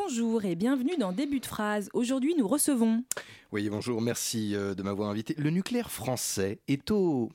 Bonjour 0.00 0.44
et 0.44 0.54
bienvenue 0.54 0.96
dans 0.96 1.10
Début 1.10 1.40
de 1.40 1.46
phrase. 1.46 1.90
Aujourd'hui, 1.92 2.36
nous 2.38 2.46
recevons. 2.46 3.02
Oui, 3.50 3.68
bonjour, 3.68 4.00
merci 4.00 4.54
euh, 4.54 4.72
de 4.72 4.84
m'avoir 4.84 5.10
invité. 5.10 5.34
Le 5.36 5.50
nucléaire 5.50 5.90
français 5.90 6.60
est 6.68 6.92
au. 6.92 7.32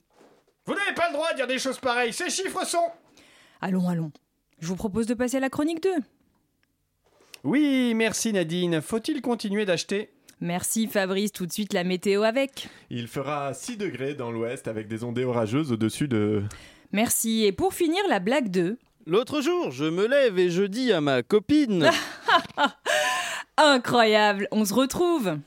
Vous 0.66 0.74
n'avez 0.74 0.94
pas 0.96 1.10
le 1.10 1.14
droit 1.14 1.30
de 1.32 1.36
dire 1.36 1.46
des 1.46 1.60
choses 1.60 1.78
pareilles, 1.78 2.14
ces 2.14 2.30
chiffres 2.30 2.66
sont... 2.66 2.88
Allons, 3.60 3.90
allons. 3.90 4.14
Je 4.60 4.68
vous 4.68 4.78
propose 4.78 5.08
de 5.08 5.14
passer 5.14 5.38
à 5.38 5.40
la 5.42 5.50
chronique 5.50 5.84
2. 5.84 5.90
Oui, 7.44 7.94
merci 7.96 8.32
Nadine. 8.32 8.82
Faut-il 8.82 9.22
continuer 9.22 9.66
d'acheter? 9.66 10.12
Merci 10.40 10.88
Fabrice, 10.88 11.34
tout 11.34 11.46
de 11.46 11.52
suite 11.52 11.74
la 11.74 11.84
météo 11.84 12.24
avec. 12.24 12.70
Il 12.90 13.10
fera 13.10 13.54
6 13.54 13.76
degrés 13.76 14.14
dans 14.14 14.32
l'ouest 14.32 14.70
avec 14.70 14.88
des 14.88 15.04
ondées 15.04 15.26
orageuses 15.26 15.74
au-dessus 15.74 16.08
de... 16.08 16.44
Merci. 16.94 17.44
Et 17.44 17.52
pour 17.52 17.74
finir, 17.74 18.02
la 18.08 18.20
blague 18.20 18.50
2. 18.50 18.78
L'autre 19.06 19.42
jour, 19.42 19.72
je 19.72 19.84
me 19.86 20.08
lève 20.08 20.40
et 20.40 20.50
je 20.50 20.64
dis 20.64 20.94
à 20.94 21.02
ma 21.02 21.24
copine 21.24 21.90
Incroyable, 23.58 24.48
on 24.52 24.64
se 24.64 24.74
retrouve. 24.74 25.38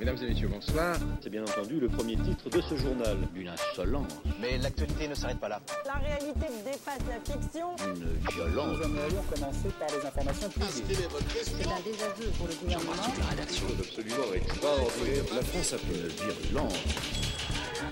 Mesdames 0.00 0.16
et 0.22 0.28
messieurs, 0.28 0.48
bonsoir. 0.48 0.96
C'est 1.20 1.28
bien 1.28 1.42
entendu 1.42 1.78
le 1.78 1.88
premier 1.88 2.16
titre 2.16 2.48
de 2.48 2.60
ce 2.62 2.74
journal. 2.76 3.18
Une 3.36 3.48
insolence, 3.48 4.12
Mais 4.40 4.56
l'actualité 4.58 5.08
ne 5.08 5.14
s'arrête 5.14 5.38
pas 5.38 5.48
là. 5.48 5.60
La 5.84 5.94
réalité 5.94 6.46
dépasse 6.64 7.00
la 7.06 7.20
fiction. 7.34 7.68
une 7.84 8.32
violence. 8.32 8.78
Nous 8.78 8.84
aimerions 8.84 9.22
commencer 9.34 9.68
par 9.78 9.88
les 9.88 10.06
informations 10.06 10.48
privées. 10.48 10.94
C'est 11.42 11.66
un 11.66 11.80
désaveu 11.84 12.30
pour 12.38 12.46
le 12.46 12.54
gouvernement. 12.54 12.92
La 15.34 15.42
France 15.42 15.72
a 15.74 15.78
fait 15.78 15.94
une 15.94 16.08
virulence. 16.08 17.27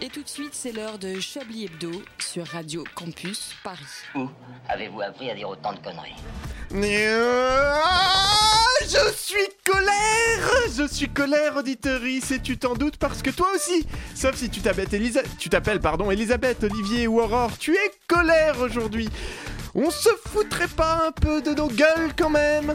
Et 0.01 0.09
tout 0.09 0.23
de 0.23 0.29
suite, 0.29 0.53
c'est 0.53 0.73
l'heure 0.73 0.99
de 0.99 1.19
Chablis 1.21 1.65
Hebdo 1.65 1.91
sur 2.19 2.47
Radio 2.47 2.85
Campus 2.95 3.55
Paris. 3.63 3.79
Où 4.15 4.29
avez-vous 4.69 5.01
appris 5.01 5.31
à 5.31 5.35
dire 5.35 5.49
autant 5.49 5.73
de 5.73 5.79
conneries 5.79 6.15
Ah, 6.75 8.65
Je 8.83 9.13
suis 9.17 9.49
colère 9.65 10.51
Je 10.77 10.87
suis 10.87 11.09
colère, 11.09 11.57
auditorie, 11.57 12.23
et 12.31 12.41
tu 12.41 12.59
t'en 12.59 12.75
doutes 12.75 12.97
parce 12.97 13.23
que 13.23 13.31
toi 13.31 13.49
aussi, 13.55 13.87
sauf 14.15 14.35
si 14.37 14.51
tu 14.51 14.61
t'appelles 14.61 14.93
Elisa... 14.95 15.21
tu 15.39 15.49
t'appelles 15.49 15.81
pardon 15.81 16.11
Elisabeth, 16.11 16.65
Olivier 16.65 17.07
ou 17.07 17.21
Aurore, 17.21 17.57
tu 17.59 17.73
es 17.75 17.91
colère 18.07 18.61
aujourd'hui. 18.61 19.09
On 19.79 19.91
se 19.91 20.09
foutrait 20.33 20.69
pas 20.69 21.03
un 21.07 21.13
peu 21.13 21.43
de 21.43 21.51
nos 21.51 21.69
gueules 21.69 22.15
quand 22.19 22.31
même 22.31 22.73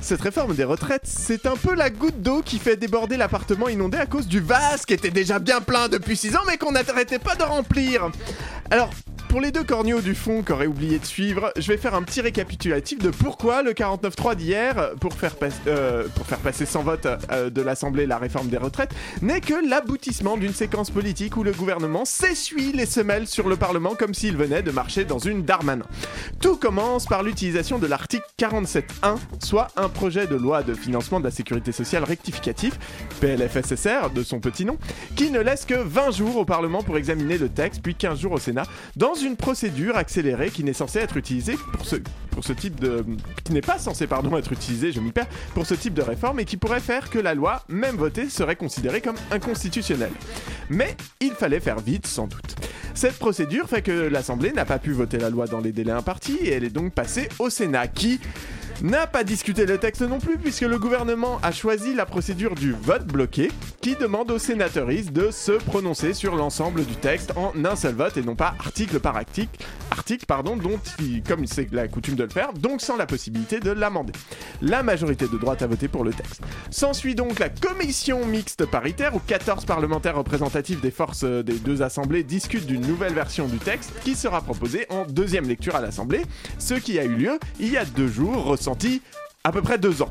Cette 0.00 0.20
réforme 0.20 0.54
des 0.54 0.62
retraites, 0.62 1.02
c'est 1.02 1.44
un 1.44 1.56
peu 1.56 1.74
la 1.74 1.90
goutte 1.90 2.22
d'eau 2.22 2.40
qui 2.40 2.60
fait 2.60 2.76
déborder 2.76 3.16
l'appartement 3.16 3.68
inondé 3.68 3.98
à 3.98 4.06
cause 4.06 4.28
du 4.28 4.38
vase 4.38 4.86
qui 4.86 4.94
était 4.94 5.10
déjà 5.10 5.40
bien 5.40 5.60
plein 5.60 5.88
depuis 5.88 6.16
6 6.16 6.36
ans 6.36 6.42
mais 6.46 6.56
qu'on 6.56 6.70
n'arrêtait 6.70 7.18
pas 7.18 7.34
de 7.34 7.42
remplir. 7.42 8.12
Alors, 8.70 8.90
pour 9.28 9.40
les 9.40 9.50
deux 9.50 9.64
corneaux 9.64 10.00
du 10.00 10.14
fond 10.14 10.42
qui 10.42 10.52
auraient 10.52 10.66
oublié 10.66 10.98
de 10.98 11.04
suivre, 11.04 11.52
je 11.56 11.66
vais 11.68 11.76
faire 11.76 11.94
un 11.94 12.02
petit 12.02 12.20
récapitulatif 12.20 12.98
de 12.98 13.10
pourquoi 13.10 13.62
le 13.62 13.72
49.3 13.72 14.34
d'hier, 14.36 14.92
pour, 15.00 15.12
faire 15.12 15.34
pas- 15.36 15.48
euh, 15.66 16.06
pour 16.14 16.26
faire 16.26 16.38
passer 16.38 16.64
sans 16.64 16.82
vote 16.82 17.06
euh, 17.32 17.50
de 17.50 17.60
l'Assemblée 17.60 18.06
la 18.06 18.18
réforme 18.18 18.48
des 18.48 18.56
retraites, 18.56 18.90
n'est 19.22 19.40
que 19.40 19.54
l'aboutissement 19.68 20.36
d'une 20.36 20.54
séquence 20.54 20.90
politique 20.90 21.36
où 21.36 21.42
le 21.42 21.52
gouvernement 21.52 22.04
s'essuie 22.04 22.72
les 22.72 22.86
semelles 22.86 23.26
sur 23.26 23.48
le 23.48 23.56
Parlement 23.56 23.94
comme 23.94 24.14
s'il 24.14 24.36
venait 24.36 24.62
de 24.62 24.70
marcher 24.70 25.04
dans 25.04 25.18
une 25.18 25.42
Darmanin. 25.42 25.84
Tout 26.40 26.56
commence 26.56 27.06
par 27.06 27.22
l'utilisation 27.22 27.78
de 27.78 27.86
l'article 27.86 28.24
47.1, 28.38 29.16
soit 29.44 29.68
un 29.76 29.88
projet 29.88 30.26
de 30.26 30.36
loi 30.36 30.62
de 30.62 30.72
financement 30.74 31.18
de 31.20 31.24
la 31.24 31.30
sécurité 31.30 31.72
sociale 31.72 32.04
rectificatif, 32.04 32.78
PLFSSR 33.20 34.10
de 34.14 34.22
son 34.22 34.40
petit 34.40 34.64
nom, 34.64 34.78
qui 35.16 35.30
ne 35.30 35.40
laisse 35.40 35.64
que 35.64 35.74
20 35.74 36.10
jours 36.12 36.36
au 36.36 36.44
Parlement 36.44 36.82
pour 36.82 36.96
examiner 36.96 37.38
le 37.38 37.48
texte, 37.48 37.80
puis 37.82 37.94
15 37.94 38.20
jours 38.20 38.32
au 38.32 38.38
Sénat, 38.38 38.64
dans 38.94 39.14
une 39.22 39.36
procédure 39.36 39.96
accélérée 39.96 40.50
qui 40.50 40.64
n'est 40.64 40.72
censée 40.72 40.98
être 40.98 41.16
utilisée 41.16 41.56
pour 41.72 41.86
ce, 41.86 41.96
pour 42.30 42.44
ce 42.44 42.52
type 42.52 42.80
de... 42.80 43.04
qui 43.44 43.52
n'est 43.52 43.60
pas 43.60 43.78
censée, 43.78 44.06
pardon, 44.06 44.36
être 44.36 44.52
utilisée, 44.52 44.92
je 44.92 45.00
m'y 45.00 45.12
perds, 45.12 45.28
pour 45.54 45.66
ce 45.66 45.74
type 45.74 45.94
de 45.94 46.02
réforme 46.02 46.40
et 46.40 46.44
qui 46.44 46.56
pourrait 46.56 46.80
faire 46.80 47.10
que 47.10 47.18
la 47.18 47.34
loi, 47.34 47.62
même 47.68 47.96
votée, 47.96 48.28
serait 48.28 48.56
considérée 48.56 49.00
comme 49.00 49.16
inconstitutionnelle. 49.30 50.12
Mais 50.70 50.96
il 51.20 51.32
fallait 51.32 51.60
faire 51.60 51.80
vite, 51.80 52.06
sans 52.06 52.26
doute. 52.26 52.56
Cette 52.94 53.18
procédure 53.18 53.68
fait 53.68 53.82
que 53.82 53.92
l'Assemblée 53.92 54.52
n'a 54.52 54.64
pas 54.64 54.78
pu 54.78 54.92
voter 54.92 55.18
la 55.18 55.30
loi 55.30 55.46
dans 55.46 55.60
les 55.60 55.72
délais 55.72 55.92
impartis 55.92 56.38
et 56.40 56.52
elle 56.52 56.64
est 56.64 56.70
donc 56.70 56.92
passée 56.92 57.28
au 57.38 57.50
Sénat 57.50 57.88
qui 57.88 58.20
n'a 58.82 59.06
pas 59.06 59.24
discuté 59.24 59.66
le 59.66 59.78
texte 59.78 60.02
non 60.02 60.18
plus 60.18 60.38
puisque 60.38 60.62
le 60.62 60.78
gouvernement 60.78 61.38
a 61.42 61.52
choisi 61.52 61.94
la 61.94 62.06
procédure 62.06 62.54
du 62.54 62.72
vote 62.72 63.06
bloqué 63.06 63.50
qui 63.80 63.94
demande 63.96 64.30
aux 64.30 64.38
sénateuristes 64.38 65.12
de 65.12 65.30
se 65.30 65.52
prononcer 65.52 66.12
sur 66.14 66.36
l'ensemble 66.36 66.84
du 66.84 66.94
texte 66.94 67.32
en 67.36 67.52
un 67.64 67.76
seul 67.76 67.94
vote 67.94 68.16
et 68.16 68.22
non 68.22 68.36
pas 68.36 68.54
article 68.58 69.00
par 69.00 69.16
article, 69.16 69.64
article 69.96 70.26
pardon, 70.26 70.56
dont 70.56 70.78
il- 71.00 71.22
comme 71.22 71.46
c'est 71.46 71.70
la 71.72 71.88
coutume 71.88 72.14
de 72.16 72.24
le 72.24 72.28
faire, 72.30 72.52
donc 72.52 72.80
sans 72.80 72.96
la 72.96 73.06
possibilité 73.06 73.60
de 73.60 73.70
l'amender. 73.70 74.12
La 74.62 74.82
majorité 74.82 75.26
de 75.28 75.36
droite 75.38 75.62
a 75.62 75.66
voté 75.66 75.88
pour 75.88 76.04
le 76.04 76.12
texte. 76.12 76.40
S'ensuit 76.70 77.14
donc 77.14 77.38
la 77.38 77.48
commission 77.48 78.24
mixte 78.26 78.66
paritaire 78.66 79.14
où 79.14 79.20
14 79.20 79.64
parlementaires 79.64 80.16
représentatifs 80.16 80.80
des 80.80 80.90
forces 80.90 81.24
euh, 81.24 81.42
des 81.42 81.58
deux 81.58 81.82
assemblées 81.82 82.22
discutent 82.22 82.66
d'une 82.66 82.86
nouvelle 82.86 83.14
version 83.14 83.46
du 83.46 83.58
texte 83.58 83.92
qui 84.04 84.14
sera 84.14 84.40
proposée 84.40 84.86
en 84.90 85.04
deuxième 85.04 85.48
lecture 85.48 85.76
à 85.76 85.80
l'Assemblée, 85.80 86.22
ce 86.58 86.74
qui 86.74 86.98
a 86.98 87.04
eu 87.04 87.14
lieu 87.14 87.38
il 87.60 87.70
y 87.70 87.76
a 87.76 87.84
deux 87.84 88.08
jours, 88.08 88.44
ressenti 88.44 89.02
à 89.46 89.52
peu 89.52 89.62
près 89.62 89.78
deux 89.78 90.02
ans. 90.02 90.10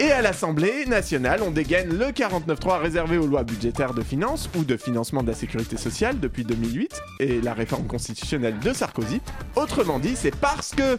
Et 0.00 0.10
à 0.10 0.22
l'Assemblée 0.22 0.86
nationale, 0.86 1.40
on 1.46 1.52
dégaine 1.52 1.96
le 1.96 2.06
49.3 2.06 2.80
réservé 2.80 3.16
aux 3.16 3.28
lois 3.28 3.44
budgétaires 3.44 3.94
de 3.94 4.02
finances 4.02 4.50
ou 4.56 4.64
de 4.64 4.76
financement 4.76 5.22
de 5.22 5.28
la 5.28 5.36
sécurité 5.36 5.76
sociale 5.76 6.18
depuis 6.18 6.42
2008 6.42 7.00
et 7.20 7.40
la 7.40 7.54
réforme 7.54 7.86
constitutionnelle 7.86 8.58
de 8.58 8.72
Sarkozy. 8.72 9.20
Autrement 9.54 10.00
dit, 10.00 10.16
c'est 10.16 10.34
parce 10.34 10.72
que 10.72 10.98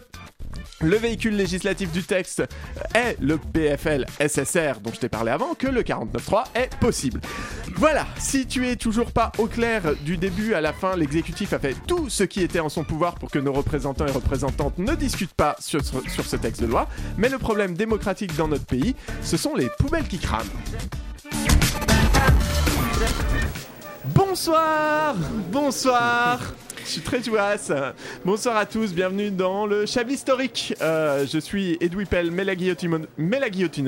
le 0.80 0.96
véhicule 0.96 1.36
législatif 1.36 1.92
du 1.92 2.02
texte 2.02 2.42
est 2.94 3.16
le 3.20 3.38
PFL 3.38 4.06
SSR 4.20 4.80
dont 4.82 4.92
je 4.92 5.00
t'ai 5.00 5.08
parlé 5.08 5.30
avant 5.30 5.54
que 5.54 5.66
le 5.66 5.82
49.3 5.82 6.44
est 6.54 6.74
possible. 6.76 7.20
Voilà, 7.76 8.06
si 8.18 8.46
tu 8.46 8.68
es 8.68 8.76
toujours 8.76 9.12
pas 9.12 9.32
au 9.38 9.46
clair 9.46 9.82
du 10.02 10.16
début 10.16 10.54
à 10.54 10.60
la 10.60 10.72
fin, 10.72 10.96
l'exécutif 10.96 11.52
a 11.52 11.58
fait 11.58 11.76
tout 11.86 12.08
ce 12.08 12.24
qui 12.24 12.42
était 12.42 12.60
en 12.60 12.68
son 12.68 12.84
pouvoir 12.84 13.14
pour 13.16 13.30
que 13.30 13.38
nos 13.38 13.52
représentants 13.52 14.06
et 14.06 14.12
représentantes 14.12 14.78
ne 14.78 14.94
discutent 14.94 15.34
pas 15.34 15.56
sur, 15.58 15.80
sur 15.84 16.24
ce 16.24 16.36
texte 16.36 16.62
de 16.62 16.66
loi, 16.66 16.88
mais 17.16 17.28
le 17.28 17.38
problème 17.38 17.74
démocratique 17.74 18.34
dans 18.36 18.48
notre 18.48 18.66
pays, 18.66 18.94
ce 19.22 19.36
sont 19.36 19.54
les 19.54 19.68
poubelles 19.78 20.08
qui 20.08 20.18
crament. 20.18 20.48
Bonsoir 24.06 25.14
Bonsoir 25.50 26.40
je 26.84 26.90
suis 26.90 27.00
très 27.00 27.22
jouasse. 27.22 27.72
Bonsoir 28.24 28.56
à 28.56 28.66
tous, 28.66 28.92
bienvenue 28.92 29.30
dans 29.30 29.66
le 29.66 29.86
Chablis 29.86 30.14
historique. 30.14 30.74
Euh, 30.82 31.26
je 31.26 31.38
suis 31.38 31.78
Edoui 31.80 32.04
Pell, 32.04 32.30
mais 32.30 32.44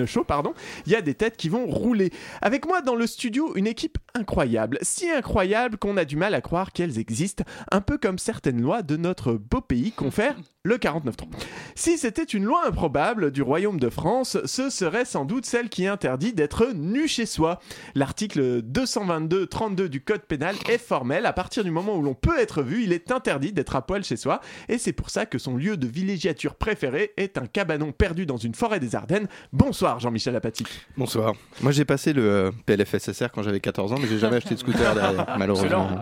chaud, 0.07 0.25
pardon. 0.25 0.55
Il 0.87 0.93
y 0.93 0.97
a 0.97 1.03
des 1.03 1.15
têtes 1.15 1.37
qui 1.37 1.49
vont 1.49 1.67
rouler. 1.67 2.11
Avec 2.41 2.67
moi 2.67 2.81
dans 2.81 2.95
le 2.95 3.07
studio, 3.07 3.53
une 3.55 3.67
équipe 3.67 3.99
incroyable. 4.15 4.79
Si 4.83 5.11
incroyable 5.11 5.77
qu'on 5.77 5.97
a 5.97 6.05
du 6.05 6.17
mal 6.17 6.35
à 6.35 6.41
croire 6.41 6.73
qu'elles 6.73 6.99
existent, 6.99 7.45
un 7.71 7.81
peu 7.81 7.99
comme 7.99 8.19
certaines 8.19 8.61
lois 8.61 8.83
de 8.83 8.97
notre 8.97 9.35
beau 9.35 9.61
pays 9.61 9.93
confèrent 9.93 10.37
le 10.67 10.77
49.3. 10.77 11.27
Si 11.75 11.97
c'était 11.97 12.25
une 12.25 12.45
loi 12.45 12.67
improbable 12.67 13.31
du 13.31 13.41
royaume 13.41 13.79
de 13.79 13.89
France, 13.89 14.37
ce 14.45 14.69
serait 14.69 15.05
sans 15.05 15.25
doute 15.25 15.47
celle 15.47 15.69
qui 15.69 15.87
interdit 15.87 16.33
d'être 16.33 16.73
nu 16.75 17.07
chez 17.07 17.25
soi. 17.25 17.61
L'article 17.95 18.63
222-32 18.63 19.87
du 19.87 20.01
code 20.01 20.23
pénal 20.23 20.57
est 20.69 20.79
formel. 20.79 21.25
À 21.25 21.33
partir 21.33 21.63
du 21.63 21.71
moment 21.71 21.97
où 21.97 22.03
l'on 22.03 22.15
peut 22.15 22.39
être 22.39 22.63
vu, 22.63 22.83
il 22.83 22.93
est 22.93 23.13
interdit 23.13 23.53
d'être 23.53 23.77
à 23.77 23.83
poil 23.83 24.03
chez 24.03 24.17
soi. 24.17 24.41
Et 24.69 24.79
c'est 24.79 24.93
pour 24.93 25.11
ça 25.11 25.25
que 25.25 25.39
son 25.39 25.57
lieu 25.57 25.77
de 25.77 25.87
villégiature 25.87 26.57
préféré 26.57 27.13
est 27.17 27.39
un 27.39 27.47
cabanon 27.47 27.93
perdu 27.93 28.27
dans 28.27 28.37
une 28.37 28.55
forêt 28.55 28.81
des 28.81 28.97
Ardennes. 28.97 29.29
Bonsoir 29.53 30.01
Jean-Michel 30.01 30.35
Apathy. 30.35 30.65
Bonsoir. 30.97 31.35
Moi 31.61 31.71
j'ai 31.71 31.85
passé 31.85 32.13
le 32.13 32.29
euh, 32.29 32.51
PLFSSR 32.67 33.31
quand 33.33 33.43
j'avais 33.43 33.61
14 33.61 33.93
ans, 33.93 33.99
mais 34.01 34.09
j'ai 34.09 34.19
jamais 34.19 34.37
acheté 34.37 34.55
de 34.55 34.61
scooter 34.61 34.95
derrière, 34.95 35.27
malheureusement. 35.39 36.01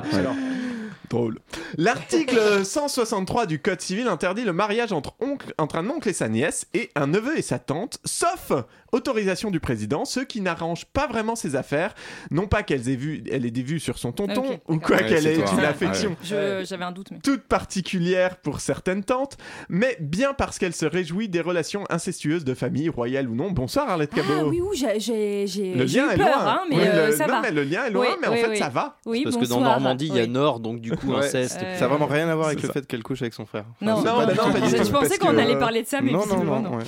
Drôle. 1.11 1.39
L'article 1.77 2.65
163 2.65 3.47
du 3.47 3.61
Code 3.61 3.81
civil 3.81 4.09
interdit 4.09 4.45
le 4.45 4.53
mariage 4.53 4.93
entre, 4.93 5.15
oncle, 5.21 5.55
entre 5.59 5.77
un 5.77 5.89
oncle 5.91 6.09
et 6.09 6.13
sa 6.13 6.29
nièce 6.29 6.67
et 6.75 6.91
un 6.95 7.07
neveu 7.07 7.39
et 7.39 7.43
sa 7.43 7.59
tante, 7.59 7.99
sauf 8.05 8.53
autorisation 8.95 9.51
du 9.51 9.61
président, 9.61 10.05
ce 10.05 10.21
qui 10.21 10.41
n'arrange 10.41 10.85
pas 10.87 11.07
vraiment 11.07 11.35
ses 11.37 11.57
affaires. 11.57 11.95
Non 12.31 12.47
pas 12.47 12.63
qu'elle 12.63 12.89
ait, 12.89 12.97
vu, 12.97 13.25
elle 13.31 13.45
ait 13.45 13.51
des 13.51 13.63
vues 13.63 13.81
sur 13.81 13.99
son 13.99 14.13
tonton, 14.13 14.59
ou 14.69 14.79
quoi 14.79 14.97
Ouais, 14.97 15.07
qu'elle 15.07 15.27
ait 15.27 15.35
toi, 15.37 15.45
une 15.53 15.61
hein. 15.61 15.65
affection 15.69 16.17
Je- 16.23 16.65
J'avais 16.65 16.85
un 16.85 16.93
doute, 16.93 17.09
mais. 17.11 17.19
toute 17.19 17.43
particulière 17.43 18.37
pour 18.37 18.61
certaines 18.61 19.03
tantes, 19.05 19.37
mais 19.69 19.97
bien 20.01 20.33
parce 20.35 20.59
qu'elle 20.59 20.75
se 20.75 20.87
réjouit 20.87 21.29
des 21.29 21.41
relations 21.41 21.85
incestueuses 21.91 22.45
de 22.45 22.55
famille, 22.55 22.89
royale 22.89 23.29
ou 23.29 23.35
non. 23.35 23.51
Bonsoir 23.51 23.89
Arlette 23.89 24.15
Cabot. 24.15 24.33
Ah 24.41 24.45
oui, 24.45 24.61
oui, 24.63 24.77
j'ai- 24.77 25.01
j'ai 25.01 25.47
j'ai- 25.47 25.75
Le 25.75 25.87
j'ai 25.87 25.99
lien 26.01 26.11
est 26.11 26.17
peur, 26.17 26.27
loin. 26.27 26.47
hein, 26.47 26.61
mais 26.71 26.77
Oui, 26.77 26.83
euh, 26.87 27.07
le- 27.09 27.17
ça 27.17 27.27
non, 27.27 27.35
va. 27.35 27.41
mais 27.43 27.51
le 27.51 27.65
lien 27.65 27.85
est 27.87 27.91
loin, 27.91 28.07
Oui, 28.09 28.15
mais 28.21 28.29
en 28.29 28.33
oui, 28.33 28.39
fait 28.41 28.49
oui. 28.51 28.57
ça 28.59 28.69
va. 28.69 28.97
Oui, 29.07 29.23
Parce 29.25 29.37
que 29.37 29.45
dans. 29.47 29.61
Normandie, 29.61 30.07
il 30.09 30.17
y 30.17 30.21
a. 30.21 30.27
Nord, 30.27 30.61
donc 30.61 30.81
du 30.81 30.91
coup, 30.93 31.13
Ouais. 31.13 31.19
inceste. 31.25 31.61
Euh, 31.63 31.79
Ça 31.79 31.85
a 31.85 31.89
vraiment 31.89 32.07
rien 32.07 32.29
à 32.29 32.35
voir 32.35 32.47
avec 32.49 32.59
C'est 32.61 32.67
le 32.69 32.73
ça. 32.73 32.81
fait 32.81 32.87
qu'elle 32.87 33.03
couche 33.03 33.23
avec 33.23 33.35
son 33.35 33.47
frère. 33.47 33.65
Non, 33.81 34.01
Non, 34.03 34.27
je, 34.29 34.91
pensais 34.91 35.19
qu'on 35.19 35.37
allait 35.39 35.59
parler 35.59 35.83
de 35.83 35.87
ça, 35.87 36.01
mais 36.01 36.13
Non, 36.13 36.25
non, 36.27 36.77
ouais. 36.77 36.85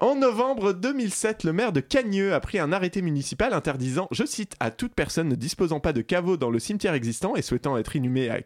En 0.00 0.14
novembre 0.14 0.72
2007, 0.72 1.35
2007, 1.36 1.44
le 1.44 1.52
maire 1.52 1.72
de 1.72 1.80
Cagneux 1.80 2.34
a 2.34 2.40
pris 2.40 2.58
un 2.58 2.72
arrêté 2.72 3.02
municipal 3.02 3.52
interdisant, 3.52 4.08
je 4.10 4.24
cite, 4.24 4.54
à 4.60 4.70
toute 4.70 4.94
personne 4.94 5.28
ne 5.28 5.34
disposant 5.34 5.80
pas 5.80 5.92
de 5.92 6.00
caveau 6.00 6.36
dans 6.36 6.50
le 6.50 6.58
cimetière 6.58 6.94
existant 6.94 7.36
et 7.36 7.42
souhaitant 7.42 7.76
être 7.76 7.96
inhumé 7.96 8.28
à, 8.30 8.38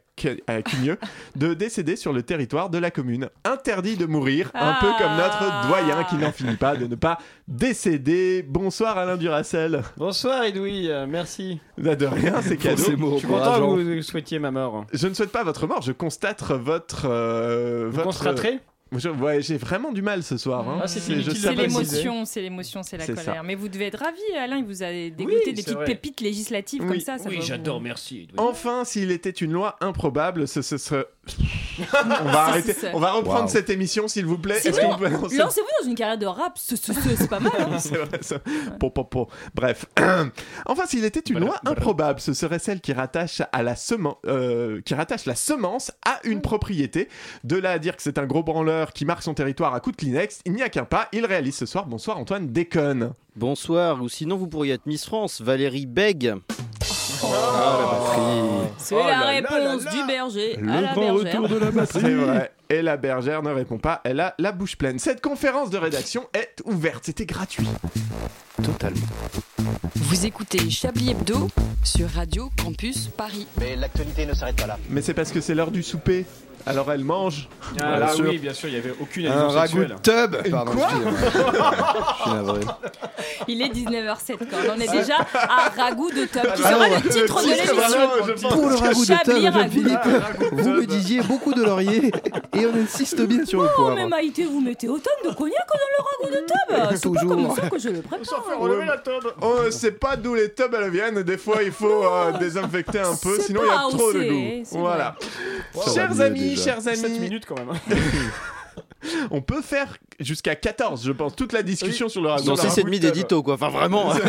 à 0.46 0.62
Cagneux 0.62 0.98
de 1.36 1.54
décéder 1.54 1.96
sur 1.96 2.12
le 2.12 2.22
territoire 2.22 2.70
de 2.70 2.78
la 2.78 2.90
commune. 2.90 3.28
Interdit 3.44 3.96
de 3.96 4.06
mourir, 4.06 4.50
un 4.54 4.74
peu 4.80 4.88
comme 4.98 5.16
notre 5.16 5.68
doyen 5.68 6.04
qui 6.04 6.16
n'en 6.16 6.32
finit 6.32 6.56
pas 6.56 6.76
de 6.76 6.86
ne 6.86 6.94
pas 6.94 7.18
décéder. 7.48 8.42
Bonsoir 8.46 8.98
Alain 8.98 9.16
Duracel. 9.16 9.82
Bonsoir 9.96 10.44
Edoui, 10.44 10.90
euh, 10.90 11.06
merci. 11.08 11.60
Bah, 11.78 11.94
De 11.96 12.06
rien, 12.06 12.40
c'est 12.42 12.56
cadeau. 12.56 12.82
ces 12.82 12.96
mots 12.96 13.14
Je 13.14 13.18
suis 13.18 13.26
content 13.28 13.54
que 13.76 13.96
vous 13.96 14.02
souhaitiez 14.02 14.38
ma 14.38 14.50
mort. 14.50 14.86
Je 14.92 15.06
ne 15.06 15.14
souhaite 15.14 15.32
pas 15.32 15.44
votre 15.44 15.66
mort, 15.66 15.82
je 15.82 15.92
constate 15.92 16.42
votre. 16.42 17.06
euh, 17.08 17.84
Vous 17.86 17.92
votre... 17.96 18.06
constaterez 18.06 18.58
ouais, 18.92 19.40
j'ai 19.42 19.56
vraiment 19.56 19.92
du 19.92 20.02
mal 20.02 20.22
ce 20.22 20.36
soir. 20.36 20.68
hein. 20.68 20.80
Ah, 20.82 20.86
c'est 20.88 21.00
l'émotion, 21.54 22.24
c'est 22.24 22.42
l'émotion, 22.42 22.82
c'est 22.82 22.96
la 22.96 23.06
colère. 23.06 23.24
ça. 23.24 23.42
Mais 23.44 23.54
vous 23.54 23.68
devez 23.68 23.86
être 23.86 23.98
ravi, 24.00 24.20
Alain, 24.38 24.56
il 24.56 24.64
vous 24.64 24.82
a 24.82 24.90
dégoûté 24.90 25.24
Oui, 25.24 25.34
des 25.44 25.52
petites 25.52 25.70
vrai. 25.70 25.84
pépites 25.84 26.20
législatives 26.20 26.82
Oui. 26.82 26.88
comme 26.88 27.00
ça. 27.00 27.18
ça 27.18 27.28
Oui, 27.28 27.36
vous- 27.36 27.42
j'adore, 27.42 27.80
merci. 27.80 28.28
Enfin, 28.36 28.84
s'il 28.84 29.10
était 29.10 29.30
une 29.30 29.52
loi 29.52 29.76
improbable, 29.80 30.46
ce, 30.48 30.62
ce 30.62 30.78
serait. 30.78 31.06
on 32.24 32.24
va 32.30 32.40
arrêter. 32.46 32.74
On 32.92 32.98
va 32.98 33.12
reprendre 33.12 33.42
Wow. 33.44 33.48
cette 33.48 33.70
émission, 33.70 34.08
s'il 34.08 34.26
vous 34.26 34.38
plaît. 34.38 34.60
Lancez-vous 34.64 35.38
dans 35.82 35.88
une 35.88 35.94
carrière 35.94 36.18
de 36.18 36.26
rap, 36.26 36.58
ce- 36.58 36.76
ce- 36.76 36.92
ce- 36.92 37.16
c'est 37.16 37.28
pas 37.30 37.40
mal. 37.40 37.52
hein. 37.58 37.78
C'est 37.78 37.96
vrai, 37.96 38.18
ça. 38.22 38.38
Po, 38.78 38.90
po, 38.90 39.04
po. 39.04 39.28
Bref. 39.54 39.86
enfin, 40.66 40.86
s'il 40.86 41.04
était 41.04 41.20
une 41.20 41.34
Voilà, 41.38 41.46
loi 41.46 41.60
voilà. 41.62 41.78
improbable, 41.78 42.20
ce 42.20 42.32
serait 42.34 42.58
celle 42.58 42.80
qui 42.80 42.92
rattache, 42.92 43.42
à 43.52 43.62
la 43.62 43.74
semen- 43.76 44.14
euh, 44.26 44.80
qui 44.82 44.94
rattache 44.94 45.26
la 45.26 45.34
semence 45.36 45.92
à 46.04 46.18
une 46.24 46.40
propriété. 46.40 47.08
De 47.44 47.56
là 47.56 47.72
à 47.72 47.78
dire 47.78 47.96
que 47.96 48.02
c'est 48.02 48.18
un 48.18 48.26
gros 48.26 48.42
branleur 48.42 48.79
qui 48.92 49.04
marque 49.04 49.22
son 49.22 49.34
territoire 49.34 49.74
à 49.74 49.80
coup 49.80 49.92
de 49.92 49.96
Kleenex, 49.96 50.40
il 50.44 50.52
n'y 50.52 50.62
a 50.62 50.68
qu'un 50.68 50.84
pas. 50.84 51.08
Il 51.12 51.24
réalise 51.26 51.56
ce 51.56 51.66
soir. 51.66 51.86
Bonsoir 51.86 52.18
Antoine 52.18 52.48
Déconne. 52.48 53.12
Bonsoir, 53.36 54.02
ou 54.02 54.08
sinon 54.08 54.36
vous 54.36 54.48
pourriez 54.48 54.74
être 54.74 54.86
Miss 54.86 55.04
France, 55.06 55.40
Valérie 55.40 55.86
Beg. 55.86 56.34
Ah, 57.22 57.78
la 57.78 57.86
batterie. 57.86 58.70
C'est 58.78 58.94
Oh 58.94 59.06
la 59.06 59.20
réponse 59.26 59.84
du 59.84 60.06
berger 60.06 60.56
Le 60.58 60.70
à 60.72 60.80
la 60.80 60.92
grand 60.94 61.12
bergère. 61.14 61.42
retour 61.42 61.48
de 61.48 61.56
la 61.56 61.66
C'est 61.66 61.72
batterie. 62.00 62.14
vrai. 62.14 62.52
Et 62.70 62.82
la 62.82 62.96
bergère 62.96 63.42
ne 63.42 63.50
répond 63.50 63.78
pas, 63.78 64.00
elle 64.04 64.20
a 64.20 64.34
la 64.38 64.52
bouche 64.52 64.76
pleine. 64.76 64.98
Cette 64.98 65.20
conférence 65.20 65.70
de 65.70 65.78
rédaction 65.78 66.26
est 66.32 66.62
ouverte, 66.64 67.04
c'était 67.04 67.26
gratuit. 67.26 67.66
Totalement. 68.62 69.06
Vous 69.96 70.26
écoutez 70.26 70.70
Chablis 70.70 71.10
Hebdo 71.10 71.48
sur 71.82 72.08
Radio 72.10 72.50
Campus 72.62 73.08
Paris. 73.08 73.46
Mais 73.58 73.76
l'actualité 73.76 74.24
ne 74.26 74.34
s'arrête 74.34 74.56
pas 74.56 74.66
là. 74.66 74.78
Mais 74.88 75.02
c'est 75.02 75.14
parce 75.14 75.32
que 75.32 75.40
c'est 75.40 75.54
l'heure 75.54 75.70
du 75.70 75.82
souper. 75.82 76.26
Alors 76.66 76.90
elle 76.92 77.04
mange. 77.04 77.48
Ah, 77.62 77.66
Voilà, 77.78 77.98
là, 78.00 78.08
sûr. 78.12 78.24
oui, 78.28 78.38
bien 78.38 78.52
sûr, 78.52 78.68
il 78.68 78.72
n'y 78.72 78.78
avait 78.78 78.94
aucune 79.00 79.26
Un 79.26 79.48
ragoût 79.48 79.78
de 79.78 79.88
sexuelle. 79.88 79.96
tub 80.42 80.50
Pardon, 80.50 80.72
Quoi 80.72 80.88
excusez-moi. 80.90 81.18
Je 82.16 82.22
suis 82.22 82.30
navré. 82.32 82.60
Il 83.48 83.62
est 83.62 83.68
19h07 83.68 84.36
quand 84.38 84.56
on 84.76 84.80
est 84.80 84.90
déjà 84.90 85.16
à 85.34 85.70
ragoût 85.76 86.10
de 86.10 86.26
top, 86.26 86.42
qui 86.54 86.62
Ah 86.64 86.70
sera 86.72 86.88
non, 86.88 86.94
le 86.96 87.08
titre 87.08 87.42
de 87.42 87.48
l'émission. 88.26 88.48
Pour 88.50 88.68
le 88.68 88.74
ragoût 88.76 89.00
de 89.00 89.06
Chablis 89.06 89.34
tub, 89.34 89.44
ragoût. 89.54 89.58
Jean-Philippe, 89.62 90.52
vous 90.52 90.68
me 90.70 90.86
disiez 90.86 91.20
beaucoup 91.22 91.54
de 91.54 91.62
laurier 91.62 92.12
et 92.54 92.66
on 92.66 92.74
insiste 92.82 93.20
bien 93.22 93.44
sur 93.46 93.62
le 93.62 93.68
Oh, 93.72 93.76
poivre. 93.76 93.94
mais 93.96 94.06
Maïté, 94.06 94.44
vous 94.44 94.60
mettez 94.60 94.88
autant 94.88 95.10
de 95.24 95.30
cognac 95.30 95.66
dans 95.68 96.28
le 96.28 96.28
ragoût 96.28 96.36
de 96.36 96.46
tub 96.46 96.96
C'est 96.96 97.12
pas 97.12 97.34
comme 97.34 97.54
ça 97.56 97.70
que 97.70 97.78
je 97.78 97.88
le 97.88 98.02
prépare. 98.02 98.44
Relever 98.58 98.84
la 98.86 98.98
tube. 98.98 99.30
Oh, 99.40 99.56
c'est 99.70 99.98
pas 99.98 100.16
d'où 100.16 100.34
les 100.34 100.52
tubs 100.52 100.74
elles 100.74 100.90
viennent. 100.90 101.22
Des 101.22 101.38
fois, 101.38 101.62
il 101.62 101.72
faut 101.72 102.04
euh, 102.04 102.32
désinfecter 102.38 103.00
un 103.00 103.14
peu, 103.16 103.36
C'est 103.36 103.46
sinon 103.46 103.60
il 103.64 103.68
y 103.68 103.70
a 103.70 103.74
pas 103.74 103.88
trop 103.96 104.12
de 104.12 104.22
goût. 104.24 104.62
c'est 104.64 104.78
Voilà. 104.78 105.14
Chers 105.94 106.14
mieux, 106.14 106.49
amis, 106.50 106.56
déjà. 106.56 106.72
chers 106.74 106.82
7 106.82 107.04
amis, 107.04 107.18
minutes 107.20 107.46
quand 107.46 107.56
même. 107.56 107.70
on 109.30 109.40
peut 109.42 109.62
faire 109.62 109.96
jusqu'à 110.18 110.54
14, 110.54 111.04
je 111.04 111.12
pense, 111.12 111.34
toute 111.36 111.52
la 111.52 111.62
discussion 111.62 112.08
sur 112.08 112.22
le 112.22 112.28
ragoût. 112.28 112.44
Dans 112.44 112.54
de 112.54 112.60
6 112.60 112.78
et 112.78 112.82
demi 112.84 113.00
d'édito, 113.00 113.42
quoi. 113.42 113.54
Enfin, 113.54 113.68
vraiment. 113.68 114.12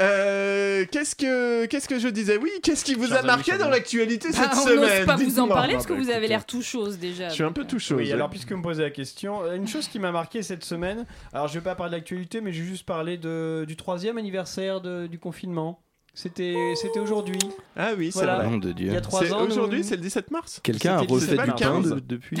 Euh, 0.00 0.84
qu'est-ce 0.92 1.16
que 1.16 1.66
qu'est-ce 1.66 1.88
que 1.88 1.98
je 1.98 2.06
disais? 2.06 2.36
Oui, 2.36 2.50
qu'est-ce 2.62 2.84
qui 2.84 2.94
vous 2.94 3.08
Chers 3.08 3.18
a 3.18 3.22
marqué 3.22 3.58
dans 3.58 3.68
l'actualité 3.68 4.30
cette 4.30 4.50
Ah, 4.52 4.54
on 4.54 4.64
semaine 4.64 4.98
n'ose 4.98 5.06
pas 5.06 5.16
vous 5.16 5.40
en 5.40 5.48
parler 5.48 5.72
parce 5.72 5.86
que 5.86 5.92
Ah, 5.92 5.96
bah, 5.96 6.02
vous 6.04 6.10
avez 6.10 6.28
l'air 6.28 6.46
tout 6.46 6.62
chose 6.62 6.98
déjà. 6.98 7.28
Je 7.30 7.34
suis 7.34 7.42
un 7.42 7.50
peu 7.50 7.64
tout 7.64 7.80
chaud. 7.80 7.96
Oui, 7.96 8.12
alors 8.12 8.30
puisque 8.30 8.52
vous 8.52 8.58
me 8.58 8.62
posez 8.62 8.82
la 8.84 8.90
question, 8.90 9.42
euh, 9.42 9.56
une 9.56 9.66
chose 9.66 9.88
qui 9.88 9.98
m'a 9.98 10.12
marqué 10.12 10.44
cette 10.44 10.64
semaine, 10.64 11.04
alors 11.32 11.48
je 11.48 11.54
vais 11.54 11.64
pas 11.64 11.74
parler 11.74 11.90
de 11.90 11.96
l'actualité, 11.96 12.40
mais 12.40 12.52
je 12.52 12.62
vais 12.62 12.68
juste 12.68 12.86
parler 12.86 13.16
de, 13.16 13.64
du 13.66 13.74
troisième 13.74 14.18
anniversaire 14.18 14.80
de- 14.80 15.08
du 15.08 15.18
confinement. 15.18 15.80
C'était 16.20 16.72
c'était 16.74 16.98
aujourd'hui. 16.98 17.38
Ah 17.76 17.90
oui, 17.96 18.06
c'est 18.10 18.18
Voilà. 18.18 18.38
vrai. 18.38 18.50
Nom 18.50 18.56
de 18.58 18.70
Il 18.70 18.74
Dieu. 18.74 18.92
y 18.92 18.96
a 18.96 19.00
trois 19.00 19.20
C'est 19.24 19.30
ans. 19.32 19.42
nous- 19.42 19.46
aujourd'hui, 19.52 19.84
c'est 19.84 19.94
le 19.94 20.02
17 20.02 20.32
mars 20.32 20.58
Quelqu'un 20.64 20.94
a 20.96 20.98
refait 21.02 21.14
17, 21.14 21.30
du 21.30 21.36
pain 21.36 21.52
15. 21.52 21.90
de- 21.94 22.00
depuis 22.00 22.36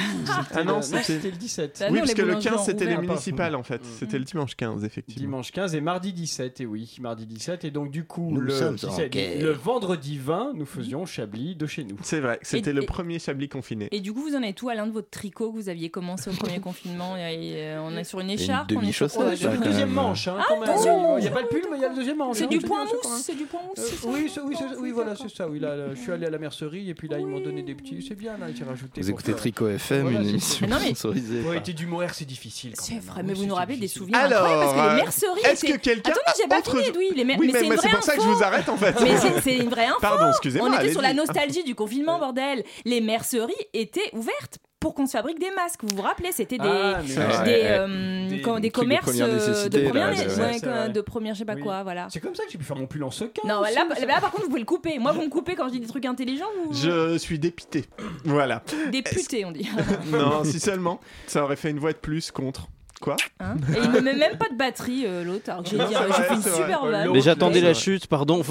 Ah 0.52 0.64
non, 0.64 0.82
c'était 0.82 1.02
c'était 1.04 1.30
le 1.30 1.36
17. 1.36 1.76
Bah 1.78 1.86
Oui, 1.88 1.92
non, 1.94 2.00
parce 2.00 2.14
que 2.14 2.22
le 2.22 2.26
boulangeries 2.26 2.50
15 2.50 2.60
ont 2.60 2.64
c'était 2.64 2.86
les 2.86 2.96
municipales 2.98 3.54
en 3.54 3.62
fait. 3.62 3.80
C'était 3.84 4.18
le 4.18 4.24
dimanche 4.24 4.56
15 4.56 4.84
effectivement. 4.84 5.20
Dimanche 5.28 5.52
15 5.52 5.76
et 5.76 5.80
mardi 5.80 6.12
17, 6.12 6.60
et 6.60 6.66
oui, 6.66 6.96
mardi 7.00 7.24
17. 7.26 7.64
Et 7.64 7.70
donc, 7.70 7.92
du 7.92 8.02
coup, 8.04 8.30
Nous 8.32 8.40
le, 8.40 9.52
vendredi 9.52 10.18
20, 10.18 10.54
nous 10.56 10.66
faisions 10.66 11.06
Chablis 11.06 11.54
de 11.54 11.66
chez 11.66 11.84
nous. 11.84 11.96
C'est 12.02 12.18
vrai, 12.18 12.40
c'était 12.42 12.70
Et- 12.70 12.72
le 12.72 12.82
et- 12.82 12.86
premier 12.86 13.20
Chablis 13.20 13.48
confiné. 13.48 13.88
Et 13.92 14.00
du 14.00 14.12
coup, 14.12 14.22
vous 14.22 14.34
en 14.34 14.42
êtes 14.42 14.60
où, 14.62 14.70
Alain, 14.70 14.88
de 14.88 14.92
votre 14.92 15.10
tricot 15.10 15.52
que 15.52 15.56
vous 15.56 15.68
aviez 15.68 15.88
commencé 15.88 16.30
au 16.30 16.32
premier 16.34 16.58
confinement 16.58 17.16
Et, 17.16 17.54
euh, 17.56 17.80
On 17.82 17.96
est 17.96 18.02
sur 18.04 18.18
une 18.18 18.30
écharpe 18.30 18.72
on 18.74 18.80
est 18.82 18.92
sur 18.92 19.06
demi-chaussette, 19.06 19.20
quand 19.58 19.64
deuxième 19.64 19.86
même. 19.86 19.94
manche, 19.94 20.26
hein, 20.26 20.36
quand 20.48 20.54
même. 20.60 20.68
attention 20.68 21.18
Il 21.18 21.20
n'y 21.22 21.28
a 21.28 21.30
pas 21.30 21.42
le 21.42 21.48
pull, 21.48 21.62
mais 21.70 21.76
il 21.76 21.82
y 21.82 21.84
a 21.84 21.88
le 21.90 21.94
deuxième 21.94 22.16
manche. 22.18 22.36
C'est 22.38 22.44
hein, 22.44 22.48
du 22.48 22.58
point 22.58 22.84
mousse, 22.84 22.92
même. 23.04 23.18
c'est 23.22 23.34
du 23.36 23.44
point 23.44 23.60
mousse? 23.62 23.67
C'est 23.76 23.82
ça 23.96 24.08
oui, 24.08 24.30
c'est- 24.32 24.40
oui, 24.40 24.54
oui, 24.80 24.90
voilà, 24.90 25.14
c'est 25.16 25.28
ça. 25.34 25.48
Oui, 25.48 25.58
là, 25.58 25.76
là, 25.76 25.94
je 25.94 26.00
suis 26.00 26.12
allé 26.12 26.26
à 26.26 26.30
la 26.30 26.38
mercerie 26.38 26.88
et 26.90 26.94
puis 26.94 27.08
là, 27.08 27.18
ils 27.18 27.26
m'ont 27.26 27.36
Oui. 27.38 27.42
donné 27.44 27.62
des 27.62 27.74
petits. 27.74 28.02
C'est 28.06 28.14
bien, 28.14 28.36
là, 28.38 28.46
j'ai 28.54 28.64
rajouté. 28.64 29.00
Vous 29.00 29.10
écoutez 29.10 29.34
Tricot 29.34 29.68
FM, 29.68 30.02
Voilà, 30.02 30.20
une 30.20 30.28
émission 30.28 30.66
Mais 30.66 30.72
non, 30.74 30.78
mais- 30.80 30.86
sponsorisée. 30.94 31.40
Ouais, 31.42 31.60
d'humour, 31.60 32.02
c'est 32.12 32.24
difficile. 32.24 32.72
C'est 32.74 32.98
vrai, 32.98 33.20
hein. 33.20 33.22
mais 33.24 33.32
Oui, 33.34 33.40
vous 33.40 33.46
nous 33.46 33.54
rappelez 33.54 33.76
des 33.76 33.88
souvenirs 33.88 34.18
Alors, 34.18 34.46
incroyables 34.46 34.62
parce 34.64 34.74
que 34.74 34.80
euh, 34.80 34.94
les 34.96 35.02
merceries 35.02 35.52
est-ce 35.52 35.64
que 35.66 35.76
quelqu'un 35.78 36.10
Attendez, 36.10 36.38
j'ai 36.42 36.48
pas 36.48 36.62
fini, 36.62 36.96
oui, 36.96 37.10
les 37.14 37.24
mer- 37.24 37.36
Oui, 37.38 37.46
mais 37.52 37.52
mais, 37.68 37.76
c'est 37.76 37.88
pour 37.90 38.02
ça 38.02 38.16
que 38.16 38.22
je 38.22 38.26
info. 38.26 38.34
vous 38.36 38.42
arrête 38.42 38.68
en 38.68 38.76
fait. 38.76 38.94
Mais 39.02 39.16
c'est- 39.42 39.56
une 39.58 39.68
vraie 39.68 39.86
info. 39.86 39.98
Pardon, 40.00 40.28
excusez-moi. 40.30 40.68
On 40.70 40.78
était 40.78 40.92
sur 40.92 41.02
la 41.02 41.14
nostalgie 41.14 41.64
du 41.64 41.74
confinement, 41.74 42.18
bordel. 42.18 42.64
Les 42.84 43.00
merceries 43.00 43.52
étaient 43.74 44.10
ouvertes 44.12 44.58
pour 44.80 44.94
qu'on 44.94 45.06
se 45.06 45.12
fabrique 45.12 45.38
des 45.40 45.50
masques. 45.50 45.80
Vous 45.82 45.96
vous 45.96 46.02
rappelez, 46.02 46.30
c'était 46.32 46.58
des, 46.58 46.64
Ah, 46.68 47.00
des, 47.02 47.62
euh, 47.64 48.28
Des- 48.28 48.36
des 48.60 48.68
de 48.68 48.72
commerces 48.72 49.04
première 49.04 49.26
euh, 49.26 49.34
nécessité, 49.34 49.68
de 49.82 49.88
première, 49.88 50.08
ouais, 50.10 50.88
de 50.90 51.00
première, 51.00 51.34
je 51.34 51.38
sais 51.40 51.44
pas 51.44 51.54
Oui. 51.54 51.62
quoi, 51.62 51.82
voilà. 51.82 52.06
C'est 52.10 52.20
comme 52.20 52.34
ça 52.34 52.44
que 52.44 52.50
j'ai 52.52 52.58
pu 52.58 52.64
faire 52.64 52.76
mon 52.76 52.86
pull 52.86 53.02
en 53.02 53.10
sequin. 53.10 53.42
Non, 53.46 53.60
aussi, 53.60 53.74
là, 53.74 53.86
c'est 53.96 54.06
là, 54.06 54.20
par 54.20 54.30
contre, 54.30 54.44
vous 54.44 54.48
pouvez 54.50 54.60
le 54.60 54.66
couper. 54.66 54.98
Moi, 54.98 55.12
vous 55.12 55.22
me 55.22 55.28
coupez 55.28 55.54
quand 55.56 55.66
je 55.68 55.72
dis 55.72 55.80
des 55.80 55.86
trucs 55.88 56.06
intelligents, 56.06 56.46
vous 56.66 56.74
Je 56.74 57.18
suis 57.18 57.38
dépité. 57.38 57.84
Voilà. 58.24 58.62
des 58.92 59.02
putés, 59.02 59.44
on 59.44 59.52
dit. 59.52 59.68
non, 60.12 60.44
si 60.44 60.60
seulement. 60.60 61.00
Ça 61.26 61.42
aurait 61.44 61.56
fait 61.56 61.70
une 61.70 61.78
voix 61.78 61.92
de 61.92 61.98
plus 61.98 62.30
contre. 62.30 62.68
Quoi 63.00 63.16
Hein 63.38 63.54
Et 63.76 63.78
il 63.82 63.90
me 63.90 64.00
met 64.00 64.14
même 64.14 64.38
pas 64.38 64.48
de 64.48 64.56
batterie, 64.56 65.04
euh, 65.06 65.22
l'autre. 65.22 65.48
Alors 65.50 65.62
que 65.62 65.70
j'ai 65.70 65.76
dit, 65.78 65.94
fait 65.94 66.34
une 66.34 66.42
super 66.42 66.84
vanne. 66.86 67.10
Mais 67.12 67.20
j'attendais 67.20 67.60
la 67.60 67.72
chute, 67.74 68.06
pardon. 68.08 68.42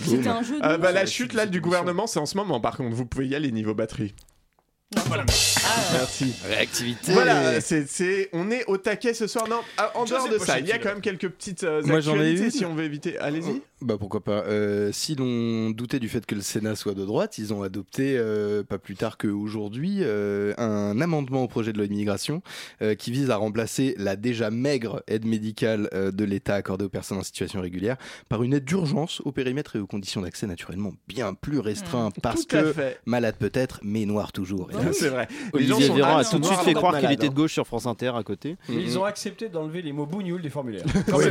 C'était 0.00 0.28
un 0.28 0.42
jeu 0.42 0.58
de 0.60 0.64
Euh, 0.64 0.72
mots. 0.76 0.82
bah, 0.82 0.92
La 0.92 1.04
chute 1.06 1.34
là 1.34 1.44
du 1.46 1.60
gouvernement, 1.60 2.06
c'est 2.06 2.18
en 2.18 2.24
ce 2.26 2.36
moment. 2.38 2.58
Par 2.60 2.76
contre, 2.76 2.94
vous 2.96 3.04
pouvez 3.06 3.26
y 3.28 3.34
aller 3.34 3.50
niveau 3.52 3.74
batterie. 3.74 4.14
Ah, 4.96 5.70
Merci. 5.92 6.34
Réactivité. 6.46 7.12
Voilà, 7.12 7.60
c'est, 7.60 7.88
c'est, 7.88 8.28
on 8.32 8.50
est 8.50 8.64
au 8.66 8.76
taquet 8.76 9.14
ce 9.14 9.26
soir. 9.26 9.48
Non, 9.48 9.60
en 9.94 10.04
dehors 10.04 10.28
de 10.28 10.38
ça, 10.38 10.58
il 10.58 10.66
y 10.66 10.72
a 10.72 10.78
quand 10.78 10.88
même 10.88 11.00
quelques 11.00 11.28
petites 11.28 11.64
euh, 11.64 11.82
Moi, 11.84 12.00
j'en 12.00 12.12
ai 12.14 12.18
actualités 12.30 12.44
une. 12.44 12.50
si 12.50 12.64
on 12.64 12.74
veut 12.74 12.84
éviter. 12.84 13.18
Allez-y. 13.18 13.62
Bah 13.82 13.96
pourquoi 13.98 14.24
pas. 14.24 14.42
Euh, 14.46 14.90
si 14.90 15.14
l'on 15.16 15.68
doutait 15.68 15.98
du 15.98 16.08
fait 16.08 16.24
que 16.24 16.34
le 16.34 16.40
Sénat 16.40 16.76
soit 16.76 16.94
de 16.94 17.04
droite, 17.04 17.36
ils 17.36 17.52
ont 17.52 17.62
adopté 17.62 18.16
euh, 18.16 18.62
pas 18.62 18.78
plus 18.78 18.94
tard 18.96 19.18
qu'aujourd'hui 19.18 19.98
euh, 20.00 20.54
un 20.56 20.98
amendement 21.02 21.42
au 21.42 21.46
projet 21.48 21.74
de 21.74 21.78
loi 21.78 21.86
d'immigration 21.86 22.40
euh, 22.80 22.94
qui 22.94 23.10
vise 23.10 23.28
à 23.30 23.36
remplacer 23.36 23.94
la 23.98 24.16
déjà 24.16 24.50
maigre 24.50 25.02
aide 25.08 25.26
médicale 25.26 25.90
euh, 25.92 26.10
de 26.10 26.24
l'État 26.24 26.54
accordée 26.54 26.86
aux 26.86 26.88
personnes 26.88 27.18
en 27.18 27.22
situation 27.22 27.60
régulière 27.60 27.96
par 28.30 28.42
une 28.42 28.54
aide 28.54 28.64
d'urgence 28.64 29.20
au 29.26 29.32
périmètre 29.32 29.76
et 29.76 29.78
aux 29.78 29.86
conditions 29.86 30.22
d'accès 30.22 30.46
naturellement 30.46 30.94
bien 31.06 31.34
plus 31.34 31.58
restreints 31.58 32.10
parce 32.22 32.46
Tout 32.46 32.56
à 32.56 32.62
que 32.62 32.72
fait. 32.72 32.98
malade 33.04 33.36
peut-être, 33.38 33.80
mais 33.82 34.06
noir 34.06 34.32
toujours. 34.32 34.70
Hélas. 34.72 34.96
C'est 34.98 35.10
vrai. 35.10 35.28
Olivier 35.52 35.90
Véran 35.90 36.16
a 36.16 36.24
tout 36.24 36.38
de 36.38 36.46
suite 36.46 36.60
fait 36.60 36.72
croire 36.72 36.98
qu'il 36.98 37.12
était 37.12 37.26
de 37.26 37.32
hein. 37.32 37.34
gauche 37.36 37.52
sur 37.52 37.66
France 37.66 37.84
Inter 37.84 38.12
à 38.16 38.22
côté. 38.22 38.56
Ils 38.70 38.98
ont 38.98 39.04
accepté 39.04 39.50
d'enlever 39.50 39.82
les 39.82 39.92
mots 39.92 40.06
bougnoules 40.06 40.40
des 40.40 40.48
formulaires. 40.48 40.86
De- 40.86 41.02
parce 41.02 41.22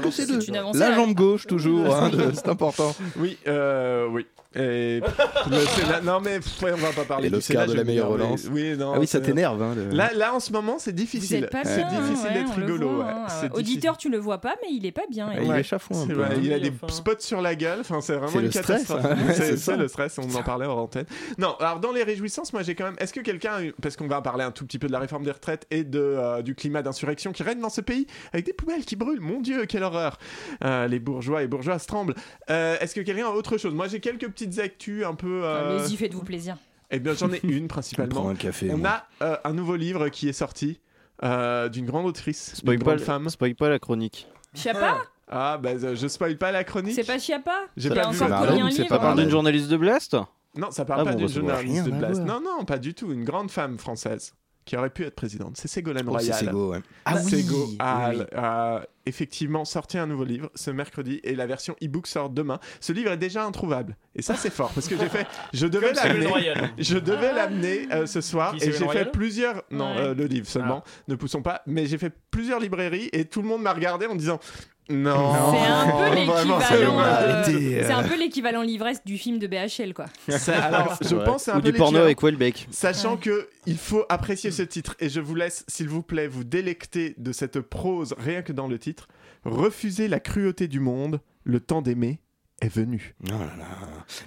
que 0.00 0.10
c'est 0.10 0.26
de 0.26 0.56
avancée, 0.56 0.78
la 0.80 0.88
là. 0.90 0.96
Gauche 1.14 1.46
toujours, 1.46 1.94
hein, 1.94 2.10
c'est 2.34 2.48
important. 2.48 2.94
Oui, 3.16 3.36
euh, 3.46 4.06
oui. 4.10 4.26
Et 4.54 5.00
le 5.50 5.56
Sénat- 5.64 6.02
non 6.04 6.20
mais 6.20 6.38
pff, 6.38 6.60
ouais, 6.62 6.72
on 6.74 6.76
va 6.76 6.92
pas 6.92 7.04
parler 7.06 7.28
Et 7.28 7.30
du 7.30 7.36
l'Oscar 7.36 7.62
Sénat, 7.62 7.66
de 7.68 7.72
je 7.72 7.76
la 7.78 7.82
vais 7.84 7.86
meilleure 7.88 8.08
dire, 8.08 8.18
mais- 8.18 8.24
relance. 8.24 8.48
Oui, 8.52 8.76
non. 8.76 8.92
Ah 8.94 8.98
oui, 9.00 9.06
ça 9.06 9.16
c'est- 9.18 9.24
t'énerve. 9.24 9.62
Hein, 9.62 9.74
le- 9.74 9.96
Là, 9.96 10.10
là, 10.14 10.34
en 10.34 10.40
ce 10.40 10.52
moment, 10.52 10.76
c'est 10.78 10.90
Vous 10.90 10.96
difficile. 10.98 11.44
êtes 11.44 11.50
pas 11.50 11.64
c'est 11.64 11.84
difficile 11.88 12.26
ouais, 12.28 12.34
d'être 12.34 12.50
on 12.54 12.60
le 12.60 12.66
rigolo. 12.66 12.88
voit, 12.96 13.04
ouais. 13.06 13.10
hein. 13.12 13.24
C'est 13.28 13.48
difficile. 13.48 13.52
Auditeur, 13.58 13.96
tu 13.96 14.10
le 14.10 14.18
vois 14.18 14.42
pas, 14.42 14.54
mais 14.62 14.68
il 14.70 14.84
est 14.84 14.92
pas 14.92 15.06
bien. 15.10 15.32
Et- 15.32 15.42
Il 15.42 15.48
Ouais, 15.48 15.60
est 15.60 15.62
chafouin 15.62 15.96
un 15.96 16.00
C'est 16.02 16.12
peu. 16.12 16.20
vrai, 16.20 16.34
hein. 16.34 16.40
il 16.42 16.52
a 16.52 16.58
des 16.58 16.68
enfin. 16.82 16.92
spots 16.92 17.12
sur 17.20 17.40
la 17.40 17.54
gueule, 17.54 17.78
enfin, 17.80 18.02
c'est 18.02 18.12
vraiment 18.12 18.28
C'est 18.28 18.38
une 18.40 18.44
le 18.44 18.50
stress, 18.50 18.66
catastrophe. 18.86 19.04
hein. 19.06 19.16
C'est 19.28 19.32
C'est 19.34 19.42
c'est 19.52 19.56
ça. 19.56 19.76
le 19.78 19.88
stress, 19.88 20.18
on 20.18 20.34
en 20.38 20.42
parlait 20.42 20.66
hors 20.66 20.76
antenne. 20.80 21.06
Non, 21.38 21.54
alors 21.58 21.80
dans 21.80 21.92
les 21.92 22.02
réjouissances, 22.02 22.52
moi 22.52 22.62
j'ai 22.62 22.74
quand 22.74 22.84
même. 22.84 22.96
Est-ce 22.98 23.14
que 23.14 23.20
quelqu'un, 23.20 23.52
a 23.54 23.62
eu- 23.62 23.74
parce 23.80 23.96
qu'on 23.96 24.06
va 24.06 24.20
parler 24.20 24.44
un 24.44 24.50
tout 24.50 24.66
petit 24.66 24.78
peu 24.78 24.86
de 24.86 24.92
la 24.92 24.98
réforme 24.98 25.24
des 25.24 25.30
retraites 25.30 25.66
et 25.70 25.82
de, 25.82 25.98
euh, 25.98 26.42
du 26.42 26.54
climat 26.54 26.82
d'insurrection 26.82 27.32
qui 27.32 27.42
règne 27.42 27.60
dans 27.60 27.70
ce 27.70 27.80
pays, 27.80 28.06
avec 28.34 28.44
des 28.44 28.52
poubelles 28.52 28.84
qui 28.84 28.96
brûlent, 28.96 29.20
mon 29.22 29.40
Dieu, 29.40 29.64
quelle 29.64 29.82
horreur 29.82 30.18
Euh, 30.62 30.88
Les 30.88 30.98
bourgeois 31.02 31.42
et 31.42 31.46
bourgeoises 31.46 31.86
tremblent. 31.86 32.14
Euh, 32.50 32.78
Est-ce 32.80 32.94
que 32.94 33.00
quelqu'un 33.02 33.26
a 33.26 33.30
autre 33.30 33.58
chose? 33.58 33.74
Moi 33.74 33.88
j'ai 33.88 34.00
quelques 34.00 34.28
petites 34.28 34.58
actus 34.58 35.04
un 35.04 35.14
peu. 35.14 35.42
euh, 35.44 35.78
Allez-y, 35.78 35.96
faites-vous 35.96 36.22
plaisir. 36.24 36.56
Eh 36.90 36.98
bien 36.98 37.12
j'en 37.14 37.30
ai 37.32 37.40
une 37.44 37.64
On 37.64 37.68
principalement. 37.68 38.28
un 38.28 38.34
café. 38.34 38.70
On 38.72 38.78
moi. 38.78 39.04
a 39.20 39.24
euh, 39.24 39.36
un 39.44 39.52
nouveau 39.52 39.76
livre 39.76 40.08
qui 40.08 40.28
est 40.28 40.32
sorti. 40.34 40.80
euh, 41.22 41.68
d'une 41.68 41.86
grande 41.86 42.06
autrice, 42.06 42.54
Spoil 42.56 42.78
pas, 42.78 42.84
grande 42.84 43.00
femme. 43.00 43.28
spoil 43.28 43.54
pas 43.54 43.68
la 43.68 43.78
chronique. 43.78 44.26
Chiappa 44.54 44.98
Ah, 45.28 45.58
bah 45.62 45.70
euh, 45.82 45.94
je 45.94 46.06
spoil 46.08 46.36
pas 46.36 46.52
la 46.52 46.64
chronique. 46.64 46.94
C'est 46.94 47.06
pas 47.06 47.18
Chiappa 47.18 47.66
J'ai 47.76 47.88
pas 47.90 48.06
encore 48.08 48.22
un 48.32 48.54
livre 48.56 48.68
pas 48.88 48.94
Ça 48.94 48.98
parle 48.98 49.18
d'une 49.20 49.30
journaliste 49.30 49.68
de 49.68 49.76
Blast? 49.76 50.16
Non, 50.54 50.70
ça 50.70 50.84
parle 50.84 51.00
Ah 51.00 51.04
pas 51.04 51.12
bon, 51.12 51.18
d'une 51.18 51.28
bah, 51.28 51.32
journaliste 51.62 51.84
de 51.86 51.90
Blast. 51.92 52.20
Non, 52.22 52.40
non, 52.42 52.64
pas 52.66 52.76
du 52.78 52.92
tout. 52.92 53.10
Une 53.12 53.24
grande 53.24 53.50
femme 53.50 53.78
française 53.78 54.34
qui 54.64 54.76
aurait 54.76 54.90
pu 54.90 55.04
être 55.04 55.14
présidente. 55.16 55.56
C'est 55.56 55.68
Ségolène 55.68 56.04
Oh, 56.08 56.16
c'est 56.20 56.30
Royal. 56.32 56.44
Sego, 56.46 56.70
ouais. 56.72 56.80
Ah 57.04 57.14
oui, 57.24 57.76
a, 57.80 58.10
oui. 58.10 58.20
a 58.34 58.86
effectivement 59.06 59.64
sorti 59.64 59.98
un 59.98 60.06
nouveau 60.06 60.22
livre 60.24 60.50
ce 60.54 60.70
mercredi 60.70 61.20
et 61.24 61.34
la 61.34 61.46
version 61.46 61.74
e-book 61.82 62.06
sort 62.06 62.30
demain. 62.30 62.60
Ce 62.80 62.92
livre 62.92 63.10
est 63.10 63.16
déjà 63.16 63.44
introuvable 63.44 63.96
et 64.14 64.22
ça 64.22 64.36
c'est 64.36 64.50
fort 64.52 64.70
parce 64.72 64.86
que 64.86 64.96
j'ai 64.96 65.08
fait, 65.08 65.26
je 65.52 65.66
devais 65.66 65.92
l'amener, 65.92 66.28
je 66.78 66.98
devais 66.98 67.32
l'amener 67.32 67.88
euh, 67.92 68.06
ce 68.06 68.20
soir 68.20 68.54
Qui, 68.54 68.68
et 68.68 68.72
j'ai 68.72 68.88
fait 68.88 69.10
plusieurs, 69.10 69.62
non 69.72 69.92
Ouais. 69.96 70.00
euh, 70.00 70.14
le 70.14 70.26
livre 70.26 70.46
seulement, 70.46 70.84
ne 71.08 71.16
poussons 71.16 71.42
pas, 71.42 71.62
mais 71.66 71.86
j'ai 71.86 71.98
fait 71.98 72.12
plusieurs 72.30 72.60
librairies 72.60 73.08
et 73.12 73.24
tout 73.24 73.42
le 73.42 73.48
monde 73.48 73.62
m'a 73.62 73.72
regardé 73.72 74.06
en 74.06 74.14
disant 74.14 74.38
non, 74.90 75.32
C'est 75.52 75.68
un 75.68 75.90
peu 76.08 76.14
l'équivalent. 76.16 76.58
dommage. 76.90 77.24
Arrêtez. 77.24 77.82
C'est 77.84 77.92
un 77.92 78.02
peu 78.02 78.18
l'équivalent 78.18 78.62
l'ivresse 78.62 79.02
du 79.04 79.16
film 79.18 79.38
de 79.38 79.46
BHL, 79.46 79.94
quoi. 79.94 80.06
Alors 80.48 80.98
je 81.00 81.14
Ouais. 81.14 81.24
pense 81.24 81.48
un 81.48 81.58
Ou 81.58 81.62
peu 81.62 81.72
du 81.72 81.78
porno 81.78 81.98
avec 81.98 82.22
Welbeck. 82.22 82.66
Sachant 82.70 83.12
Ouais. 83.14 83.20
que 83.20 83.48
il 83.66 83.78
faut 83.78 84.04
apprécier 84.08 84.50
ce 84.50 84.62
titre 84.62 84.96
et 85.00 85.08
je 85.08 85.20
vous 85.20 85.34
laisse, 85.34 85.64
s'il 85.68 85.88
vous 85.88 86.02
plaît, 86.02 86.26
vous 86.26 86.44
délecter 86.44 87.14
de 87.18 87.32
cette 87.32 87.60
prose 87.60 88.14
rien 88.18 88.42
que 88.42 88.52
dans 88.52 88.66
le 88.68 88.78
titre. 88.78 89.08
Refuser 89.44 90.08
la 90.08 90.20
cruauté 90.20 90.68
du 90.68 90.80
monde, 90.80 91.20
le 91.44 91.60
temps 91.60 91.82
d'aimer 91.82 92.20
est 92.62 92.74
venu. 92.74 93.14
Oh 93.26 93.30
là 93.32 93.38
là. 93.58 93.66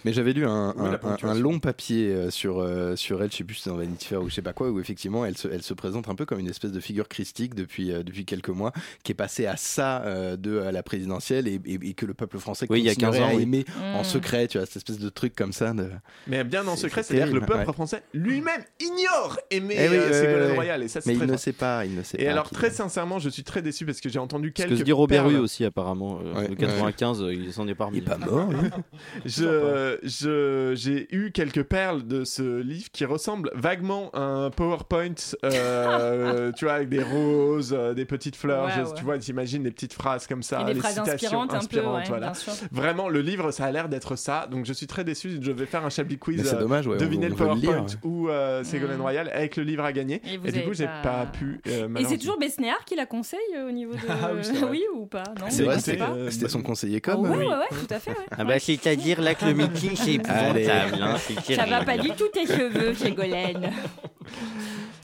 Mais 0.03 0.13
j'avais 0.13 0.33
lu 0.33 0.45
un, 0.45 0.73
Oui, 0.77 1.39
long 1.39 1.59
papier 1.59 2.07
euh, 2.13 2.29
sur, 2.29 2.59
euh, 2.59 2.95
sur 2.95 3.21
elle, 3.23 3.31
je 3.31 3.37
sais 3.37 3.43
plus 3.43 3.55
si 3.55 3.63
c'est 3.63 3.69
dans 3.69 3.77
Vanity 3.77 4.05
Fair 4.07 4.21
ou 4.21 4.29
je 4.29 4.35
sais 4.35 4.41
pas 4.41 4.53
quoi, 4.53 4.69
où 4.69 4.79
effectivement 4.79 5.25
elle 5.25 5.37
se, 5.37 5.47
elle 5.47 5.61
se 5.61 5.73
présente 5.73 6.09
un 6.09 6.15
peu 6.15 6.25
comme 6.25 6.39
une 6.39 6.49
espèce 6.49 6.71
de 6.71 6.79
figure 6.79 7.07
christique 7.07 7.55
depuis, 7.55 7.91
euh, 7.91 8.03
depuis 8.03 8.25
quelques 8.25 8.49
mois, 8.49 8.71
qui 9.03 9.11
est 9.11 9.15
passée 9.15 9.45
à 9.45 9.57
ça 9.57 10.01
euh, 10.03 10.35
de 10.37 10.59
à 10.59 10.71
la 10.71 10.83
présidentielle 10.83 11.47
et, 11.47 11.59
et- 11.65 11.79
et 11.89 11.93
que 11.93 12.05
le 12.05 12.13
peuple 12.13 12.37
français 12.39 12.65
Oui, 12.69 12.79
il 12.79 12.85
y 12.85 12.89
a 12.89 12.95
15 12.95 13.09
continuerait 13.09 13.23
ans, 13.31 13.33
à 13.33 13.35
oui. 13.37 13.43
aimer 13.43 13.65
Mm. 13.77 13.95
en 13.95 14.03
secret, 14.03 14.47
tu 14.47 14.57
vois, 14.57 14.65
cette 14.65 14.77
espèce 14.77 14.99
de 14.99 15.09
truc 15.09 15.35
comme 15.35 15.51
ça. 15.53 15.73
De... 15.73 15.89
Mais 16.27 16.43
bien 16.43 16.67
en 16.67 16.75
secret, 16.75 17.03
c'est 17.03 17.15
c'est-à-dire 17.15 17.33
que 17.33 17.39
le 17.39 17.45
peuple 17.45 17.67
ouais. 17.67 17.73
français 17.73 18.03
lui-même 18.13 18.61
ignore 18.79 19.37
aimer 19.51 19.75
Eh 19.77 19.89
oui, 19.89 19.97
Ségolène. 20.13 20.51
Royal 20.53 20.83
et 20.83 20.87
ça 20.87 21.01
c'est 21.01 21.13
Mais 21.13 21.17
il 21.19 21.25
ne 21.31 21.37
sait 21.37 21.53
pas, 21.53 21.85
il 21.85 21.95
ne 21.95 22.03
sait 22.03 22.21
Et 22.21 22.25
pas. 22.25 22.31
alors 22.31 22.47
qu'il- 22.49 22.57
très 22.57 22.69
sincèrement, 22.69 23.19
je 23.19 23.29
suis 23.29 23.43
très 23.43 23.61
déçu 23.61 23.85
parce 23.85 24.01
que 24.01 24.09
j'ai 24.09 24.19
entendu 24.19 24.49
Ce 24.49 24.53
quelques 24.53 24.69
que 24.71 24.75
se 24.77 24.83
dit 24.83 24.91
Robert. 24.91 25.25
Rue 25.27 25.37
aussi 25.37 25.65
apparemment. 25.65 26.19
Ouais, 26.35 26.47
le 26.47 26.55
95, 26.55 27.21
euh, 27.21 27.33
il 27.33 27.51
s'en 27.53 27.67
est 27.67 27.75
pas 27.75 27.85
Je, 29.25 29.97
je- 30.03 30.73
j'ai 30.75 31.07
eu 31.15 31.31
quelques 31.31 31.63
perles 31.63 32.05
de 32.05 32.23
ce 32.23 32.59
livre 32.61 32.89
qui 32.91 33.05
ressemble 33.05 33.51
vaguement 33.55 34.09
à 34.13 34.19
un 34.21 34.49
PowerPoint, 34.49 35.13
euh, 35.43 36.51
tu 36.57 36.65
vois, 36.65 36.73
avec 36.75 36.89
des 36.89 37.03
roses, 37.03 37.73
euh, 37.77 37.93
des 37.93 38.05
petites 38.05 38.35
fleurs. 38.35 38.65
Ouais, 38.65 38.71
je- 38.77 38.81
ouais. 38.83 38.93
Tu 38.95 39.03
vois, 39.03 39.17
t'imagines 39.17 39.63
des 39.63 39.71
petites 39.71 39.93
phrases 39.93 40.27
comme 40.27 40.43
ça, 40.43 40.63
les 40.63 40.75
phrases 40.75 40.93
citations 40.95 41.41
inspirantes, 41.41 41.49
un 41.49 41.53
peu, 41.53 41.57
inspirantes, 41.57 41.97
ouais, 41.97 42.07
voilà. 42.07 42.33
Vraiment, 42.71 43.09
le 43.09 43.21
livre, 43.21 43.51
ça 43.51 43.65
a 43.65 43.71
l'air 43.71 43.89
d'être 43.89 44.15
ça. 44.15 44.47
Donc, 44.49 44.65
je 44.65 44.73
suis 44.73 44.87
très 44.87 45.03
déçu. 45.03 45.39
Je 45.41 45.51
vais 45.51 45.65
faire 45.65 45.85
un 45.85 45.89
Chablis 45.89 46.17
quiz. 46.17 46.37
Mais 46.37 46.43
c'est 46.47 46.55
euh, 46.55 46.59
dommage, 46.59 46.85
Deviner 46.85 47.27
on 47.27 47.29
le 47.29 47.35
PowerPoint 47.35 47.85
ou 48.03 48.29
Ségolène 48.63 48.97
Mm. 48.97 49.01
Royal 49.01 49.29
avec 49.33 49.55
le 49.57 49.63
livre 49.63 49.83
à 49.83 49.91
gagner. 49.91 50.21
Et, 50.25 50.51
du 50.51 50.61
coup, 50.63 50.73
j'ai 50.73 50.87
pas 51.03 51.25
pu. 51.25 51.59
euh, 51.67 51.87
Et 51.97 52.05
c'est 52.05 52.17
toujours 52.17 52.37
Besnéard 52.37 52.83
qui 52.85 52.95
la 52.95 53.05
conseille 53.05 53.39
au 53.67 53.71
niveau 53.71 53.93
de. 53.93 53.99
Ah 54.09 54.31
oui, 54.35 54.57
vrai. 54.59 54.79
ou 54.95 55.05
pas? 55.05 55.23
Non, 55.39 55.45
C'est 55.49 55.63
vrai, 55.63 55.79
c'était 55.79 55.97
pas. 55.97 56.13
c'était 56.29 56.49
son 56.49 56.61
conseiller 56.61 57.01
Ah 57.03 57.11
comme. 57.11 57.21
ouais, 57.23 57.29
oui. 57.37 57.45
ouais, 57.45 57.53
ouais, 57.53 57.69
tout 57.69 57.93
à 57.93 57.99
fait. 57.99 58.04
Ouais. 58.11 58.15
Ah 58.37 58.43
bah 58.43 58.59
c'est-à-dire 58.59 59.21
là 59.21 59.35
que 59.35 59.45
le 59.45 59.53
meeting 59.53 59.95
c'est 59.95 60.13
épouvantable. 60.13 61.01
hein, 61.01 61.15
Ça 61.55 61.65
va 61.65 61.83
pas 61.85 61.97
du 61.97 62.09
tout 62.11 62.27
tes 62.33 62.45
cheveux, 62.45 62.93
Ségolène. 62.93 63.71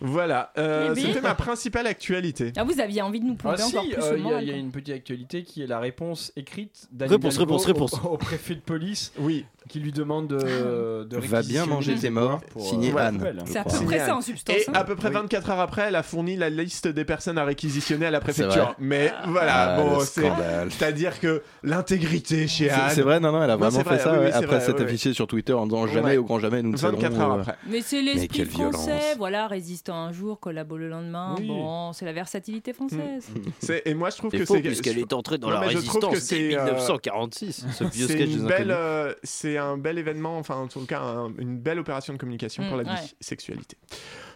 Voilà, 0.04 0.52
euh, 0.58 0.96
Eh 0.98 1.00
c'était 1.00 1.22
ma 1.22 1.36
principale 1.36 1.86
actualité. 1.86 2.52
Ah, 2.58 2.64
vous 2.64 2.80
aviez 2.80 3.04
envie 3.04 3.20
de 3.20 3.26
nous 3.26 3.36
Ah 3.46 3.54
plomber 3.54 3.62
si, 3.62 3.78
encore 3.78 3.84
plus 3.88 4.02
euh, 4.04 4.18
il 4.18 4.18
y, 4.18 4.20
a- 4.20 4.24
moral, 4.24 4.44
il 4.44 4.48
y 4.48 4.50
a 4.50 4.54
quoi. 4.54 4.60
une 4.62 4.72
petite 4.72 4.96
actualité 4.96 5.44
qui 5.44 5.62
est 5.62 5.68
la 5.68 5.80
réponse 5.80 6.34
écrite 6.36 6.88
d'Anne 6.92 7.10
Réponse, 7.12 7.38
réponse, 7.38 7.66
réponse. 7.66 7.94
Au, 8.04 8.08
au 8.08 8.18
préfet 8.18 8.56
de 8.56 8.62
police 8.62 9.14
Oui, 9.20 9.46
qui 9.70 9.80
lui 9.80 9.92
demande 9.92 10.28
de, 10.28 11.04
de 11.10 11.18
Va 11.18 11.42
bien 11.44 11.66
manger 11.66 11.94
des 11.96 12.02
tes 12.02 12.10
morts, 12.10 12.42
pour, 12.52 12.68
signé 12.68 12.92
euh, 12.94 12.98
Anne. 12.98 13.24
Hein, 13.40 13.44
C'est 13.46 13.60
à 13.60 13.64
crois. 13.64 13.80
peu 13.80 13.86
près 13.86 14.00
ça 14.00 14.16
en 14.16 14.20
Et 14.20 14.24
substance. 14.24 14.56
hein. 14.68 14.72
à 14.74 14.84
peu 14.84 14.96
près 14.96 15.08
Oui. 15.10 15.14
24 15.16 15.50
heures 15.52 15.60
après, 15.60 15.84
elle 15.88 15.96
a 15.96 16.04
fourni 16.04 16.36
la 16.36 16.50
liste 16.50 16.88
des 16.88 17.06
personnes 17.06 17.38
à 17.38 17.46
réquisitionner 17.46 18.06
à 18.08 18.12
la 18.12 18.18
C'est 18.20 18.24
préfecture. 18.24 18.76
Mais 18.80 19.14
voilà, 19.28 19.76
Ah, 19.76 19.82
bon, 19.82 20.00
c'est. 20.02 20.22
scandale. 20.28 20.70
C'est-à-dire 20.72 21.20
que 21.20 21.42
l'intégrité 21.64 22.48
chez 22.48 22.66
C'est- 22.66 22.72
Anne. 22.72 22.90
C'est 22.94 23.02
vrai, 23.02 23.20
non, 23.20 23.32
non, 23.32 23.44
elle 23.44 23.50
a 23.52 23.56
vraiment 23.56 23.72
c'est 23.78 23.84
fait 23.84 23.96
vrai, 23.96 24.00
ça 24.00 24.12
oui, 24.12 24.18
oui, 24.20 24.26
ouais, 24.26 24.32
c'est 24.32 24.38
après 24.44 24.60
s'être 24.62 24.70
oui, 24.80 24.84
oui. 24.86 24.86
affiché 24.86 25.14
sur 25.14 25.28
Twitter 25.28 25.54
en 25.54 25.66
disant 25.68 25.88
jamais 25.88 26.02
Ouais. 26.12 26.18
au 26.18 26.24
grand 26.24 26.40
jamais 26.40 26.62
nous 26.64 26.72
ne 26.72 26.78
24 26.78 27.02
céderons, 27.12 27.22
heures 27.22 27.32
euh, 27.38 27.40
après. 27.42 27.56
Mais 27.70 27.82
c'est 27.82 28.02
l'esprit 28.02 28.28
quelle 28.28 28.48
violence. 28.48 28.74
français, 28.76 29.16
voilà, 29.18 29.48
résistant 29.48 29.96
un 29.96 30.12
jour, 30.12 30.40
collabo 30.40 30.78
le 30.78 30.90
lendemain. 30.90 31.36
Oui. 31.38 31.48
Bon, 31.48 31.94
c'est 31.94 32.06
la 32.06 32.14
versatilité 32.14 32.74
française. 32.74 33.26
C'est- 33.60 33.84
Et 33.86 33.94
moi, 33.94 34.10
je 34.10 34.18
trouve 34.18 34.32
C'est 34.32 34.40
que 34.40 34.46
c'est. 34.46 34.60
puisqu'elle 34.62 34.98
est 35.00 35.14
entrée 35.14 35.38
dans 35.38 35.50
la 35.50 35.60
résistance 35.60 36.18
c'est, 36.18 36.50
dès 36.50 36.58
euh, 36.58 36.66
1946. 36.66 37.66
Ce 37.78 37.84
vieux 37.84 38.08
C'est 38.08 38.14
sketch 38.14 38.30
des 38.30 38.34
une 38.36 38.48
belle, 38.48 38.72
inconnus. 38.72 38.76
euh, 38.78 39.14
c'est 39.52 39.58
un 39.58 39.78
bel 39.78 39.98
événement, 39.98 40.38
enfin 40.38 40.56
en 40.56 40.68
tout 40.68 40.86
cas 40.86 41.00
un- 41.02 41.32
une 41.38 41.58
belle 41.60 41.80
opération 41.80 42.14
de 42.14 42.18
communication 42.18 42.64
pour 42.68 42.78
Mm, 42.78 42.82
la 42.82 42.94
ouais. 42.94 43.00
bisexualité. 43.20 43.78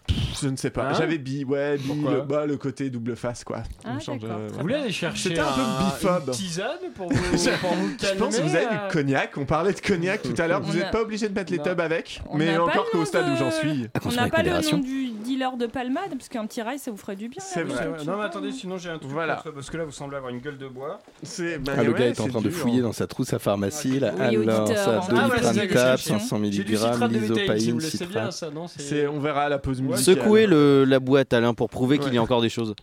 Pff, 0.08 0.16
Je 0.44 0.50
ne 0.50 0.56
sais 0.56 0.70
pas. 0.70 0.90
Hein 0.90 0.94
J'avais 0.96 1.18
bi, 1.18 1.44
ouais, 1.46 1.78
bi, 1.78 1.88
Pourquoi 1.88 2.12
le, 2.12 2.22
bah, 2.22 2.46
le 2.46 2.58
côté 2.58 2.90
double 2.92 3.16
face 3.16 3.44
quoi. 3.44 3.64
Ah, 3.84 3.94
On 3.96 4.00
change, 4.00 4.20
d'accord, 4.20 4.38
euh, 4.38 4.48
Vous 4.54 4.60
voulez 4.60 4.76
aller 4.76 4.92
chercher 4.92 5.30
C'était 5.30 5.40
un 5.42 5.46
peu 5.52 5.62
biphobe. 5.86 6.24
une 6.28 6.32
tisane 6.34 6.78
pour 6.94 7.10
vous, 7.12 7.38
Je- 7.38 7.60
pour 7.60 7.74
vous 7.74 7.90
Je 7.90 7.96
calmer 8.06 8.20
pense 8.20 8.38
que 8.38 8.42
vous 8.44 8.56
avez 8.56 8.66
euh, 8.68 8.88
du 8.88 8.94
cognac. 8.94 9.36
On 9.38 9.46
parlait 9.46 9.74
de 9.74 9.80
cognac 9.80 10.22
tout 10.36 10.36
à 10.40 10.48
l'heure. 10.48 10.62
Vous 10.62 10.74
n'êtes 10.74 10.84
a- 10.86 10.90
pas 10.92 11.02
obligé 11.02 11.28
de 11.28 11.34
mettre 11.34 11.52
les 11.52 11.58
Non. 11.58 11.64
tubs 11.64 11.80
avec, 11.80 12.22
On 12.30 12.38
mais 12.38 12.46
n'a 12.46 12.58
pas 12.58 12.64
encore 12.66 12.86
le 12.86 12.92
qu'au 12.92 12.98
nom 13.00 13.06
stade 13.06 13.30
où 13.30 13.36
j'en 13.38 13.50
suis. 13.52 13.88
On 14.06 14.12
n'a 14.12 14.28
pas 14.30 14.44
le 14.44 14.52
nom 14.72 14.78
du 14.78 15.08
dealer 15.26 15.58
de 15.58 15.66
palmade, 15.66 16.12
parce 16.12 16.30
qu'un 16.30 16.46
petit 16.46 16.62
rail, 16.62 16.80
ça 16.80 16.92
vous 16.92 16.98
ferait 16.98 17.16
du 17.16 17.28
bien. 17.28 17.42
C'est 17.46 17.64
vrai. 17.64 17.88
Non 18.06 18.18
mais 18.18 18.24
attendez, 18.24 18.52
sinon 18.52 18.78
j'ai 18.78 18.90
un 18.90 18.98
truc 19.00 19.12
Voilà. 19.12 19.36
contre- 19.36 19.52
parce 19.52 19.70
que 19.70 19.78
là 19.78 19.86
vous 19.86 19.92
semblez 19.92 20.18
avoir 20.18 20.32
une 20.32 20.40
gueule 20.40 20.58
de 20.58 20.68
bois. 20.68 21.00
C'est 21.24 21.58
ben 21.58 21.74
Ah, 21.78 21.84
le 21.84 21.92
ouais, 21.92 22.00
gars 22.00 22.06
est 22.08 22.20
en 22.20 22.28
train 22.28 22.42
de 22.42 22.50
fouiller 22.50 22.82
dans 22.82 22.94
sa 22.94 23.08
trousse 23.08 23.34
à 23.34 23.40
pharmacie. 23.40 24.00
Là. 24.00 24.14
Oui, 24.18 24.36
Alors, 24.50 24.68
ça. 24.68 25.02
Ah, 25.10 25.28
doliprane 25.30 25.56
cherchais. 25.56 26.10
500 26.10 26.40
J'ai 26.44 26.64
du 26.64 26.74
mg, 26.74 26.78
citrate 26.78 27.12
l'isopaïne, 27.12 27.80
citrate. 27.82 28.32
ça, 28.32 28.50
non 28.52 28.68
C'est, 28.68 29.08
on 29.08 29.20
verra 29.20 29.44
à 29.44 29.50
la 29.50 29.58
pause 29.60 29.82
musicale. 29.82 30.04
Secouez 30.16 30.48
le, 30.48 30.86
la 30.86 31.00
boîte, 31.00 31.34
Alain, 31.34 31.54
pour 31.54 31.70
prouver 31.70 31.98
qu'il 32.00 32.14
y 32.14 32.18
a 32.18 32.22
encore 32.22 32.42
des 32.42 32.50
choses. 32.50 32.74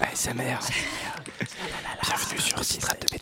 ASMR. 0.00 0.32
Bienvenue 2.02 2.40
sur 2.40 2.62
citratedebétail.com. 2.64 3.13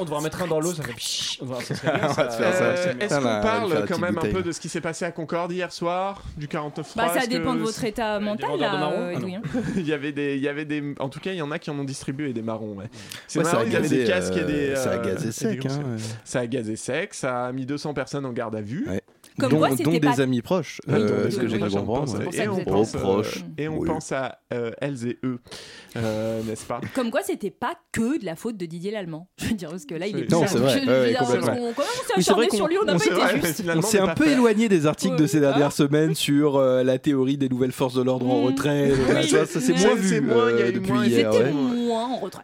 On 0.00 0.04
devrait 0.04 0.18
en 0.18 0.22
mettre 0.22 0.42
un 0.42 0.46
dans 0.46 0.60
l'eau, 0.60 0.72
ça 0.72 0.82
fait 0.82 0.92
pshhh. 0.92 1.38
On 1.40 1.46
va, 1.46 1.60
ça 1.60 1.74
serait 1.74 1.92
bien, 1.98 2.04
On 2.04 2.06
va 2.08 2.14
ça. 2.14 2.24
te 2.24 2.32
faire 2.34 2.54
ça. 2.54 2.64
Euh, 2.64 2.76
c'est- 2.98 3.04
est-ce 3.04 3.14
qu'on 3.18 3.24
là, 3.24 3.30
on 3.30 3.34
va 3.34 3.40
parle 3.40 3.70
la 3.72 3.76
quand 3.80 3.86
petite 3.86 4.00
même 4.00 4.10
un 4.10 4.12
bouteille. 4.14 4.32
peu 4.32 4.42
de 4.42 4.52
ce 4.52 4.60
qui 4.60 4.68
s'est 4.68 4.80
passé 4.80 5.04
à 5.04 5.12
Concorde 5.12 5.52
hier 5.52 5.72
soir, 5.72 6.22
du 6.36 6.48
49 6.48 6.92
Bah, 6.96 7.08
ça 7.18 7.26
dépend 7.26 7.54
de 7.54 7.60
votre 7.60 7.84
état 7.84 8.18
mental, 8.18 8.48
vendeurs 8.50 8.70
de 8.70 8.74
là, 8.74 8.80
marrons 8.80 8.92
euh, 8.98 9.12
Ah 9.14 9.18
non. 9.20 9.26
Edoui, 9.28 9.34
hein. 9.36 9.42
il 9.76 9.86
y 9.86 9.92
avait 9.92 10.12
des, 10.12 10.36
il 10.36 10.42
y 10.42 10.48
avait 10.48 10.64
des, 10.64 10.94
en 10.98 11.08
tout 11.08 11.20
cas, 11.20 11.30
il 11.32 11.36
y 11.38 11.42
en 11.42 11.50
a 11.50 11.58
qui 11.58 11.70
en 11.70 11.78
ont 11.78 11.84
distribué 11.84 12.32
des 12.32 12.42
marrons. 12.42 12.74
Ouais. 12.74 12.86
C'est 13.26 13.38
Ouais, 13.38 13.44
ça 13.44 13.52
marrant, 13.52 13.64
a 13.64 13.66
ils 13.68 13.76
avaient 13.76 13.88
des 13.88 13.98
gazé, 14.04 14.12
casques 14.12 14.36
et 14.36 14.44
des. 14.44 14.68
euh, 14.70 14.76
ça 14.76 14.90
a 14.90 14.94
euh, 14.94 15.04
gazé 15.04 15.24
et 15.24 15.26
des 15.26 15.32
sec. 15.62 15.66
hein. 15.66 15.96
Ça 16.24 16.40
a 16.40 16.46
gazé 16.46 16.76
sec. 16.76 17.14
Ça 17.14 17.46
a 17.46 17.52
mis 17.52 17.66
200 17.66 17.94
personnes 17.94 18.26
en 18.26 18.32
garde 18.32 18.56
à 18.56 18.60
vue. 18.60 18.86
Ouais. 18.88 19.00
Comme 19.38 19.50
dont, 19.52 19.58
quoi, 19.58 19.68
dont 19.70 19.76
c'était 19.76 19.90
des 19.90 20.00
pas- 20.00 20.20
amis 20.20 20.42
proches, 20.42 20.80
Oui, 20.88 20.94
euh, 20.94 21.30
ce 21.30 21.36
que 21.36 21.42
oui, 21.46 21.50
j'ai 21.50 21.58
cru 21.58 21.70
comprendre. 21.70 22.14
et 22.34 22.48
on 22.48 22.64
pense, 22.64 22.94
et 23.56 23.68
on 23.68 23.78
Oui. 23.78 23.88
pense 23.88 24.12
à 24.12 24.38
euh, 24.52 24.70
elles 24.80 25.06
et 25.06 25.18
eux, 25.24 25.38
euh, 25.96 26.42
n'est-ce 26.42 26.64
pas? 26.64 26.80
Comme 26.94 27.10
quoi, 27.10 27.20
c'était 27.22 27.50
pas 27.50 27.74
que 27.92 28.18
de 28.20 28.24
la 28.24 28.36
faute 28.36 28.56
de 28.56 28.66
Didier 28.66 28.90
Lallemand. 28.90 29.28
Je 29.38 29.46
veux 29.46 29.52
dire, 29.54 29.70
parce 29.70 29.84
que 29.84 29.94
là, 29.94 30.06
il 30.06 30.18
est 30.18 30.30
Non, 30.30 30.44
c'est 30.46 30.58
vrai, 30.58 30.80
on 30.80 31.72
s'est 32.06 32.14
acharné 32.16 32.48
sur 32.50 32.66
lui, 32.68 32.76
on 32.80 32.84
n'a 32.84 32.96
pas 32.96 33.04
été 33.04 33.46
juste. 33.46 33.62
On 33.76 33.82
s'est 33.82 34.00
un 34.00 34.06
pas 34.06 34.14
peu 34.14 34.28
éloigné 34.28 34.68
des 34.68 34.86
articles 34.86 35.16
de 35.16 35.26
ces 35.26 35.40
dernières 35.40 35.72
semaines 35.72 36.14
sur 36.14 36.60
la 36.60 36.98
théorie 36.98 37.36
des 37.38 37.48
nouvelles 37.48 37.72
forces 37.72 37.94
de 37.94 38.02
l'ordre 38.02 38.28
en 38.28 38.42
Mm. 38.42 38.46
retrait. 38.46 38.92
Ça, 39.28 39.46
c'est 39.46 39.72
moins 39.72 39.94
vu 39.94 40.20
depuis 40.20 40.90
moins, 40.92 41.06
hier. 41.06 41.32
C'était 41.32 41.52
moins 41.52 42.04
en 42.06 42.16
retrait. 42.18 42.42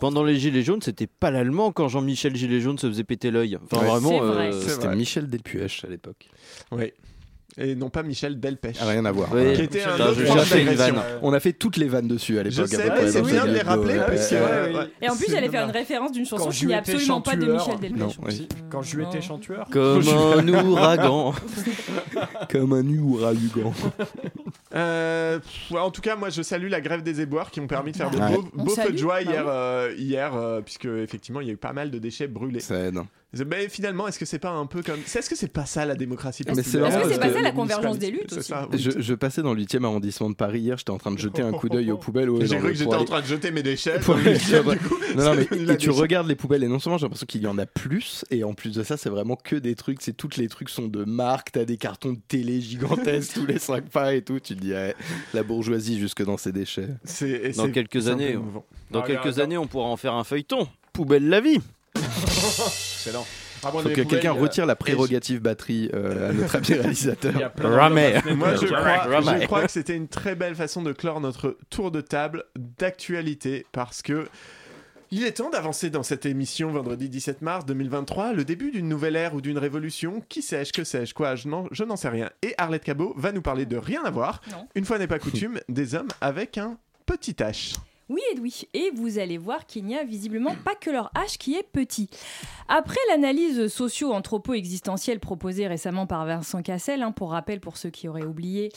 Pendant 0.00 0.24
les 0.24 0.36
Gilets 0.36 0.62
jaunes, 0.62 0.82
c'était 0.82 1.06
pas 1.06 1.30
l'allemand 1.30 1.72
quand 1.72 1.88
Jean-Michel 1.88 2.34
Gilet 2.36 2.60
jaune 2.60 2.78
se 2.78 2.86
faisait 2.88 3.04
péter 3.04 3.30
l'œil. 3.30 3.58
Enfin, 3.70 3.82
Ouais. 3.82 3.90
vraiment. 3.90 4.22
Euh, 4.22 4.52
C'était 4.52 4.86
vrai. 4.86 4.96
Michel 4.96 5.28
Delpuech 5.58 5.84
à 5.84 5.88
l'époque. 5.88 6.28
Oui. 6.72 6.92
Et 7.60 7.74
non 7.74 7.90
pas 7.90 8.04
Michel 8.04 8.38
Delpech. 8.38 8.76
Ah, 8.80 8.86
rien 8.86 9.04
à 9.04 9.10
voir. 9.10 9.32
Ouais. 9.32 9.54
Qui 9.54 9.62
était 9.62 9.82
un 9.82 9.92
Putain, 9.92 10.06
autre 10.10 10.20
je 10.20 10.26
genre 10.26 10.36
cherchais 10.36 10.60
une 10.60 10.66
d'agression. 10.68 10.94
vanne. 10.94 11.04
On 11.22 11.32
a 11.32 11.40
fait 11.40 11.52
toutes 11.54 11.76
les 11.76 11.88
vannes 11.88 12.06
dessus 12.06 12.38
à 12.38 12.44
Je 12.44 12.50
l'époque. 12.50 12.68
sais, 12.68 13.10
c'est 13.10 13.22
bien 13.22 13.46
de 13.46 13.50
les 13.52 13.62
rappeler 13.62 13.94
ouais. 13.98 14.06
parce 14.06 14.28
que. 14.28 14.34
Ouais, 14.36 14.40
ouais, 14.42 14.68
oui. 14.68 14.74
ouais. 14.76 14.90
Et 15.02 15.08
en 15.08 15.16
plus, 15.16 15.26
j'allais 15.28 15.48
faire 15.48 15.64
une 15.64 15.72
référence 15.72 16.12
d'une 16.12 16.26
chanson 16.26 16.50
qui 16.50 16.56
je 16.58 16.66
n'est 16.66 16.74
absolument 16.74 17.20
pas 17.20 17.34
de. 17.34 17.50
Michel 17.50 17.80
Delpech. 17.80 17.98
Non, 17.98 18.10
oui. 18.26 18.46
Quand 18.70 18.82
je 18.82 18.96
lui 18.96 19.02
étais 19.04 19.16
Non. 19.16 19.22
chantueur. 19.22 19.66
Comme 19.72 20.02
un 20.08 20.48
ouragan. 20.48 21.34
Comme 22.50 22.72
un 22.74 22.86
ouragan. 22.86 23.72
Euh, 24.74 25.40
en 25.72 25.90
tout 25.90 26.02
cas, 26.02 26.14
moi 26.16 26.30
je 26.30 26.42
salue 26.42 26.68
la 26.68 26.80
grève 26.80 27.02
des 27.02 27.20
éboueurs 27.22 27.50
qui 27.50 27.60
ont 27.60 27.66
permis 27.66 27.92
de 27.92 27.96
faire 27.96 28.10
de 28.10 28.18
beaux, 28.18 28.48
beaux 28.52 28.74
feux 28.76 28.92
de 28.92 28.98
joie 28.98 29.14
bah 29.24 29.30
hier, 29.32 29.44
euh, 29.48 29.94
hier 29.96 30.36
euh, 30.36 30.60
puisque 30.60 30.84
effectivement 30.84 31.40
il 31.40 31.46
y 31.46 31.50
a 31.50 31.54
eu 31.54 31.56
pas 31.58 31.72
mal 31.72 31.90
de 31.90 31.98
déchets 31.98 32.28
brûlés. 32.28 32.60
Ça 32.60 32.76
aide. 32.78 32.98
Mais 33.46 33.68
finalement, 33.68 34.08
est-ce 34.08 34.18
que 34.18 34.24
c'est 34.24 34.38
pas 34.38 34.52
un 34.52 34.64
peu 34.64 34.82
comme. 34.82 35.00
Est-ce 35.00 35.28
que 35.28 35.36
c'est 35.36 35.52
pas 35.52 35.66
ça 35.66 35.84
la 35.84 35.94
démocratie 35.96 36.44
Est-ce 36.44 36.78
marrant 36.78 37.02
que 37.02 37.10
c'est 37.12 37.20
pas 37.20 37.30
ça 37.30 37.42
la 37.42 37.50
convergence 37.52 37.98
des 37.98 38.10
luttes 38.10 38.32
aussi 38.32 38.48
ça, 38.48 38.66
oui. 38.72 38.78
Je, 38.78 38.90
je 39.02 39.14
passais 39.14 39.42
dans 39.42 39.52
le 39.52 39.62
8e 39.62 39.84
arrondissement 39.84 40.30
de 40.30 40.34
Paris 40.34 40.60
hier, 40.60 40.78
j'étais 40.78 40.90
en 40.92 40.96
train 40.98 41.10
de 41.12 41.18
jeter 41.18 41.42
un 41.42 41.52
coup 41.52 41.68
d'œil 41.68 41.90
aux 41.92 41.98
poubelles. 41.98 42.30
J'ai 42.40 42.56
cru 42.56 42.68
que 42.72 42.74
j'étais 42.78 42.94
en 42.94 43.04
train 43.04 43.20
de 43.20 43.26
jeter 43.26 43.50
mes 43.50 43.62
déchets. 43.62 44.00
pour 44.00 44.14
dans 44.14 44.20
aller 44.22 44.32
le 44.32 44.38
dire- 44.38 44.64
huitième, 44.64 44.78
du 44.78 44.88
coup. 44.88 44.94
Non, 45.16 45.24
non, 45.24 45.34
mais 45.50 45.58
La 45.58 45.74
et 45.74 45.76
tu 45.76 45.90
regardes 45.90 46.26
les 46.26 46.36
poubelles 46.36 46.62
et 46.64 46.68
non 46.68 46.78
seulement 46.78 46.96
j'ai 46.96 47.04
l'impression 47.04 47.26
qu'il 47.26 47.42
y 47.42 47.46
en 47.46 47.58
a 47.58 47.66
plus, 47.66 48.24
et 48.30 48.44
en 48.44 48.54
plus 48.54 48.74
de 48.74 48.82
ça, 48.82 48.96
c'est 48.96 49.10
vraiment 49.10 49.36
que 49.36 49.56
des 49.56 49.74
trucs, 49.74 50.00
c'est 50.00 50.14
toutes 50.14 50.36
les 50.38 50.48
trucs 50.48 50.70
sont 50.70 50.88
de 50.88 51.04
marque, 51.04 51.52
t'as 51.52 51.64
des 51.66 51.76
cartons 51.76 52.14
de 52.14 52.18
télé 52.28 52.60
gigantesques 52.62 53.34
tous 53.34 53.46
les 53.46 53.58
5 53.58 53.84
pas 53.90 54.14
et 54.14 54.22
tout, 54.22 54.40
tu 54.40 54.54
te 54.56 54.60
dis, 54.60 54.72
ouais, 54.72 54.94
la 55.34 55.42
bourgeoisie 55.42 55.98
jusque 55.98 56.22
dans 56.24 56.38
ses 56.38 56.52
déchets. 56.52 56.88
Dans 57.56 57.70
quelques 57.70 58.08
années. 58.08 58.38
Dans 58.90 59.02
Ah, 59.02 59.06
quelques 59.06 59.38
années, 59.38 59.58
on 59.58 59.66
pourra 59.66 59.86
en 59.86 59.98
faire 59.98 60.14
un 60.14 60.24
feuilleton. 60.24 60.66
Poubelle 60.94 61.28
la 61.28 61.40
vie. 61.42 61.58
Excellent. 62.24 63.26
Ah, 63.64 63.70
bon, 63.72 63.80
Faut 63.80 63.88
que 63.88 63.94
quelqu'un 63.94 64.30
poubelles, 64.30 64.42
retire 64.42 64.66
la 64.66 64.76
prérogative 64.76 65.40
batterie 65.40 65.90
euh, 65.92 66.30
à 66.30 66.32
notre 66.32 66.56
ami 66.56 66.66
réalisateur. 66.74 67.32
La 67.38 67.48
Moi, 68.34 68.54
je 68.54 68.66
crois, 68.66 68.80
Right. 68.80 69.40
je 69.42 69.46
crois 69.46 69.62
que 69.64 69.70
c'était 69.72 69.96
une 69.96 70.06
très 70.08 70.34
belle 70.36 70.54
façon 70.54 70.82
de 70.82 70.92
clore 70.92 71.20
notre 71.20 71.56
tour 71.70 71.90
de 71.90 72.00
table 72.00 72.44
d'actualité 72.56 73.66
parce 73.72 74.02
que 74.02 74.28
il 75.10 75.24
est 75.24 75.32
temps 75.38 75.48
d'avancer 75.48 75.88
dans 75.88 76.02
cette 76.02 76.26
émission 76.26 76.70
vendredi 76.70 77.08
17 77.08 77.40
mars 77.40 77.64
2023, 77.64 78.34
le 78.34 78.44
début 78.44 78.70
d'une 78.70 78.88
nouvelle 78.88 79.16
ère 79.16 79.34
ou 79.34 79.40
d'une 79.40 79.56
révolution. 79.58 80.22
Qui 80.28 80.42
sais-je, 80.42 80.72
que 80.72 80.84
sais-je, 80.84 81.14
quoi, 81.14 81.34
je 81.34 81.48
n'en, 81.48 81.66
je 81.72 81.82
n'en 81.82 81.96
sais 81.96 82.10
rien. 82.10 82.28
Et 82.42 82.54
Arlette 82.58 82.84
Cabot 82.84 83.14
va 83.16 83.32
nous 83.32 83.40
parler 83.40 83.64
de 83.64 83.78
rien 83.78 84.04
à 84.04 84.10
voir, 84.10 84.42
Non. 84.52 84.68
une 84.74 84.84
fois 84.84 84.98
n'est 84.98 85.06
pas 85.06 85.18
coutume, 85.18 85.60
des 85.70 85.94
hommes 85.94 86.08
avec 86.20 86.58
un 86.58 86.76
petit 87.06 87.32
H. 87.32 87.74
Oui, 88.08 88.20
Edoui. 88.32 88.68
Et 88.72 88.90
vous 88.94 89.18
allez 89.18 89.36
voir 89.36 89.66
qu'il 89.66 89.84
n'y 89.84 89.96
a 89.96 90.04
visiblement 90.04 90.54
pas 90.64 90.74
que 90.74 90.90
leur 90.90 91.10
H 91.14 91.36
qui 91.36 91.54
est 91.54 91.62
petit. 91.62 92.08
Après 92.68 93.00
l'analyse 93.10 93.68
socio-anthropo-existentielle 93.68 95.20
proposée 95.20 95.66
récemment 95.66 96.06
par 96.06 96.24
Vincent 96.24 96.62
Cassel, 96.62 97.02
hein, 97.02 97.12
pour 97.12 97.32
rappel 97.32 97.60
pour 97.60 97.76
ceux 97.76 97.90
qui 97.90 98.08
auraient 98.08 98.24
oublié, 98.24 98.70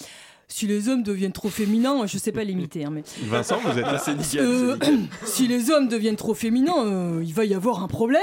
si 0.53 0.67
les 0.67 0.89
hommes 0.89 1.01
deviennent 1.03 1.31
trop 1.31 1.50
féminins, 1.50 2.05
je 2.05 2.17
sais 2.17 2.31
pas 2.31 2.43
l'imiter, 2.43 2.84
hein, 2.86 2.89
mais 2.91 3.03
Vincent, 3.24 3.58
vous 3.63 3.70
êtes 3.77 3.86
là 3.86 3.98
Euh, 4.39 4.75
si 5.25 5.48
les 5.48 5.72
hommes 5.72 5.88
deviennent 5.88 6.15
trop 6.17 6.34
féminins, 6.34 6.86
euh, 6.86 7.22
il 7.24 7.34
va 7.34 7.46
y 7.46 7.53
avoir 7.53 7.81
un 7.84 7.88
problème. 7.88 8.22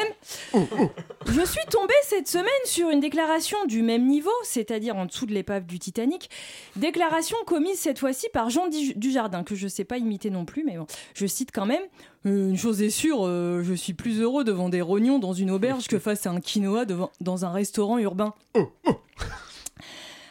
Je 0.54 1.40
suis 1.44 1.64
tombée 1.70 1.92
cette 2.04 2.28
semaine 2.28 2.46
sur 2.64 2.90
une 2.90 3.00
déclaration 3.00 3.58
du 3.66 3.82
même 3.82 4.06
niveau, 4.06 4.30
c'est-à-dire 4.44 4.96
en 4.96 5.06
dessous 5.06 5.26
de 5.26 5.32
l'épave 5.32 5.64
du 5.66 5.78
Titanic. 5.78 6.30
Déclaration 6.76 7.36
commise 7.46 7.78
cette 7.78 7.98
fois-ci 7.98 8.26
par 8.32 8.50
Jean 8.50 8.68
Di- 8.68 8.94
Dujardin, 8.96 9.42
que 9.42 9.54
je 9.54 9.66
sais 9.68 9.84
pas 9.84 9.98
imiter 9.98 10.30
non 10.30 10.44
plus, 10.44 10.64
mais 10.64 10.76
bon, 10.76 10.86
je 11.14 11.26
cite 11.26 11.50
quand 11.52 11.66
même. 11.66 11.82
Euh, 12.26 12.50
une 12.50 12.56
chose 12.58 12.82
est 12.82 12.90
sûre, 12.90 13.26
euh, 13.26 13.62
je 13.64 13.74
suis 13.74 13.94
plus 13.94 14.20
heureux 14.20 14.44
devant 14.44 14.68
des 14.68 14.80
rognons 14.80 15.18
dans 15.18 15.32
une 15.32 15.50
auberge 15.50 15.86
que 15.86 15.98
face 15.98 16.26
à 16.26 16.30
un 16.30 16.40
quinoa 16.40 16.84
devant, 16.84 17.10
dans 17.20 17.44
un 17.44 17.50
restaurant 17.50 17.98
urbain. 17.98 18.34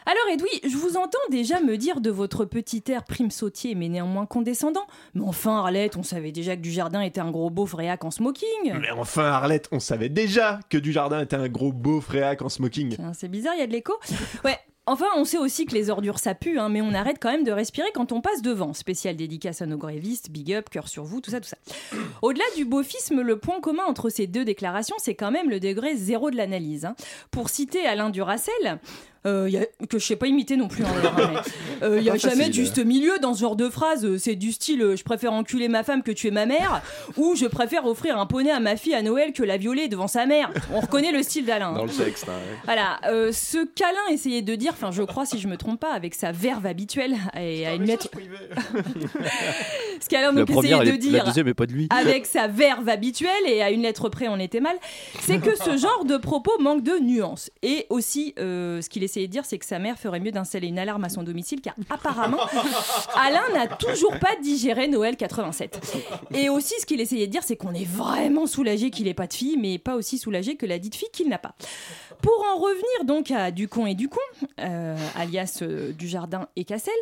Alors 0.09 0.33
Edoui, 0.33 0.47
je 0.63 0.77
vous 0.77 0.95
entends 0.95 1.19
déjà 1.29 1.59
me 1.59 1.75
dire 1.75 1.99
de 1.99 2.09
votre 2.09 2.45
petit 2.45 2.81
air 2.87 3.03
prime 3.03 3.29
sautier 3.29 3.75
mais 3.75 3.89
néanmoins 3.89 4.25
condescendant. 4.25 4.87
Mais 5.15 5.23
enfin 5.25 5.57
Arlette, 5.57 5.97
on 5.97 6.03
savait 6.03 6.31
déjà 6.31 6.55
que 6.55 6.61
Dujardin 6.61 7.01
était 7.01 7.19
un 7.19 7.29
gros 7.29 7.49
beauf 7.49 7.73
réac 7.73 8.05
en 8.05 8.11
smoking. 8.11 8.73
Mais 8.79 8.91
enfin, 8.91 9.25
Arlette, 9.25 9.67
on 9.73 9.81
savait 9.81 10.07
déjà 10.07 10.61
que 10.69 10.77
Dujardin 10.77 11.19
était 11.19 11.35
un 11.35 11.49
gros 11.49 11.73
beau 11.73 11.99
fréac 11.99 12.41
en 12.41 12.47
smoking. 12.47 12.95
C'est 13.13 13.27
bizarre, 13.27 13.55
il 13.55 13.59
y 13.59 13.63
a 13.63 13.67
de 13.67 13.73
l'écho. 13.73 13.93
Ouais. 14.45 14.57
Enfin, 14.89 15.07
on 15.17 15.25
sait 15.25 15.37
aussi 15.37 15.65
que 15.65 15.73
les 15.75 15.89
ordures 15.89 16.17
ça 16.17 16.33
pue, 16.33 16.57
hein, 16.57 16.69
mais 16.69 16.81
on 16.81 16.93
arrête 16.93 17.17
quand 17.19 17.29
même 17.29 17.43
de 17.43 17.51
respirer 17.51 17.89
quand 17.93 18.13
on 18.13 18.21
passe 18.21 18.41
devant. 18.41 18.71
Spécial 18.73 19.17
dédicace 19.17 19.61
à 19.61 19.65
nos 19.65 19.75
grévistes, 19.77 20.31
big 20.31 20.53
up, 20.53 20.69
cœur 20.69 20.87
sur 20.87 21.03
vous, 21.03 21.19
tout 21.19 21.29
ça, 21.29 21.41
tout 21.41 21.49
ça. 21.49 21.57
Au-delà 22.21 22.45
du 22.55 22.63
beaufisme, 22.63 23.19
le 23.19 23.37
point 23.37 23.59
commun 23.59 23.83
entre 23.85 24.07
ces 24.09 24.27
deux 24.27 24.45
déclarations, 24.45 24.95
c'est 24.97 25.15
quand 25.15 25.31
même 25.31 25.49
le 25.49 25.59
degré 25.59 25.97
zéro 25.97 26.31
de 26.31 26.37
l'analyse. 26.37 26.85
hein. 26.85 26.95
Pour 27.31 27.49
citer 27.49 27.85
Alain 27.85 28.09
Duracel, 28.09 28.79
euh, 29.27 29.49
y 29.49 29.57
a- 29.57 29.65
que 29.87 29.99
je 29.99 30.05
sais 30.05 30.15
pas 30.15 30.27
imiter 30.27 30.55
non 30.57 30.67
plus, 30.67 30.83
hein, 30.83 30.87
d'ailleurs, 30.95 31.19
hein, 31.19 31.41
mais, 31.81 31.87
euh, 31.87 31.97
il 31.99 32.03
y 32.05 32.09
a 32.09 32.17
jamais 32.17 32.47
de 32.47 32.53
juste 32.53 32.79
milieu 32.83 33.19
dans 33.21 33.33
ce 33.33 33.41
genre 33.41 33.55
de 33.55 33.69
phrase. 33.69 34.17
C'est 34.17 34.35
du 34.35 34.51
style 34.51 34.81
euh, 34.81 34.95
je 34.95 35.03
préfère 35.03 35.33
enculer 35.33 35.67
ma 35.67 35.83
femme 35.83 36.01
que 36.03 36.11
tuer 36.11 36.31
ma 36.31 36.45
mère, 36.45 36.81
ou 37.17 37.35
je 37.35 37.45
préfère 37.45 37.85
offrir 37.85 38.17
un 38.17 38.25
poney 38.25 38.51
à 38.51 38.59
ma 38.59 38.75
fille 38.77 38.93
à 38.95 39.01
Noël 39.01 39.33
que 39.33 39.43
la 39.43 39.57
violer 39.57 39.87
devant 39.87 40.07
sa 40.07 40.25
mère. 40.25 40.51
On 40.73 40.79
reconnaît 40.79 41.11
le 41.11 41.21
style 41.23 41.45
d'Alain. 41.45 41.69
hein. 41.69 41.77
Dans 41.77 41.85
le 41.85 41.91
texte. 41.91 42.25
hein, 42.27 42.31
ouais. 42.33 42.57
Voilà, 42.65 42.99
euh, 43.05 43.31
ce 43.31 43.65
câlin 43.65 43.97
essayait 44.11 44.41
de 44.41 44.55
dire, 44.55 44.71
enfin 44.73 44.91
je 44.91 45.03
crois 45.03 45.25
si 45.25 45.39
je 45.39 45.47
me 45.47 45.57
trompe 45.57 45.79
pas, 45.79 45.93
avec 45.93 46.15
sa 46.15 46.31
verve 46.31 46.65
habituelle 46.65 47.15
et 47.39 47.67
à 47.67 47.73
une 47.73 47.83
lettre. 47.85 48.07
Ce 49.99 50.07
qu'Alain 50.09 50.31
essayait 50.35 50.77
de 50.77 50.83
est- 50.83 50.91
la 50.91 50.97
dire 50.97 51.23
deuxième 51.25 51.47
est 51.47 51.53
pas 51.55 51.65
de 51.65 51.73
lui. 51.73 51.87
avec 51.89 52.25
sa 52.27 52.47
verve 52.47 52.87
habituelle 52.87 53.31
et 53.47 53.61
à 53.63 53.71
une 53.71 53.81
lettre 53.81 54.09
près 54.09 54.27
on 54.27 54.37
était 54.39 54.59
mal, 54.59 54.75
c'est 55.21 55.39
que 55.39 55.55
ce 55.55 55.75
genre 55.75 56.05
de 56.05 56.17
propos 56.17 56.51
manque 56.59 56.83
de 56.83 56.99
nuances. 57.01 57.49
Et 57.63 57.87
aussi, 57.89 58.35
euh, 58.39 58.79
ce 58.81 58.89
qu'il 58.89 59.03
essayait 59.03 59.16
de 59.25 59.31
dire, 59.31 59.45
c'est 59.45 59.57
que 59.57 59.65
sa 59.65 59.79
mère 59.79 59.97
ferait 59.97 60.19
mieux 60.19 60.31
d'installer 60.31 60.67
une 60.67 60.77
alarme 60.77 61.03
à 61.03 61.09
son 61.09 61.23
domicile, 61.23 61.61
car 61.61 61.73
apparemment, 61.89 62.41
Alain 63.15 63.49
n'a 63.53 63.67
toujours 63.67 64.19
pas 64.19 64.35
digéré 64.43 64.87
Noël 64.87 65.17
87. 65.17 66.03
Et 66.35 66.49
aussi, 66.49 66.75
ce 66.79 66.85
qu'il 66.85 67.01
essayait 67.01 67.25
de 67.25 67.31
dire, 67.31 67.41
c'est 67.43 67.55
qu'on 67.55 67.73
est 67.73 67.87
vraiment 67.87 68.45
soulagé 68.45 68.91
qu'il 68.91 69.05
n'ait 69.05 69.15
pas 69.15 69.27
de 69.27 69.33
fille, 69.33 69.57
mais 69.57 69.79
pas 69.79 69.95
aussi 69.95 70.19
soulagé 70.19 70.55
que 70.55 70.67
la 70.67 70.77
dite 70.77 70.95
fille 70.95 71.09
qu'il 71.11 71.29
n'a 71.29 71.39
pas. 71.39 71.55
Pour 72.21 72.45
en 72.53 72.59
revenir 72.59 73.05
donc 73.05 73.31
à 73.31 73.49
Ducon 73.51 73.87
et 73.87 73.95
Ducon, 73.95 74.19
euh, 74.59 74.95
alias 75.15 75.59
euh, 75.61 75.91
Dujardin 75.93 76.47
et 76.55 76.65
Cassel, 76.65 76.93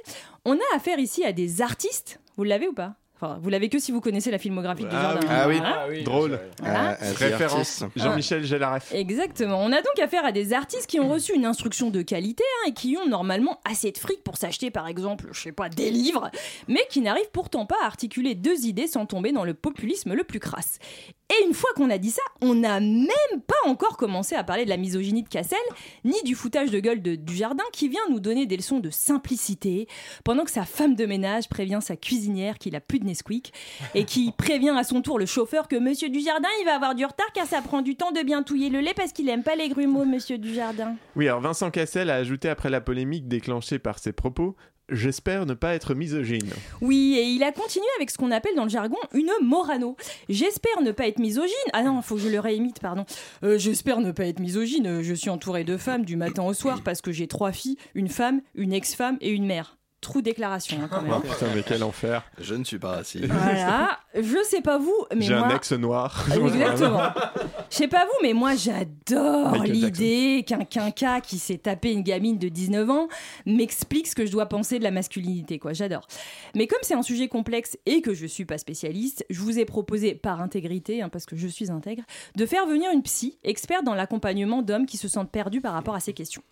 on 0.46 0.54
a 0.54 0.76
affaire 0.76 1.00
ici 1.00 1.24
à 1.26 1.34
des 1.34 1.62
artistes. 1.62 2.20
Vous 2.38 2.44
l'avez 2.44 2.68
ou 2.68 2.74
pas? 2.74 2.96
Enfin, 3.18 3.40
vous 3.42 3.50
l'avez 3.50 3.70
que 3.70 3.80
si 3.80 3.94
vous 3.94 4.02
connaissez 4.02 4.30
la 4.30 4.38
filmographie 4.38 4.84
de 4.84 4.90
Ah 4.92 5.16
Dujardin. 5.20 5.28
oui. 5.28 5.28
Ah 5.32 5.48
oui. 5.48 5.60
Ah 5.64 5.86
oui, 5.90 6.04
Drôle. 6.04 6.40
Voilà. 6.60 6.90
Ah, 6.92 6.98
ah, 7.00 7.06
Référence. 7.18 7.82
Artist. 7.84 7.86
Jean-Michel 7.96 8.44
Gélaref. 8.44 8.94
Exactement. 8.94 9.62
On 9.64 9.72
a 9.72 9.78
donc 9.82 9.98
affaire 10.04 10.26
à 10.26 10.34
des 10.34 10.52
artistes 10.52 10.88
qui 10.88 11.00
ont 11.00 11.08
reçu 11.08 11.34
une 11.34 11.46
instruction 11.46 11.90
de 11.92 12.02
qualité 12.02 12.44
hein, 12.44 12.70
et 12.70 12.74
qui 12.74 12.98
ont 12.98 13.08
normalement 13.08 13.60
assez 13.64 13.92
de 13.92 13.98
fric 13.98 14.22
pour 14.24 14.36
s'acheter 14.36 14.70
par 14.70 14.88
exemple, 14.88 15.28
je 15.32 15.40
sais 15.42 15.52
pas, 15.54 15.70
des 15.70 15.92
livres, 15.92 16.30
mais 16.68 16.82
qui 16.90 17.00
n'arrivent 17.02 17.32
pourtant 17.32 17.66
pas 17.66 17.78
à 17.84 17.86
articuler 17.86 18.36
deux 18.36 18.66
idées 18.66 18.88
sans 18.88 19.06
tomber 19.06 19.32
dans 19.32 19.46
le 19.46 19.54
populisme 19.54 20.14
le 20.14 20.24
plus 20.26 20.40
crasse. 20.40 20.80
Et 21.30 21.46
une 21.46 21.56
fois 21.56 21.72
qu'on 21.76 21.90
a 21.90 21.98
dit 21.98 22.12
ça, 22.12 22.22
on 22.42 22.54
n'a 22.54 22.80
même 22.80 23.08
pas 23.48 23.70
encore 23.70 23.98
commencé 23.98 24.36
à 24.36 24.44
parler 24.44 24.64
de 24.64 24.70
la 24.70 24.78
misogynie 24.78 25.24
de 25.24 25.28
Cassel, 25.30 25.58
ni 26.04 26.22
du 26.24 26.36
foutage 26.36 26.70
de 26.70 26.80
gueule 26.80 27.02
de 27.02 27.16
Dujardin 27.16 27.64
qui 27.74 27.90
vient 27.90 28.02
nous 28.12 28.20
donner 28.20 28.46
des 28.46 28.58
leçons 28.58 28.80
de 28.80 28.92
simplicité, 28.92 29.88
pendant 30.24 30.44
que 30.44 30.52
sa 30.52 30.66
femme 30.66 30.94
de 30.96 31.06
ménage 31.06 31.50
prévient 31.50 31.80
sa 31.82 31.96
cuisinière 31.96 32.60
qu'il 32.60 32.76
a 32.76 32.80
plus 32.80 33.00
de 33.00 33.06
Nesquik, 33.06 33.54
et 33.96 34.06
qui 34.06 34.32
prévient 34.38 34.76
à 34.78 34.84
son 34.84 35.02
tour 35.02 35.18
le 35.18 35.26
chauffeur 35.26 35.68
que 35.68 35.76
Monsieur 35.76 36.10
Dujardin 36.10 36.50
il 36.62 36.66
va 36.66 36.76
avoir 36.76 36.94
du 36.94 37.06
retard 37.06 37.32
car 37.34 37.48
ça 37.48 37.62
prend 37.62 37.82
du 37.82 37.96
temps 37.96 38.12
de 38.12 38.22
bien 38.22 38.44
touiller 38.44 38.70
le 38.70 38.80
lait 38.80 38.94
parce 38.96 39.12
qu'il 39.12 39.28
aime 39.30 39.44
pas 39.44 39.56
les 39.56 39.70
grumeaux, 39.70 40.06
Monsieur 40.06 40.38
Dujardin. 40.38 40.96
Oui, 41.16 41.28
alors 41.28 41.42
Vincent 41.42 41.72
Cassel 41.72 42.12
a 42.12 42.16
ajouté 42.16 42.50
après 42.50 42.70
la 42.70 42.82
polémique 42.82 43.28
déclenchée 43.28 43.80
par 43.80 43.98
ses 43.98 44.14
propos 44.14 44.56
J'espère 44.90 45.46
ne 45.46 45.56
pas 45.56 45.74
être 45.74 45.96
misogyne. 45.96 46.50
Oui, 46.82 47.16
et 47.18 47.24
il 47.24 47.44
a 47.44 47.52
continué 47.52 47.86
avec 47.98 48.12
ce 48.12 48.18
qu'on 48.18 48.30
appelle 48.32 48.56
dans 48.56 48.66
le 48.66 48.70
jargon 48.70 48.98
une 49.14 49.32
morano. 49.42 49.98
J'espère 50.30 50.82
ne 50.82 50.92
pas 50.92 51.08
être 51.08 51.18
misogyne. 51.20 51.54
Ah 51.74 51.82
non, 51.82 52.02
faut 52.04 52.16
que 52.16 52.22
je 52.22 52.30
le 52.30 52.40
réimite, 52.40 52.80
pardon. 52.80 53.06
Euh, 53.44 53.58
J'espère 53.58 54.00
ne 54.00 54.12
pas 54.12 54.26
être 54.28 54.40
misogyne. 54.40 55.02
Je 55.02 55.14
suis 55.14 55.30
entouré 55.32 55.64
de 55.64 55.78
femmes 55.78 56.06
du 56.06 56.18
matin 56.18 56.44
au 56.44 56.54
soir 56.54 56.82
parce 56.84 57.02
que 57.02 57.12
j'ai 57.12 57.28
trois 57.28 57.52
filles, 57.52 57.78
une 57.96 58.10
femme, 58.10 58.42
une 58.54 58.74
ex-femme 58.74 59.18
et 59.22 59.32
une 59.32 59.46
mère. 59.46 59.78
Trou 60.06 60.22
déclaration, 60.22 60.78
hein, 60.84 60.88
quand 60.88 61.02
même. 61.02 61.14
Oh 61.16 61.20
putain, 61.20 61.48
mais 61.56 61.64
quel 61.66 61.84
enfer. 61.84 62.22
Je 62.40 62.54
ne 62.54 62.64
suis 62.64 62.78
pas 62.78 62.92
raciste. 62.92 63.26
Voilà, 63.26 63.98
je 64.14 64.44
sais 64.44 64.62
pas 64.62 64.78
vous, 64.78 64.94
mais 65.16 65.26
J'ai 65.26 65.34
moi... 65.34 65.48
un 65.48 65.56
ex 65.56 65.72
noir. 65.72 66.24
Exactement. 66.32 67.02
Je 67.72 67.76
sais 67.76 67.88
pas 67.88 68.06
vous, 68.06 68.22
mais 68.22 68.34
moi 68.34 68.54
j'adore 68.54 69.54
Michael 69.54 69.72
l'idée 69.72 70.46
qu'un 70.46 70.64
quinca 70.64 71.22
qui 71.22 71.40
s'est 71.40 71.58
tapé 71.58 71.92
une 71.92 72.04
gamine 72.04 72.38
de 72.38 72.50
19 72.50 72.88
ans 72.92 73.08
m'explique 73.48 74.06
ce 74.06 74.14
que 74.14 74.28
je 74.28 74.32
dois 74.32 74.46
penser 74.46 74.78
de 74.78 74.84
la 74.84 74.92
masculinité, 74.92 75.58
quoi. 75.58 75.74
J'adore. 75.74 76.06
Mais 76.54 76.68
comme 76.68 76.78
c'est 76.84 76.94
un 76.94 77.02
sujet 77.02 77.28
complexe 77.28 77.76
et 77.88 78.04
que 78.04 78.14
je 78.14 78.28
suis 78.28 78.46
pas 78.46 78.60
spécialiste, 78.60 79.26
je 79.32 79.40
vous 79.40 79.58
ai 79.58 79.66
proposé 79.66 80.14
par 80.14 80.40
intégrité, 80.40 81.02
hein, 81.02 81.10
parce 81.10 81.26
que 81.26 81.36
je 81.36 81.48
suis 81.48 81.72
intègre, 81.72 82.04
de 82.36 82.46
faire 82.46 82.68
venir 82.68 82.92
une 82.92 83.02
psy, 83.02 83.40
experte 83.44 83.84
dans 83.84 83.96
l'accompagnement 83.96 84.62
d'hommes 84.62 84.86
qui 84.86 84.98
se 84.98 85.08
sentent 85.08 85.32
perdus 85.32 85.62
par 85.62 85.74
rapport 85.74 85.96
à 85.96 86.00
ces 86.00 86.14
questions. 86.14 86.44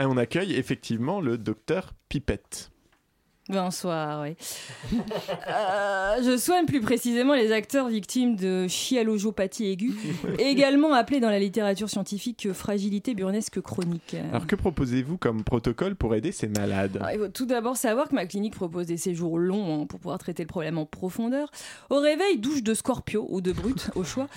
Et 0.00 0.04
on 0.04 0.16
accueille 0.16 0.54
effectivement 0.54 1.20
le 1.20 1.38
docteur 1.38 1.92
Pipette. 2.08 2.71
Bonsoir, 3.48 4.22
oui. 4.22 4.36
Euh, 5.48 6.22
je 6.22 6.36
soigne 6.36 6.64
plus 6.64 6.80
précisément 6.80 7.34
les 7.34 7.50
acteurs 7.50 7.88
victimes 7.88 8.36
de 8.36 8.68
chialogopathie 8.68 9.66
aiguë, 9.66 9.94
également 10.38 10.92
appelée 10.94 11.18
dans 11.18 11.28
la 11.28 11.40
littérature 11.40 11.90
scientifique 11.90 12.52
fragilité 12.52 13.14
burnesque 13.14 13.60
chronique. 13.60 14.14
Alors 14.30 14.46
que 14.46 14.54
proposez-vous 14.54 15.18
comme 15.18 15.42
protocole 15.42 15.96
pour 15.96 16.14
aider 16.14 16.30
ces 16.30 16.46
malades? 16.46 16.96
Alors, 16.98 17.10
il 17.10 17.18
faut 17.18 17.28
tout 17.28 17.46
d'abord 17.46 17.76
savoir 17.76 18.08
que 18.08 18.14
ma 18.14 18.26
clinique 18.26 18.54
propose 18.54 18.86
des 18.86 18.96
séjours 18.96 19.38
longs 19.38 19.82
hein, 19.82 19.86
pour 19.86 19.98
pouvoir 19.98 20.18
traiter 20.18 20.44
le 20.44 20.48
problème 20.48 20.78
en 20.78 20.86
profondeur. 20.86 21.50
Au 21.90 21.98
réveil, 21.98 22.38
douche 22.38 22.62
de 22.62 22.74
scorpio 22.74 23.26
ou 23.28 23.40
de 23.40 23.50
brut, 23.52 23.90
au 23.96 24.04
choix. 24.04 24.28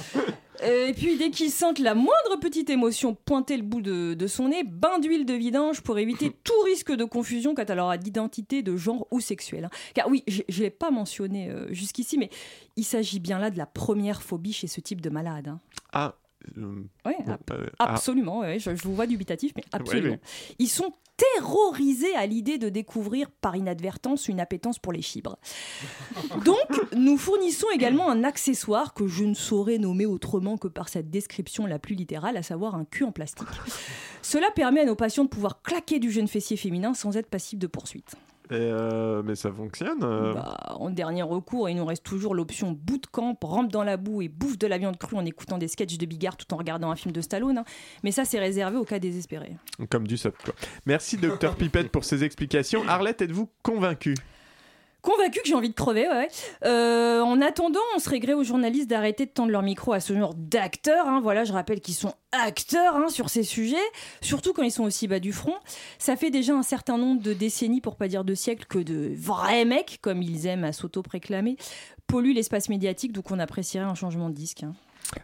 Et 0.64 0.94
puis, 0.94 1.18
dès 1.18 1.30
qu'ils 1.32 1.52
sentent 1.52 1.80
la 1.80 1.96
moindre 1.96 2.40
petite 2.42 2.70
émotion 2.70 3.16
pointer 3.16 3.58
le 3.58 3.64
bout 3.64 3.82
de, 3.82 4.14
de 4.14 4.28
son 4.28 4.50
nez, 4.50 4.64
bain 4.64 5.00
d'huile 5.00 5.26
de 5.26 5.34
vidange 5.34 5.82
pour 5.82 5.98
éviter 6.00 6.32
tout 6.44 6.60
risque 6.66 6.92
de 6.92 7.04
confusion 7.04 7.56
quant 7.56 7.64
à 7.64 7.76
leur 7.76 7.94
identité 7.96 8.62
de 8.64 8.76
genre 8.76 9.08
ou 9.12 9.20
sexuelle. 9.20 9.66
hein. 9.66 9.70
Car 9.94 10.10
oui, 10.10 10.24
je 10.28 10.42
ne 10.48 10.58
l'ai 10.64 10.70
pas 10.70 10.92
mentionné 10.92 11.50
euh, 11.50 11.68
jusqu'ici, 11.74 12.18
mais 12.18 12.30
il 12.76 12.84
s'agit 12.84 13.20
bien 13.20 13.40
là 13.40 13.50
de 13.50 13.58
la 13.58 13.66
première 13.66 14.22
phobie 14.22 14.54
chez 14.54 14.68
ce 14.68 14.80
type 14.82 15.02
de 15.02 15.10
malade. 15.10 15.48
hein. 15.48 15.60
Ah, 15.94 16.16
euh, 16.58 16.84
bon, 17.04 17.14
ab- 17.28 17.40
euh, 17.52 17.68
ah, 17.80 17.94
Absolument, 17.94 18.40
ouais, 18.40 18.60
je, 18.60 18.76
je 18.76 18.84
vous 18.84 18.96
vois 18.96 19.08
dubitatif, 19.08 19.54
mais 19.56 19.64
absolument. 19.72 20.18
oui. 20.22 20.56
Ils 20.60 20.68
sont 20.70 20.94
terrorisés 21.18 22.14
à 22.16 22.26
l'idée 22.26 22.58
de 22.58 22.68
découvrir 22.68 23.32
par 23.32 23.56
inadvertance 23.56 24.28
une 24.28 24.42
appétence 24.42 24.80
pour 24.80 24.92
les 24.92 25.02
fibres. 25.02 25.38
Donc, 26.46 26.58
nous 26.94 27.18
fournissons 27.18 27.68
également 27.74 28.10
un 28.10 28.24
accessoire 28.26 28.94
que 28.94 29.08
je 29.08 29.24
ne 29.24 29.34
saurais 29.34 29.78
nommer 29.78 30.06
autrement 30.06 30.58
que 30.58 30.68
par 30.68 30.90
cette 30.90 31.10
description 31.10 31.66
la 31.68 31.80
plus 31.80 31.96
littérale, 31.96 32.36
à 32.36 32.44
savoir 32.44 32.76
un 32.76 32.84
cul 32.86 33.06
en 33.06 33.12
plastique. 33.14 33.48
Cela 34.22 34.52
permet 34.52 34.82
à 34.82 34.86
nos 34.86 34.96
patients 34.96 35.24
de 35.24 35.30
pouvoir 35.30 35.62
claquer 35.62 36.00
du 36.00 36.12
jeune 36.12 36.28
fessier 36.28 36.58
féminin 36.58 36.94
sans 36.94 37.16
être 37.16 37.30
passif 37.30 37.60
de 37.60 37.68
poursuite. 37.68 38.16
Et, 38.52 38.54
euh, 38.54 39.22
mais 39.24 39.36
ça 39.36 39.52
fonctionne. 39.52 40.04
euh. 40.04 40.34
Bah, 40.34 40.56
en 40.76 40.90
dernier 40.90 41.24
recours, 41.24 41.70
il 41.70 41.76
nous 41.76 41.86
reste 41.86 42.04
toujours 42.04 42.36
l'option 42.36 42.72
bootcamp, 42.72 43.38
rampe 43.42 43.72
dans 43.72 43.84
la 43.84 43.98
boue 43.98 44.22
et 44.22 44.28
bouffe 44.28 44.58
de 44.58 44.68
la 44.68 44.78
viande 44.78 44.98
crue 44.98 45.16
en 45.16 45.26
écoutant 45.26 45.58
des 45.58 45.68
sketchs 45.68 45.98
de 45.98 46.06
Bigard 46.06 46.38
tout 46.38 46.54
en 46.54 46.58
regardant 46.58 46.92
un 46.92 46.96
film 46.96 47.12
de 47.12 47.22
Stallone. 47.22 47.58
hein. 47.60 47.66
Mais 48.04 48.12
ça, 48.12 48.26
c'est 48.26 48.40
réservé 48.40 48.78
au 48.78 48.84
cas 48.86 49.00
désespéré. 49.00 49.58
Comme 49.90 50.08
du 50.08 50.18
sub, 50.18 50.34
quoi. 50.44 50.54
Merci, 50.86 51.18
docteur 51.18 51.56
Pipette, 51.56 51.92
pour 51.92 52.04
ces 52.06 52.24
explications. 52.24 52.84
Arlette, 52.88 53.22
êtes-vous 53.22 53.50
convaincue? 53.64 54.16
Convaincu 55.06 55.40
que 55.42 55.48
j'ai 55.48 55.54
envie 55.54 55.70
de 55.70 55.76
crever, 55.76 56.08
ouais. 56.10 56.28
Euh, 56.66 57.22
en 57.22 57.40
attendant, 57.40 57.80
on 57.96 58.00
serait 58.00 58.20
gré 58.20 58.34
aux 58.34 58.44
journalistes 58.44 58.90
d'arrêter 58.90 59.28
de 59.28 59.30
tendre 59.32 59.52
leur 59.52 59.62
micro 59.62 59.94
à 59.94 60.00
ce 60.00 60.14
genre 60.14 60.34
d'acteurs. 60.34 61.08
hein. 61.08 61.20
Voilà, 61.22 61.44
je 61.44 61.54
rappelle 61.54 61.80
qu'ils 61.80 61.94
sont 61.94 62.14
acteurs 62.32 62.96
hein, 62.96 63.08
sur 63.10 63.30
ces 63.30 63.44
sujets, 63.44 63.78
surtout 64.22 64.52
quand 64.52 64.64
ils 64.64 64.72
sont 64.72 64.84
aussi 64.84 65.08
bas 65.08 65.20
du 65.20 65.32
front. 65.32 65.54
Ça 66.00 66.16
fait 66.16 66.32
déjà 66.32 66.54
un 66.54 66.64
certain 66.64 66.98
nombre 66.98 67.22
de 67.22 67.34
décennies, 67.34 67.82
pour 67.82 67.98
pas 67.98 68.08
dire 68.08 68.24
de 68.24 68.34
siècles, 68.34 68.66
que 68.66 68.80
de 68.80 69.14
vrais 69.16 69.64
mecs, 69.64 70.00
comme 70.02 70.24
ils 70.24 70.48
aiment 70.48 70.64
à 70.64 70.74
s'auto-préclamer, 70.74 71.56
polluent 72.08 72.34
l'espace 72.34 72.68
médiatique, 72.70 73.12
donc 73.12 73.30
on 73.30 73.38
apprécierait 73.40 73.86
un 73.86 73.96
changement 73.96 74.30
de 74.30 74.36
disque. 74.36 74.64
hein. 74.64 74.74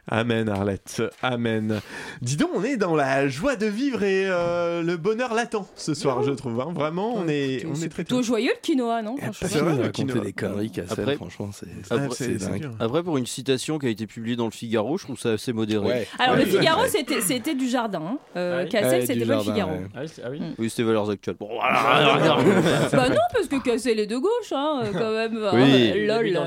Amen, 0.09 0.47
Arlette. 0.49 1.01
Amen. 1.21 1.81
Dis 2.21 2.37
donc, 2.37 2.49
on 2.55 2.63
est 2.63 2.77
dans 2.77 2.95
la 2.95 3.27
joie 3.27 3.55
de 3.55 3.65
vivre 3.65 4.03
et 4.03 4.25
euh, 4.27 4.81
le 4.83 4.97
bonheur 4.97 5.33
latent 5.33 5.55
ce 5.75 5.93
soir, 5.93 6.23
je 6.23 6.31
trouve. 6.31 6.59
hein. 6.61 6.71
Vraiment, 6.73 7.13
on 7.15 7.27
est, 7.27 7.65
on 7.65 7.73
est 7.75 7.89
très 7.89 8.03
Plutôt 8.03 8.21
joyeux 8.23 8.51
le 8.55 8.59
quinoa, 8.61 9.01
non 9.01 9.15
de 9.15 9.21
le 9.21 9.27
raconter 9.27 9.91
quinoa. 9.91 10.19
des 10.23 10.33
conneries 10.33 10.71
Cassel, 10.71 10.99
Après- 11.01 11.15
franchement, 11.15 11.49
c'est 11.53 11.67
Après, 11.89 12.07
c'est 12.11 12.23
c'est- 12.25 12.39
c'est 12.39 12.49
dingue. 12.51 12.61
dur. 12.61 12.71
Après, 12.79 13.03
pour 13.03 13.17
une 13.17 13.25
citation 13.25 13.79
qui 13.79 13.87
a 13.87 13.89
été 13.89 14.07
publiée 14.07 14.35
dans 14.35 14.45
le 14.45 14.51
Figaro, 14.51 14.97
je 14.97 15.03
trouve 15.05 15.19
ça 15.19 15.31
assez 15.31 15.53
modéré. 15.53 15.85
Ouais. 15.87 16.07
Alors 16.19 16.35
Ouais, 16.37 16.45
le 16.45 16.51
Figaro, 16.51 16.81
c'était 16.87 17.21
c'était 17.21 17.55
du 17.55 17.67
jardin. 17.67 18.01
hein. 18.01 18.17
Euh, 18.37 18.63
Ah. 18.63 18.69
Cassel, 18.69 18.99
Ouais, 19.01 19.05
c'était 19.05 19.25
pas 19.25 19.35
le 19.37 19.41
Figaro. 19.41 19.71
ouais. 19.71 19.81
Ah 19.95 19.99
oui, 20.01 20.07
c'est- 20.13 20.21
ah 20.25 20.29
oui. 20.31 20.41
Oui, 20.57 20.69
c'était 20.69 20.83
Valeurs 20.83 21.09
Actuelles. 21.09 21.35
Bon, 21.39 21.49
voilà. 21.53 22.27
bah 22.91 23.09
non, 23.09 23.15
parce 23.33 23.47
que 23.47 23.55
Cassel 23.63 23.99
est 23.99 24.07
de 24.07 24.17
gauche, 24.17 24.51
hein, 24.53 24.81
euh, 24.83 24.91
quand 24.93 25.11
même. 25.11 25.43
hein, 25.43 25.51
Oui. 25.53 26.05
lol. 26.07 26.37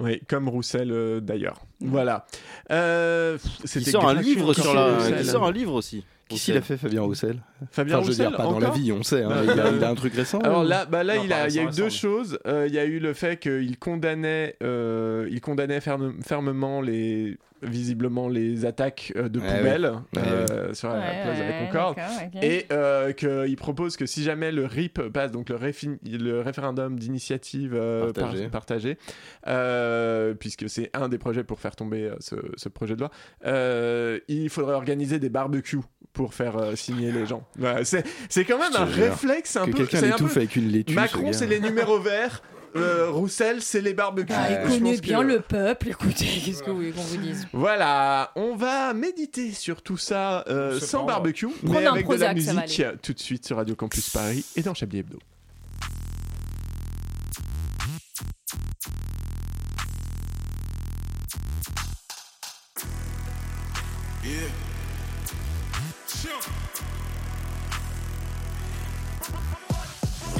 Oui, 0.00 0.20
comme 0.28 0.48
Roussel 0.48 0.90
euh, 0.90 1.20
d'ailleurs. 1.20 1.60
Voilà. 1.80 2.26
Euh, 2.70 3.38
Il 3.62 3.68
c'était 3.68 3.90
sort 3.90 4.08
un 4.08 4.14
livre 4.14 4.54
sur 4.54 4.72
la. 4.74 4.96
Roussel. 4.96 5.16
Il 5.20 5.26
sort 5.26 5.44
un 5.44 5.52
livre 5.52 5.74
aussi. 5.74 6.04
Qui 6.30 6.38
s'il 6.38 6.56
a 6.56 6.60
fait 6.62 6.76
Fabien 6.76 7.02
Roussel? 7.02 7.42
Fabien 7.70 7.96
Enfin, 7.98 8.06
je 8.06 8.12
veux 8.12 8.12
Roussel, 8.12 8.28
dire, 8.28 8.36
pas 8.36 8.42
dans 8.44 8.58
la 8.58 8.70
vie, 8.70 8.92
on 8.92 9.02
sait. 9.02 9.22
hein, 9.22 9.28
Bah, 9.28 9.40
il, 9.44 9.50
a, 9.60 9.70
il 9.70 9.84
a 9.84 9.90
un 9.90 9.94
truc 9.94 10.14
récent 10.14 10.38
Alors 10.40 10.62
ou- 10.64 10.68
là, 10.68 10.86
bah 10.86 11.04
là 11.04 11.16
Non, 11.16 11.22
il, 11.24 11.28
pas 11.30 11.36
a, 11.42 11.48
il 11.48 11.54
y 11.54 11.58
a 11.58 11.62
eu 11.64 11.70
deux 11.70 11.88
choses. 11.90 12.38
Euh, 12.46 12.66
il 12.68 12.74
y 12.74 12.78
a 12.78 12.84
eu 12.84 12.98
le 13.00 13.12
fait 13.14 13.38
qu'il 13.38 13.78
condamnait, 13.78 14.56
euh, 14.62 15.28
il 15.30 15.40
condamnait 15.40 15.80
ferme- 15.80 16.22
fermement 16.22 16.80
les, 16.80 17.36
visiblement 17.62 18.28
les 18.28 18.64
attaques 18.64 19.12
euh, 19.16 19.28
de 19.28 19.38
poubelles 19.40 19.92
ouais. 20.16 20.22
euh, 20.24 20.72
sur 20.72 20.88
la 20.88 20.94
ouais, 21.00 21.22
place 21.22 21.38
de 21.38 21.42
la 21.44 21.66
Concorde. 21.66 21.96
Et 22.42 22.66
euh, 22.72 23.12
qu'il 23.12 23.56
propose 23.56 23.96
que 23.98 24.06
si 24.06 24.22
jamais 24.22 24.50
le 24.52 24.64
RIP 24.64 25.00
passe, 25.12 25.30
donc 25.32 25.50
le, 25.50 25.56
réfi- 25.56 25.98
le 26.04 26.40
référendum 26.40 26.98
d'initiative 26.98 27.74
euh, 27.74 28.12
par- 28.12 28.24
Partagée. 28.24 28.48
partagée, 28.48 28.98
euh, 29.46 30.34
puisque 30.34 30.68
c'est 30.68 30.90
un 30.94 31.08
des 31.08 31.18
projets 31.18 31.44
pour 31.44 31.60
faire 31.60 31.76
tomber 31.76 32.04
euh, 32.04 32.14
ce, 32.20 32.36
ce 32.56 32.68
projet 32.68 32.94
de 32.94 33.00
loi, 33.00 33.10
euh, 33.46 34.18
il 34.28 34.48
faudrait 34.48 34.74
organiser 34.74 35.18
des 35.18 35.28
barbecues 35.28 35.80
pour 36.12 36.34
faire 36.34 36.56
euh, 36.58 36.76
signer 36.76 37.12
les 37.12 37.26
gens. 37.26 37.44
Voilà, 37.58 37.84
c'est 37.84 38.04
c'est 38.28 38.44
quand 38.44 38.58
même 38.58 38.74
un 38.74 38.86
jure. 38.86 39.04
réflexe 39.10 39.56
un 39.56 39.66
Que 39.66 39.70
peu. 39.70 39.76
quelqu'un 39.78 40.00
c'est 40.00 40.12
un 40.12 40.16
peu- 40.16 40.24
avec 40.36 40.56
une 40.56 40.68
laitue. 40.68 40.94
Macron, 40.94 41.32
ce 41.32 41.40
c'est 41.40 41.46
les 41.46 41.60
numéros 41.60 42.00
verts. 42.00 42.42
euh, 42.76 43.10
Roussel, 43.10 43.62
c'est 43.62 43.80
les 43.80 43.94
barbecues. 43.94 44.32
Ah, 44.36 44.62
il 44.64 44.68
connaît 44.78 44.96
que- 44.96 45.00
bien 45.02 45.22
le 45.22 45.40
peuple, 45.40 45.88
écoutez, 45.88 46.24
qu'est-ce 46.44 46.62
que 46.62 46.70
vous 46.70 46.76
voulez 46.76 46.92
qu'on 46.92 47.02
vous 47.02 47.16
dise? 47.16 47.48
Voilà, 47.52 48.30
on 48.36 48.54
va 48.54 48.94
méditer 48.94 49.50
sur 49.52 49.82
tout 49.82 49.96
ça 49.96 50.44
euh, 50.48 50.78
sans 50.78 51.04
barbecue, 51.04 51.48
Prendre 51.48 51.80
mais 51.80 51.86
un 51.86 51.92
avec 51.94 52.08
de 52.08 52.14
la 52.14 52.32
musique 52.34 52.84
tout 53.02 53.12
de 53.12 53.18
suite 53.18 53.44
sur 53.46 53.56
Radio 53.56 53.74
Campus 53.74 54.10
Paris 54.10 54.44
et 54.56 54.62
dans 54.62 54.74
Chablis 54.74 54.98
Hebdo. 55.00 55.18
Il 66.22 66.28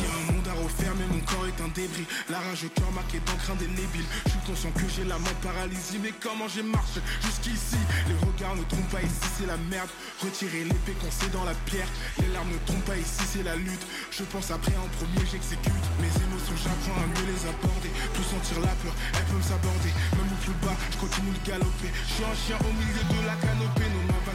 y 0.03 0.05
a 0.05 0.13
un 0.13 0.33
monde 0.33 0.45
à 0.45 0.53
refaire, 0.53 0.93
mais 0.99 1.07
mon 1.09 1.21
corps 1.25 1.47
est 1.49 1.57
un 1.63 1.69
débris. 1.73 2.05
La 2.29 2.39
rage 2.39 2.65
au 2.65 2.69
cœur 2.69 2.93
marqué 2.93 3.19
d'encre 3.25 3.53
indélébile. 3.53 4.05
Je 4.27 4.31
suis 4.31 4.45
conscient 4.45 4.71
que 4.73 4.85
j'ai 4.95 5.05
la 5.05 5.19
main 5.19 5.33
paralysée, 5.41 5.97
mais 6.03 6.13
comment 6.21 6.49
j'ai 6.49 6.63
marché 6.63 7.01
jusqu'ici? 7.25 7.81
Les 8.09 8.19
regards 8.29 8.57
ne 8.57 8.65
trompent 8.65 8.93
pas 8.93 9.01
ici, 9.01 9.25
c'est 9.41 9.47
la 9.47 9.57
merde. 9.73 9.89
Retirer 10.21 10.65
l'épée 10.65 10.93
qu'on 11.01 11.11
sait 11.11 11.33
dans 11.33 11.45
la 11.45 11.57
pierre. 11.65 11.89
Les 12.21 12.29
larmes 12.29 12.53
ne 12.53 12.61
trompent 12.69 12.85
pas 12.85 13.01
ici, 13.01 13.25
c'est 13.25 13.43
la 13.43 13.57
lutte. 13.57 13.87
Je 14.13 14.25
pense 14.25 14.51
après 14.51 14.77
en 14.77 14.89
premier, 15.01 15.25
j'exécute. 15.33 15.87
Mes 15.97 16.13
émotions, 16.13 16.61
j'apprends 16.61 17.01
à 17.01 17.09
mieux 17.09 17.25
les 17.25 17.41
aborder. 17.49 17.89
Plus 18.13 18.29
sentir 18.29 18.61
la 18.61 18.75
peur, 18.85 18.93
elle 19.17 19.25
peut 19.33 19.41
me 19.41 19.49
s'aborder. 19.49 19.93
Même 20.13 20.29
au 20.29 20.41
plus 20.45 20.57
bas, 20.61 20.77
je 20.93 20.97
continue 21.01 21.33
de 21.33 21.41
galoper. 21.41 21.89
Je 21.89 22.13
suis 22.21 22.25
un 22.29 22.37
chien 22.37 22.61
au 22.61 22.73
milieu 22.77 23.01
de 23.01 23.17
la 23.25 23.37
canopée. 23.41 23.89
Mains 23.89 24.13
valent 24.13 24.20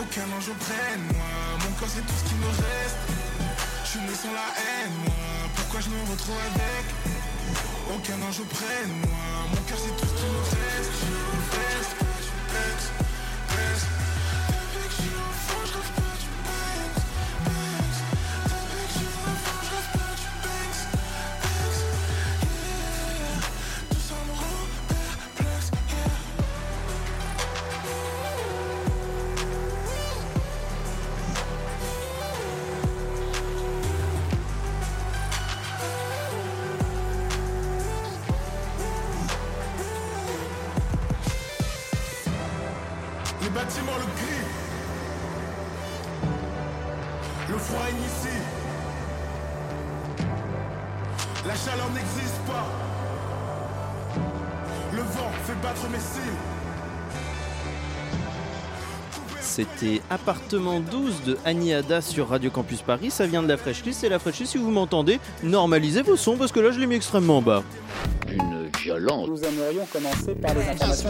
aucun 0.00 0.26
ange 0.36 0.48
auprès 0.48 0.96
de 0.96 1.14
moi. 1.14 1.32
Mon 1.64 1.72
corps 1.78 1.88
c'est 1.88 2.06
tout 2.06 2.18
ce 2.20 2.24
qui 2.28 2.34
me 2.34 2.46
reste. 2.46 3.02
Je 3.84 3.88
suis 3.90 4.00
né 4.00 4.14
sans 4.14 4.32
la 4.32 4.48
haine, 4.60 4.92
moi. 5.04 5.14
Pourquoi 5.56 5.80
je 5.80 5.88
me 5.88 6.00
retrouve 6.10 6.40
avec 6.54 6.84
aucun 7.94 8.18
ange 8.26 8.40
auprès 8.40 8.82
de 8.86 8.94
moi? 9.08 9.26
Mon 9.50 9.62
cœur 9.68 9.78
c'est 9.78 9.96
tout 10.00 10.08
ce 10.08 10.14
qui 10.20 10.26
me 10.26 10.40
reste 10.42 10.66
C'était 59.56 60.02
Appartement 60.10 60.80
12 60.80 61.22
de 61.24 61.38
Annie 61.46 61.72
Ada 61.72 62.02
sur 62.02 62.28
Radio 62.28 62.50
Campus 62.50 62.82
Paris. 62.82 63.10
Ça 63.10 63.26
vient 63.26 63.42
de 63.42 63.48
la 63.48 63.56
Fresh 63.56 63.84
List. 63.86 64.04
Et 64.04 64.10
la 64.10 64.18
List, 64.40 64.52
si 64.52 64.58
vous 64.58 64.70
m'entendez, 64.70 65.18
normalisez 65.42 66.02
vos 66.02 66.16
sons 66.16 66.36
parce 66.36 66.52
que 66.52 66.60
là, 66.60 66.72
je 66.72 66.78
l'ai 66.78 66.86
mis 66.86 66.96
extrêmement 66.96 67.40
bas. 67.40 67.62
Nous 68.94 69.42
aimerions 69.44 69.84
commencer 69.92 70.34
par 70.36 70.54
les 70.54 70.62
informations. 70.62 71.08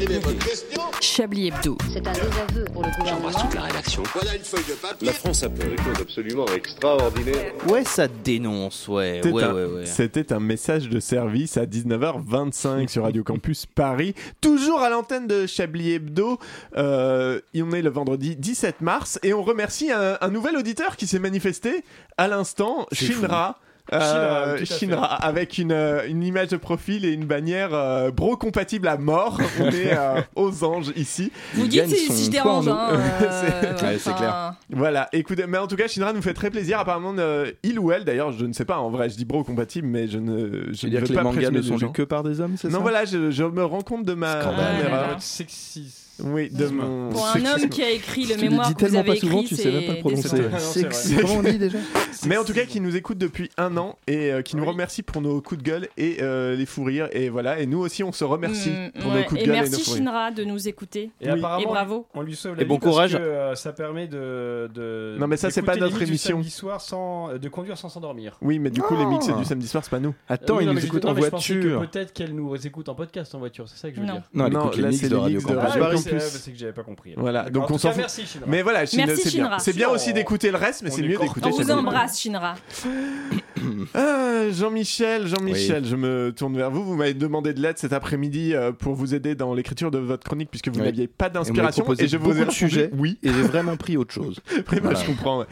Chablis 1.02 1.48
Hebdo. 1.48 1.76
C'est 1.92 2.06
un 2.06 2.12
désaveu 2.12 2.64
pour 2.72 2.82
le 2.82 2.88
gouvernement. 2.98 3.30
la 3.54 3.60
rédaction. 3.62 4.02
Voilà 4.14 4.34
une 4.34 4.42
feuille 4.42 4.64
de 4.68 4.72
papier. 4.74 5.06
La 5.06 5.12
France 5.12 5.42
a 5.42 5.50
fait 5.50 5.68
des 5.68 5.76
choses 5.76 6.00
absolument 6.00 6.46
extraordinaires. 6.54 7.52
Ouais, 7.68 7.84
ça 7.84 8.08
dénonce, 8.08 8.88
ouais. 8.88 9.20
C'était 9.22 9.34
Ouais, 9.34 9.42
un, 9.42 9.54
ouais, 9.54 9.64
ouais. 9.66 9.86
c'était 9.86 10.32
un 10.32 10.40
message 10.40 10.88
de 10.88 11.00
service 11.00 11.58
à 11.58 11.66
19h25 11.66 12.88
sur 12.88 13.02
Radio 13.02 13.22
Campus 13.22 13.66
Paris, 13.66 14.14
toujours 14.40 14.80
à 14.80 14.88
l'antenne 14.88 15.26
de 15.26 15.46
Chablis 15.46 15.92
Hebdo. 15.92 16.38
Euh, 16.78 17.40
on 17.54 17.72
est 17.72 17.82
le 17.82 17.90
vendredi 17.90 18.36
17 18.36 18.80
mars 18.80 19.18
et 19.22 19.34
on 19.34 19.42
remercie 19.42 19.90
un, 19.92 20.16
un 20.20 20.28
nouvel 20.30 20.56
auditeur 20.56 20.96
qui 20.96 21.06
s'est 21.06 21.18
manifesté 21.18 21.84
à 22.16 22.26
l'instant, 22.28 22.86
C'est 22.92 23.06
Shinra. 23.06 23.58
Euh, 23.92 24.57
Shinra. 24.64 24.79
Shinra, 24.79 25.14
avec 25.14 25.59
une, 25.59 25.70
euh, 25.72 26.09
une 26.09 26.22
image 26.25 26.49
de 26.49 26.57
profil 26.57 27.05
et 27.05 27.12
une 27.12 27.25
bannière 27.25 27.70
euh, 27.72 28.11
bro 28.11 28.37
compatible 28.37 28.88
à 28.88 28.96
mort. 28.96 29.40
On 29.61 29.66
est 29.70 29.96
euh, 29.96 30.20
aux 30.35 30.64
anges 30.64 30.92
ici. 30.96 31.31
Vous 31.55 31.68
dites 31.68 31.87
si, 31.88 32.25
je 32.27 32.31
dérange. 32.31 32.66
Hein, 32.68 32.88
euh, 33.22 33.77
C'est- 33.77 33.85
ouais, 33.85 33.99
c'est 33.99 34.11
enfin, 34.11 34.18
clair. 34.18 34.55
Voilà, 34.70 35.09
écoutez, 35.12 35.44
mais 35.46 35.59
en 35.59 35.66
tout 35.68 35.77
cas, 35.77 35.87
Shinra 35.87 36.12
nous 36.12 36.22
fait 36.22 36.35
très 36.35 36.51
plaisir. 36.51 36.81
Apparemment, 36.81 37.14
euh, 37.18 37.51
il 37.62 37.79
ou 37.79 37.92
elle, 37.92 38.05
d'ailleurs, 38.05 38.33
je 38.33 38.44
ne 38.44 38.53
sais 38.53 38.64
pas, 38.64 38.79
en 38.79 38.90
vrai, 38.90 39.09
je 39.09 39.16
dis 39.16 39.25
bro 39.25 39.44
compatible, 39.44 39.87
mais 39.87 40.09
je 40.09 40.18
ne, 40.18 40.72
je 40.72 40.83
veux 40.83 40.88
ne 40.88 40.88
dire 40.88 41.03
que 41.03 41.09
les 41.09 41.14
pas 41.14 41.22
mangas 41.22 41.37
présumer 41.37 41.59
ne 41.59 41.62
sont 41.62 41.77
lus 41.87 41.92
que 41.92 42.03
par 42.03 42.22
des 42.25 42.40
hommes, 42.40 42.57
c'est 42.57 42.68
ça? 42.70 42.77
Non, 42.77 42.83
voilà, 42.83 43.05
je, 43.05 43.31
je 43.31 43.44
me 43.44 43.64
rends 43.64 43.83
compte 43.83 44.05
de 44.05 44.14
ma 44.14 44.40
Scandale. 44.42 44.64
Ah, 44.83 44.87
erreur. 44.87 45.16
Oui, 46.22 46.48
de 46.50 46.66
mon. 46.68 47.11
Pour 47.11 47.26
un 47.26 47.44
homme 47.44 47.68
qui 47.68 47.83
a 47.83 47.90
écrit 47.90 48.24
le 48.24 48.35
Tu 48.37 48.40
mémoire 48.48 48.68
dis 48.68 48.74
que 48.74 48.81
vous 48.81 48.85
tellement 48.87 49.00
avez 49.00 49.09
pas 49.11 49.16
souvent, 49.16 49.40
écrit, 49.40 49.48
tu 49.48 49.62
sais 49.62 49.70
même 49.70 49.83
pas 49.87 50.11
le 50.11 50.16
c'est 50.16 50.29
prononcer. 50.29 50.87
c'est. 50.90 51.20
Comment 51.20 51.35
on 51.35 51.42
dit 51.42 51.59
déjà? 51.59 51.79
Mais 52.26 52.37
en 52.38 52.44
tout 52.44 52.55
cas, 52.55 52.64
qui 52.64 52.81
nous 52.81 52.96
écoute 52.96 53.18
depuis 53.18 53.50
un 53.59 53.76
an 53.76 53.98
et 54.07 54.33
euh, 54.33 54.42
qui 54.42 54.57
nous 54.57 54.62
Oui. 54.62 54.68
remercie 54.70 55.02
pour 55.02 55.20
nos 55.20 55.40
coups 55.42 55.62
de 55.62 55.68
gueule 55.68 55.88
et 55.98 56.18
euh, 56.22 56.57
les 56.57 56.64
fous 56.66 56.85
rires. 56.85 57.09
Et 57.12 57.29
voilà, 57.29 57.61
et 57.61 57.66
nous 57.66 57.79
aussi, 57.81 58.02
on 58.02 58.12
se 58.12 58.24
remercie 58.24 58.70
Mm, 58.70 59.00
pour 59.00 59.12
ouais. 59.12 59.18
nos 59.18 59.24
coups 59.24 59.40
de 59.40 59.44
Et 59.44 59.46
gueule 59.46 59.57
et 59.57 59.61
nos 59.61 59.66
merci 59.70 59.83
fous. 59.90 59.96
Shinra 59.96 60.31
de 60.31 60.44
nous 60.44 60.68
écouter. 60.68 61.11
Et 61.20 61.26
Oui. 61.26 61.38
apparemment, 61.38 61.62
Et 61.62 61.66
bravo. 61.66 62.07
on 62.14 62.22
lui 62.22 62.35
sauve 62.35 62.52
Et 62.52 62.57
la 62.57 62.62
vie 62.64 62.68
bon 62.68 62.79
parce 62.79 62.90
courage. 62.92 63.12
que, 63.12 63.18
euh, 63.18 63.55
ça 63.55 63.72
permet 63.72 64.07
de, 64.09 64.70
de 64.74 65.16
Non, 65.18 65.26
mais 65.26 65.37
ça, 65.37 65.50
c'est 65.50 65.62
pas 65.62 65.76
notre 65.76 65.98
mix 65.98 66.09
émission. 66.09 66.37
samedi 66.38 66.50
soir 66.50 66.81
sans 66.81 67.37
de 67.37 67.48
conduire 67.48 67.76
sans 67.76 67.88
s'endormir. 67.90 68.38
Oui, 68.40 68.59
mais 68.59 68.70
du 68.70 68.81
coup, 68.81 68.96
les 68.96 69.05
mix 69.07 69.26
Ah. 69.29 69.33
du 69.38 69.44
samedi 69.44 69.68
soir, 69.68 69.85
c'est 69.85 69.90
pas 69.90 70.00
nous. 70.00 70.14
Attends, 70.29 70.61
ils 70.61 70.68
nous 70.70 70.85
écoutent 70.85 71.05
en 71.05 71.12
voiture. 71.12 71.81
Peut-être 71.90 72.12
qu'elle 72.14 72.35
nous 72.35 72.55
écoute 72.66 72.88
en 72.88 72.94
podcast 72.94 73.35
en 73.35 73.38
voiture, 73.38 73.68
c'est 73.68 73.76
ça 73.79 73.90
que 73.90 73.96
je 73.96 74.00
veux 74.00 74.07
dire. 74.07 74.22
Non, 74.33 74.44
là, 74.48 74.88
mix 74.88 74.96
c'est 75.00 75.09
de 75.11 75.16
les 75.16 75.35
mix 75.35 75.44
de 75.44 75.55
Radio 75.57 75.96
C'est 76.18 76.52
que 76.52 76.58
j'avais 76.58 76.72
pas 76.72 76.82
compris. 76.82 77.14
Voilà, 77.16 77.48
donc 77.50 77.70
on 77.70 77.78
s'en 77.78 77.88
fout. 77.90 77.98
Merci 77.98 78.26
Shinra. 78.26 78.46
Mais 78.48 78.62
voilà, 78.62 78.84
Shin- 78.86 78.98
Merci, 79.06 79.16
c'est 79.22 79.30
bien. 79.30 79.44
Shinra. 79.44 79.58
C'est 79.58 79.72
bien 79.74 79.88
Si, 79.88 79.94
aussi 79.94 80.12
d'écouter 80.12 80.50
le 80.50 80.56
reste, 80.58 80.82
mais 80.82 80.90
on 80.90 80.94
c'est 80.94 81.02
est 81.02 81.08
mieux 81.08 81.18
d'écouter 81.18 81.46
On 81.46 81.50
vous 81.56 81.70
embrasse, 81.70 82.20
Shinra. 82.20 82.54
Ah, 83.94 84.48
Jean-Michel, 84.50 85.26
Jean-Michel, 85.26 85.84
je 85.84 85.96
me 85.96 86.30
tourne 86.36 86.56
vers 86.56 86.70
vous. 86.70 86.84
Vous 86.84 86.94
m'avez 86.94 87.14
demandé 87.14 87.52
de 87.52 87.60
l'aide 87.60 87.78
cet 87.78 87.92
après-midi 87.92 88.54
euh, 88.54 88.70
pour 88.70 88.94
vous 88.94 89.14
aider 89.14 89.34
dans 89.34 89.54
l'écriture 89.54 89.90
de 89.90 89.98
votre 89.98 90.24
chronique 90.24 90.50
puisque 90.50 90.68
vous 90.68 90.78
Oui. 90.78 90.84
n'aviez 90.86 91.08
pas 91.08 91.26
Et 91.26 91.30
d'inspiration. 91.30 91.82
proposé 91.82 92.06
je 92.06 92.16
vous 92.16 92.30
ai 92.30 92.40
répondu 92.40 92.54
sujets. 92.54 92.90
Oui, 92.96 93.18
Et 93.22 93.28
j'ai 93.32 93.42
vraiment 93.42 93.76
pris 93.76 93.96
autre 93.96 94.12
chose. 94.12 94.40
Voilà. 94.82 95.00
je 95.00 95.06
comprends. 95.06 95.40
ouais. 95.40 95.46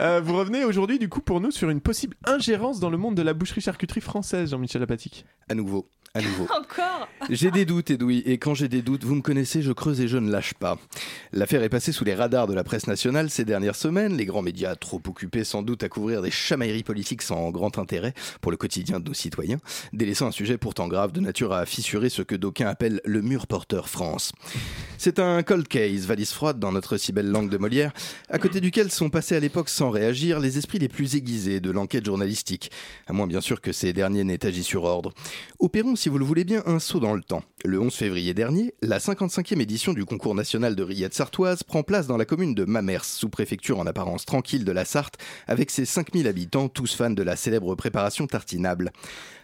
Euh, 0.00 0.20
vous 0.24 0.36
revenez 0.36 0.64
aujourd'hui 0.64 0.98
du 0.98 1.08
coup 1.08 1.20
pour 1.20 1.40
nous 1.40 1.50
sur 1.50 1.70
une 1.70 1.80
possible 1.80 2.16
ingérence 2.26 2.80
dans 2.80 2.90
le 2.90 2.96
monde 2.96 3.14
de 3.14 3.22
la 3.22 3.34
boucherie-charcuterie 3.34 4.00
française, 4.00 4.50
Jean-Michel 4.50 4.82
Apatique. 4.82 5.24
À 5.48 5.54
nouveau, 5.54 5.86
à 6.14 6.22
nouveau. 6.22 6.44
Encore 6.58 7.08
J'ai 7.30 7.52
des 7.52 7.64
doutes, 7.64 7.90
Edoui, 7.90 8.22
et 8.26 8.38
quand 8.38 8.54
j'ai 8.54 8.68
des 8.68 8.82
doutes, 8.82 9.04
vous 9.04 9.14
me 9.14 9.20
connaissez, 9.20 9.62
je 9.62 9.70
creuse 9.70 10.00
et 10.00 10.08
je 10.08 10.16
ne 10.18 10.30
lâche 10.30 10.54
pas. 10.54 10.76
L'affaire 11.32 11.62
est 11.62 11.68
passée 11.68 11.92
sous 11.92 12.04
les 12.04 12.14
radars 12.14 12.48
de 12.48 12.54
la 12.54 12.64
presse 12.64 12.88
nationale 12.88 13.30
ces 13.30 13.44
dernières 13.44 13.76
semaines, 13.76 14.16
les 14.16 14.26
grands 14.26 14.42
médias 14.42 14.74
trop 14.74 15.00
occupés 15.06 15.44
sans 15.44 15.62
doute 15.62 15.84
à 15.84 15.88
couvrir 15.88 16.20
des 16.20 16.32
chamailleries 16.32 16.82
politiques 16.82 17.22
sans 17.22 17.50
grand 17.50 17.78
intérêt 17.78 18.12
pour 18.40 18.50
le 18.50 18.56
quotidien 18.56 18.98
de 18.98 19.08
nos 19.08 19.14
citoyens, 19.14 19.60
délaissant 19.92 20.26
un 20.26 20.32
sujet 20.32 20.58
pourtant 20.58 20.88
grave 20.88 21.12
de 21.12 21.20
nature 21.20 21.52
à 21.52 21.64
fissurer 21.64 22.08
ce 22.08 22.22
que 22.22 22.34
d'aucuns 22.34 22.66
appellent 22.66 23.00
le 23.04 23.22
mur 23.22 23.46
porteur 23.46 23.88
France. 23.88 24.32
C'est 24.98 25.20
un 25.20 25.42
cold 25.44 25.68
case, 25.68 26.06
valise 26.06 26.32
froide 26.32 26.58
dans 26.58 26.72
notre 26.72 26.96
si 26.96 27.12
belle 27.12 27.30
langue 27.30 27.50
de 27.50 27.56
Molière, 27.56 27.92
à 28.28 28.38
côté 28.38 28.60
duquel 28.60 28.90
sont 28.90 29.10
passés 29.10 29.36
à 29.36 29.40
l'époque 29.40 29.68
sans 29.68 29.90
réagir 29.90 30.40
les 30.40 30.58
esprits 30.58 30.78
les 30.78 30.88
plus 30.88 31.14
aiguisés 31.14 31.60
de 31.60 31.70
l'enquête 31.70 32.04
journalistique, 32.04 32.70
à 33.06 33.12
moins 33.12 33.28
bien 33.28 33.40
sûr 33.40 33.60
que 33.60 33.72
ces 33.72 33.92
derniers 33.92 34.24
n'aient 34.24 34.44
agi 34.44 34.64
sur 34.64 34.84
ordre. 34.84 35.12
Opérons, 35.60 35.96
si 36.00 36.08
vous 36.08 36.16
le 36.16 36.24
voulez 36.24 36.44
bien, 36.44 36.62
un 36.64 36.78
saut 36.78 36.98
dans 36.98 37.12
le 37.12 37.22
temps. 37.22 37.42
Le 37.62 37.78
11 37.78 37.92
février 37.92 38.32
dernier, 38.32 38.72
la 38.80 38.98
55e 38.98 39.60
édition 39.60 39.92
du 39.92 40.06
concours 40.06 40.34
national 40.34 40.74
de 40.74 40.82
rillettes 40.82 41.12
sartoises 41.12 41.62
prend 41.62 41.82
place 41.82 42.06
dans 42.06 42.16
la 42.16 42.24
commune 42.24 42.54
de 42.54 42.64
Mamers, 42.64 43.04
sous-préfecture 43.04 43.78
en 43.78 43.86
apparence 43.86 44.24
tranquille 44.24 44.64
de 44.64 44.72
la 44.72 44.86
Sarthe, 44.86 45.18
avec 45.46 45.70
ses 45.70 45.84
5000 45.84 46.26
habitants, 46.26 46.70
tous 46.70 46.94
fans 46.94 47.10
de 47.10 47.22
la 47.22 47.36
célèbre 47.36 47.74
préparation 47.74 48.26
tartinable. 48.26 48.92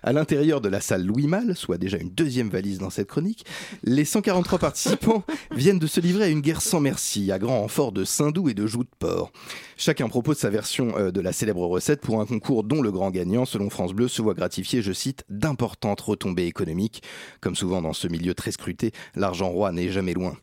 À 0.03 0.15
l'intérieur 0.15 0.63
de 0.63 0.71
la 0.71 0.81
salle 0.81 1.05
Louis 1.05 1.27
Malle, 1.27 1.55
soit 1.55 1.77
déjà 1.77 1.99
une 1.99 2.09
deuxième 2.09 2.49
valise 2.49 2.79
dans 2.79 2.89
cette 2.89 3.09
chronique, 3.09 3.45
les 3.85 4.07
143 4.07 4.59
participants 4.59 5.25
viennent 5.51 5.79
de 5.79 5.87
se 5.87 6.01
livrer 6.01 6.25
à 6.25 6.29
une 6.29 6.41
guerre 6.41 6.63
sans 6.63 6.81
merci, 6.81 7.33
à 7.33 7.39
grand 7.39 7.61
renfort 7.61 7.93
de 7.93 8.05
saindoux 8.05 8.49
et 8.49 8.55
de 8.55 8.67
joues 8.67 8.85
de 8.85 8.89
porc. 8.99 9.31
Chacun 9.77 10.09
propose 10.09 10.39
sa 10.39 10.49
version 10.49 10.97
euh, 10.97 11.11
de 11.11 11.21
la 11.21 11.35
célèbre 11.35 11.67
recette 11.67 12.01
pour 12.01 12.21
un 12.21 12.25
concours 12.25 12.65
dont 12.65 12.81
le 12.81 12.93
grand 12.93 13.11
gagnant, 13.11 13.45
selon 13.45 13.69
France 13.69 13.93
Bleu, 13.93 14.09
se 14.09 14.23
voit 14.23 14.33
gratifié, 14.33 14.81
je 14.81 14.93
cite, 14.93 15.25
d'importantes 15.29 16.01
retombées 16.01 16.46
économiques. 16.47 17.03
Comme 17.41 17.57
souvent 17.57 17.83
dans 17.83 17.93
ce 17.93 18.09
milieu 18.09 18.35
très 18.35 18.53
scruté, 18.53 18.93
l'argent 19.15 19.49
roi 19.49 19.73
n'est 19.73 19.91
jamais 19.91 20.15
loin. 20.15 20.37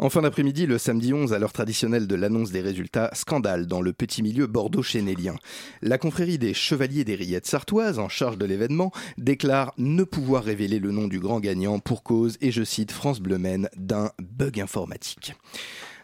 En 0.00 0.08
fin 0.08 0.22
d'après-midi, 0.22 0.64
le 0.64 0.78
samedi 0.78 1.12
11, 1.12 1.34
à 1.34 1.38
l'heure 1.38 1.52
traditionnelle 1.52 2.06
de 2.06 2.14
l'annonce 2.14 2.50
des 2.50 2.62
résultats, 2.62 3.10
scandale 3.12 3.66
dans 3.66 3.82
le 3.82 3.92
petit 3.92 4.22
milieu 4.22 4.46
bordeaux-chénélien. 4.46 5.36
La 5.82 5.98
confrérie 5.98 6.38
des 6.38 6.54
Chevaliers 6.54 7.04
des 7.04 7.16
Rillettes 7.16 7.46
Sartoises, 7.46 7.98
en 7.98 8.08
charge 8.08 8.38
de 8.38 8.46
l'événement, 8.46 8.92
déclare 9.18 9.74
ne 9.76 10.02
pouvoir 10.02 10.42
révéler 10.42 10.78
le 10.78 10.90
nom 10.90 11.06
du 11.06 11.20
grand 11.20 11.38
gagnant 11.38 11.80
pour 11.80 12.02
cause, 12.02 12.38
et 12.40 12.50
je 12.50 12.64
cite 12.64 12.92
France 12.92 13.20
Bleu 13.20 13.38
d'un 13.76 14.10
bug 14.18 14.58
informatique. 14.58 15.34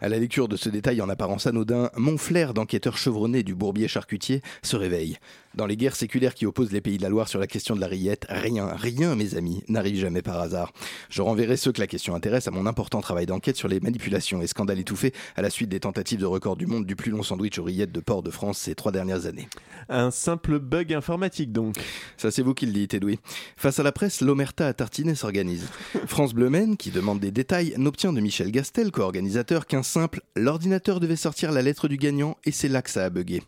À 0.03 0.11
la 0.11 0.19
lecture 0.19 0.49
de 0.49 0.57
ce 0.57 0.69
détail 0.69 1.01
en 1.01 1.09
apparence 1.09 1.47
anodin, 1.47 1.91
mon 1.97 2.19
flair 2.19 2.53
d'enquêteur 2.53 2.99
chevronné 2.99 3.43
du 3.43 3.55
bourbier 3.55 3.89
charcutier 3.89 4.43
se 4.63 4.77
réveille. 4.77 5.17
Dans 5.57 5.65
les 5.65 5.79
guerres 5.79 5.97
séculaires 5.97 6.35
qui 6.35 6.45
opposent 6.45 6.71
les 6.71 6.83
pays 6.83 6.99
de 6.99 7.03
la 7.03 7.09
Loire 7.09 7.29
sur 7.29 7.41
la 7.41 7.47
question 7.47 7.75
de 7.75 7.81
la 7.81 7.87
rillette, 7.87 8.27
rien, 8.29 8.67
rien, 8.67 9.15
mes 9.15 9.37
amis, 9.37 9.65
n'arrive 9.69 9.97
jamais 9.97 10.21
par 10.21 10.39
hasard. 10.39 10.71
Je 11.09 11.23
renverrai 11.23 11.57
ceux 11.57 11.73
que 11.73 11.81
la 11.81 11.87
question 11.87 12.15
intéresse 12.15 12.47
à 12.47 12.51
mon 12.51 12.67
important 12.67 13.01
travail 13.01 13.25
d'enquête 13.25 13.57
sur 13.57 13.67
les 13.67 13.81
manipulations 13.81 14.43
et 14.43 14.47
scandales 14.47 14.81
étouffés 14.81 15.15
à 15.35 15.41
la 15.41 15.49
suite 15.49 15.71
des 15.71 15.81
tentatives 15.81 16.21
de 16.21 16.27
record 16.27 16.57
du 16.57 16.67
monde 16.67 16.85
du 16.85 16.95
plus 16.95 17.11
long 17.11 17.23
sandwich 17.23 17.59
aux 17.59 17.65
rillettes 17.65 17.91
de 17.91 18.01
porc 18.01 18.23
de 18.23 18.31
France 18.31 18.59
ces 18.59 18.75
trois 18.75 18.93
dernières 18.93 19.25
années. 19.25 19.49
Un 19.89 20.11
simple 20.11 20.59
bug 20.59 20.93
informatique 20.93 21.53
donc. 21.53 21.77
Ça, 22.19 22.31
c'est 22.31 22.43
vous 22.43 22.53
qui 22.53 22.67
le 22.67 22.73
dites, 22.73 22.93
Edoui. 22.93 23.19
Face 23.57 23.79
à 23.79 23.83
la 23.83 23.93
presse, 23.93 24.21
l'Omerta 24.21 24.67
à 24.67 24.75
tartiner 24.75 25.15
s'organise. 25.15 25.69
France 26.07 26.35
Bleu 26.35 26.51
Maine, 26.51 26.77
qui 26.77 26.91
demande 26.91 27.19
des 27.19 27.31
détails, 27.31 27.73
n'obtient 27.79 28.13
de 28.13 28.21
Michel 28.21 28.51
Gastel, 28.51 28.91
co-organisateur, 28.91 29.67
qu'un 29.67 29.83
simple 29.83 30.21
l'ordinateur 30.35 31.01
devait 31.01 31.17
sortir 31.17 31.51
la 31.51 31.63
lettre 31.63 31.89
du 31.89 31.97
gagnant 31.97 32.37
et 32.45 32.53
c'est 32.53 32.69
là 32.69 32.83
que 32.83 32.91
ça 32.91 33.07
a 33.07 33.09
bugué. 33.09 33.43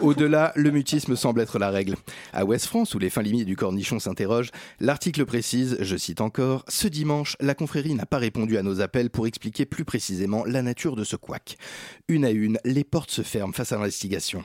Au-delà, 0.00 0.52
le 0.54 0.70
mutisme 0.70 1.16
semble 1.16 1.31
être 1.40 1.58
la 1.58 1.70
règle. 1.70 1.96
À 2.32 2.44
Ouest 2.44 2.66
France, 2.66 2.94
où 2.94 2.98
les 2.98 3.10
fins 3.10 3.22
limites 3.22 3.46
du 3.46 3.56
cornichon 3.56 3.98
s'interrogent, 3.98 4.50
l'article 4.80 5.24
précise, 5.24 5.76
je 5.80 5.96
cite 5.96 6.20
encore, 6.20 6.64
Ce 6.68 6.88
dimanche, 6.88 7.36
la 7.40 7.54
confrérie 7.54 7.94
n'a 7.94 8.06
pas 8.06 8.18
répondu 8.18 8.58
à 8.58 8.62
nos 8.62 8.80
appels 8.80 9.10
pour 9.10 9.26
expliquer 9.26 9.66
plus 9.66 9.84
précisément 9.84 10.44
la 10.44 10.62
nature 10.62 10.96
de 10.96 11.04
ce 11.04 11.16
couac. 11.16 11.56
Une 12.08 12.24
à 12.24 12.30
une, 12.30 12.58
les 12.64 12.84
portes 12.84 13.10
se 13.10 13.22
ferment 13.22 13.52
face 13.52 13.72
à 13.72 13.76
l'investigation. 13.76 14.42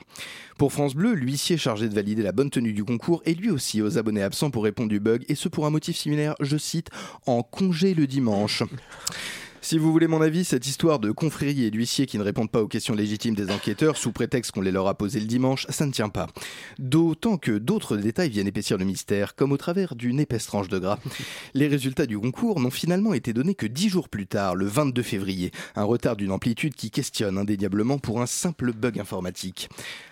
Pour 0.58 0.72
France 0.72 0.94
Bleu, 0.94 1.14
l'huissier 1.14 1.56
chargé 1.56 1.88
de 1.88 1.94
valider 1.94 2.22
la 2.22 2.32
bonne 2.32 2.50
tenue 2.50 2.72
du 2.72 2.84
concours 2.84 3.22
est 3.24 3.34
lui 3.34 3.50
aussi 3.50 3.82
aux 3.82 3.98
abonnés 3.98 4.22
absents 4.22 4.50
pour 4.50 4.64
répondre 4.64 4.88
du 4.88 5.00
bug, 5.00 5.24
et 5.28 5.34
ce 5.34 5.48
pour 5.48 5.66
un 5.66 5.70
motif 5.70 5.96
similaire, 5.96 6.34
je 6.40 6.56
cite, 6.56 6.88
en 7.26 7.42
congé 7.42 7.94
le 7.94 8.06
dimanche. 8.06 8.62
Si 9.60 9.76
vous 9.76 9.90
voulez 9.90 10.06
mon 10.06 10.22
avis, 10.22 10.44
cette 10.44 10.66
histoire 10.66 11.00
de 11.00 11.10
confrérie 11.10 11.64
et 11.64 11.70
d'huissiers 11.70 12.06
qui 12.06 12.16
ne 12.16 12.22
répondent 12.22 12.50
pas 12.50 12.62
aux 12.62 12.68
questions 12.68 12.94
légitimes 12.94 13.34
des 13.34 13.50
enquêteurs 13.50 13.96
sous 13.96 14.12
prétexte 14.12 14.52
qu'on 14.52 14.60
les 14.60 14.70
leur 14.70 14.86
a 14.86 14.94
posées 14.94 15.18
le 15.18 15.26
dimanche, 15.26 15.66
ça 15.68 15.84
ne 15.84 15.90
tient 15.90 16.08
pas. 16.08 16.28
D'autant 16.78 17.36
que 17.36 17.50
d'autres 17.50 17.96
détails 17.96 18.30
viennent 18.30 18.46
épaissir 18.46 18.78
le 18.78 18.84
mystère, 18.84 19.34
comme 19.34 19.50
au 19.50 19.56
travers 19.56 19.96
d'une 19.96 20.20
épaisse 20.20 20.46
tranche 20.46 20.68
de 20.68 20.78
gras. 20.78 20.98
Les 21.54 21.66
résultats 21.66 22.06
du 22.06 22.18
concours 22.18 22.60
n'ont 22.60 22.70
finalement 22.70 23.14
été 23.14 23.32
donnés 23.32 23.54
que 23.54 23.66
dix 23.66 23.88
jours 23.88 24.08
plus 24.08 24.26
tard, 24.28 24.54
le 24.54 24.66
22 24.66 25.02
février, 25.02 25.50
un 25.74 25.84
retard 25.84 26.16
d'une 26.16 26.30
amplitude 26.30 26.76
qui 26.76 26.90
questionne 26.90 27.36
indéniablement 27.36 27.98
pour 27.98 28.22
un 28.22 28.26
simple 28.26 28.72
bug 28.72 29.00
informatique. 29.00 29.68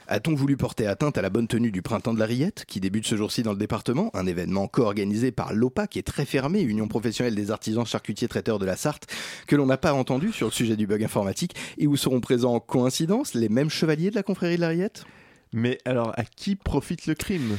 A-t-on 0.08 0.34
voulu 0.34 0.56
porter 0.56 0.86
atteinte 0.86 1.18
à 1.18 1.22
la 1.22 1.30
bonne 1.30 1.48
tenue 1.48 1.72
du 1.72 1.82
printemps 1.82 2.14
de 2.14 2.20
la 2.20 2.26
rillette, 2.26 2.64
qui 2.66 2.78
débute 2.78 3.06
ce 3.06 3.16
jour-ci 3.16 3.42
dans 3.42 3.52
le 3.52 3.58
département, 3.58 4.10
un 4.14 4.26
événement 4.26 4.68
co-organisé 4.68 5.32
par 5.32 5.52
l'OPA, 5.52 5.88
qui 5.88 5.98
est 5.98 6.02
très 6.02 6.24
fermé, 6.24 6.60
Union 6.60 6.86
professionnelle 6.86 7.34
des 7.34 7.50
artisans 7.50 7.84
charcutiers 7.84 8.28
traiteurs 8.28 8.60
de 8.60 8.66
la 8.66 8.76
Sarthe, 8.76 9.06
que 9.48 9.56
l'on 9.56 9.66
n'a 9.66 9.78
pas 9.78 9.92
entendu 9.92 10.30
sur 10.32 10.46
le 10.46 10.52
sujet 10.52 10.76
du 10.76 10.86
bug 10.86 11.02
informatique, 11.02 11.56
et 11.76 11.88
où 11.88 11.96
seront 11.96 12.20
présents 12.20 12.54
en 12.54 12.60
coïncidence 12.60 13.34
les 13.34 13.48
mêmes 13.48 13.70
chevaliers 13.70 14.10
de 14.10 14.14
la 14.14 14.22
confrérie 14.22 14.56
de 14.56 14.60
la 14.60 14.68
rillette? 14.68 15.04
Mais 15.52 15.78
alors, 15.84 16.12
à 16.16 16.24
qui 16.24 16.56
profite 16.56 17.06
le 17.06 17.14
crime, 17.14 17.56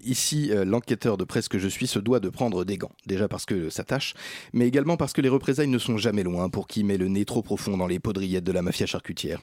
Ici, 0.00 0.50
euh, 0.52 0.64
l'enquêteur 0.64 1.16
de 1.16 1.24
presse 1.24 1.48
que 1.48 1.58
je 1.58 1.68
suis 1.68 1.86
se 1.86 1.98
doit 1.98 2.20
de 2.20 2.28
prendre 2.28 2.64
des 2.64 2.78
gants. 2.78 2.92
Déjà 3.06 3.28
parce 3.28 3.46
que 3.46 3.68
ça 3.68 3.84
tâche, 3.84 4.14
mais 4.52 4.66
également 4.66 4.96
parce 4.96 5.12
que 5.12 5.20
les 5.20 5.28
représailles 5.28 5.68
ne 5.68 5.78
sont 5.78 5.98
jamais 5.98 6.22
loin 6.22 6.48
pour 6.48 6.66
qui 6.66 6.84
met 6.84 6.96
le 6.96 7.08
nez 7.08 7.24
trop 7.24 7.42
profond 7.42 7.76
dans 7.76 7.86
les 7.86 7.98
poudrillettes 7.98 8.44
de 8.44 8.52
la 8.52 8.62
mafia 8.62 8.86
charcutière. 8.86 9.40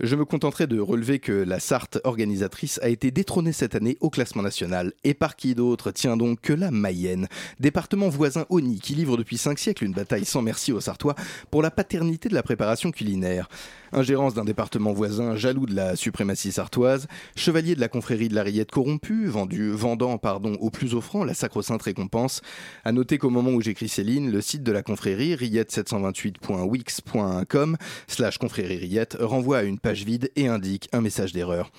Je 0.00 0.16
me 0.16 0.24
contenterai 0.24 0.66
de 0.66 0.78
relever 0.80 1.18
que 1.18 1.32
la 1.32 1.60
Sarthe 1.60 1.98
organisatrice 2.04 2.78
a 2.82 2.88
été 2.88 3.10
détrônée 3.10 3.52
cette 3.52 3.74
année 3.74 3.96
au 4.00 4.10
classement 4.10 4.42
national. 4.42 4.92
Et 5.04 5.14
par 5.14 5.36
qui 5.36 5.54
d'autre 5.54 5.92
tient 5.92 6.16
donc 6.16 6.40
que 6.40 6.52
la 6.52 6.70
Mayenne, 6.70 7.28
département 7.58 8.08
voisin 8.08 8.46
Oni 8.50 8.80
qui 8.80 8.94
livre 8.94 9.16
depuis 9.16 9.38
cinq 9.38 9.58
siècles 9.58 9.84
une 9.84 9.92
bataille 9.92 10.24
sans 10.24 10.42
merci 10.42 10.72
aux 10.72 10.80
Sartois 10.80 11.14
pour 11.50 11.62
la 11.62 11.70
paternité 11.70 12.28
de 12.28 12.34
la 12.34 12.42
préparation 12.42 12.90
culinaire. 12.90 13.48
Ingérence 13.92 14.34
d'un 14.34 14.44
département 14.44 14.92
voisin 14.92 15.36
jaloux 15.36 15.64
de 15.66 15.74
la 15.74 15.96
suprématie 15.96 16.52
sartoise, 16.52 17.08
chevalier 17.36 17.74
de 17.74 17.80
la 17.80 17.88
confrérie 17.88 18.28
de 18.28 18.34
la 18.34 18.42
Rillette 18.42 18.70
corrompue, 18.70 19.26
vendu, 19.26 19.70
vendant 19.70 20.18
pardon, 20.18 20.58
au 20.60 20.68
plus 20.70 20.94
offrant 20.94 21.24
la 21.24 21.34
sacro-sainte 21.34 21.82
récompense. 21.82 22.40
À 22.84 22.92
noter 22.92 23.18
qu'au 23.18 23.30
moment 23.30 23.50
où 23.50 23.60
j'écris 23.60 23.88
ces 23.88 24.04
lignes, 24.04 24.30
le 24.30 24.40
site 24.40 24.62
de 24.62 24.70
la 24.72 24.82
confrérie, 24.82 25.34
rillette728.wix.com 25.34 27.76
slash 28.06 28.38
confrérie 28.38 28.78
Rillette, 28.78 29.18
renvoie 29.20 29.58
à 29.58 29.62
une 29.62 29.78
page 29.78 30.04
vide 30.04 30.30
et 30.36 30.48
indique 30.48 30.88
un 30.92 31.02
message 31.02 31.32
d'erreur. 31.32 31.70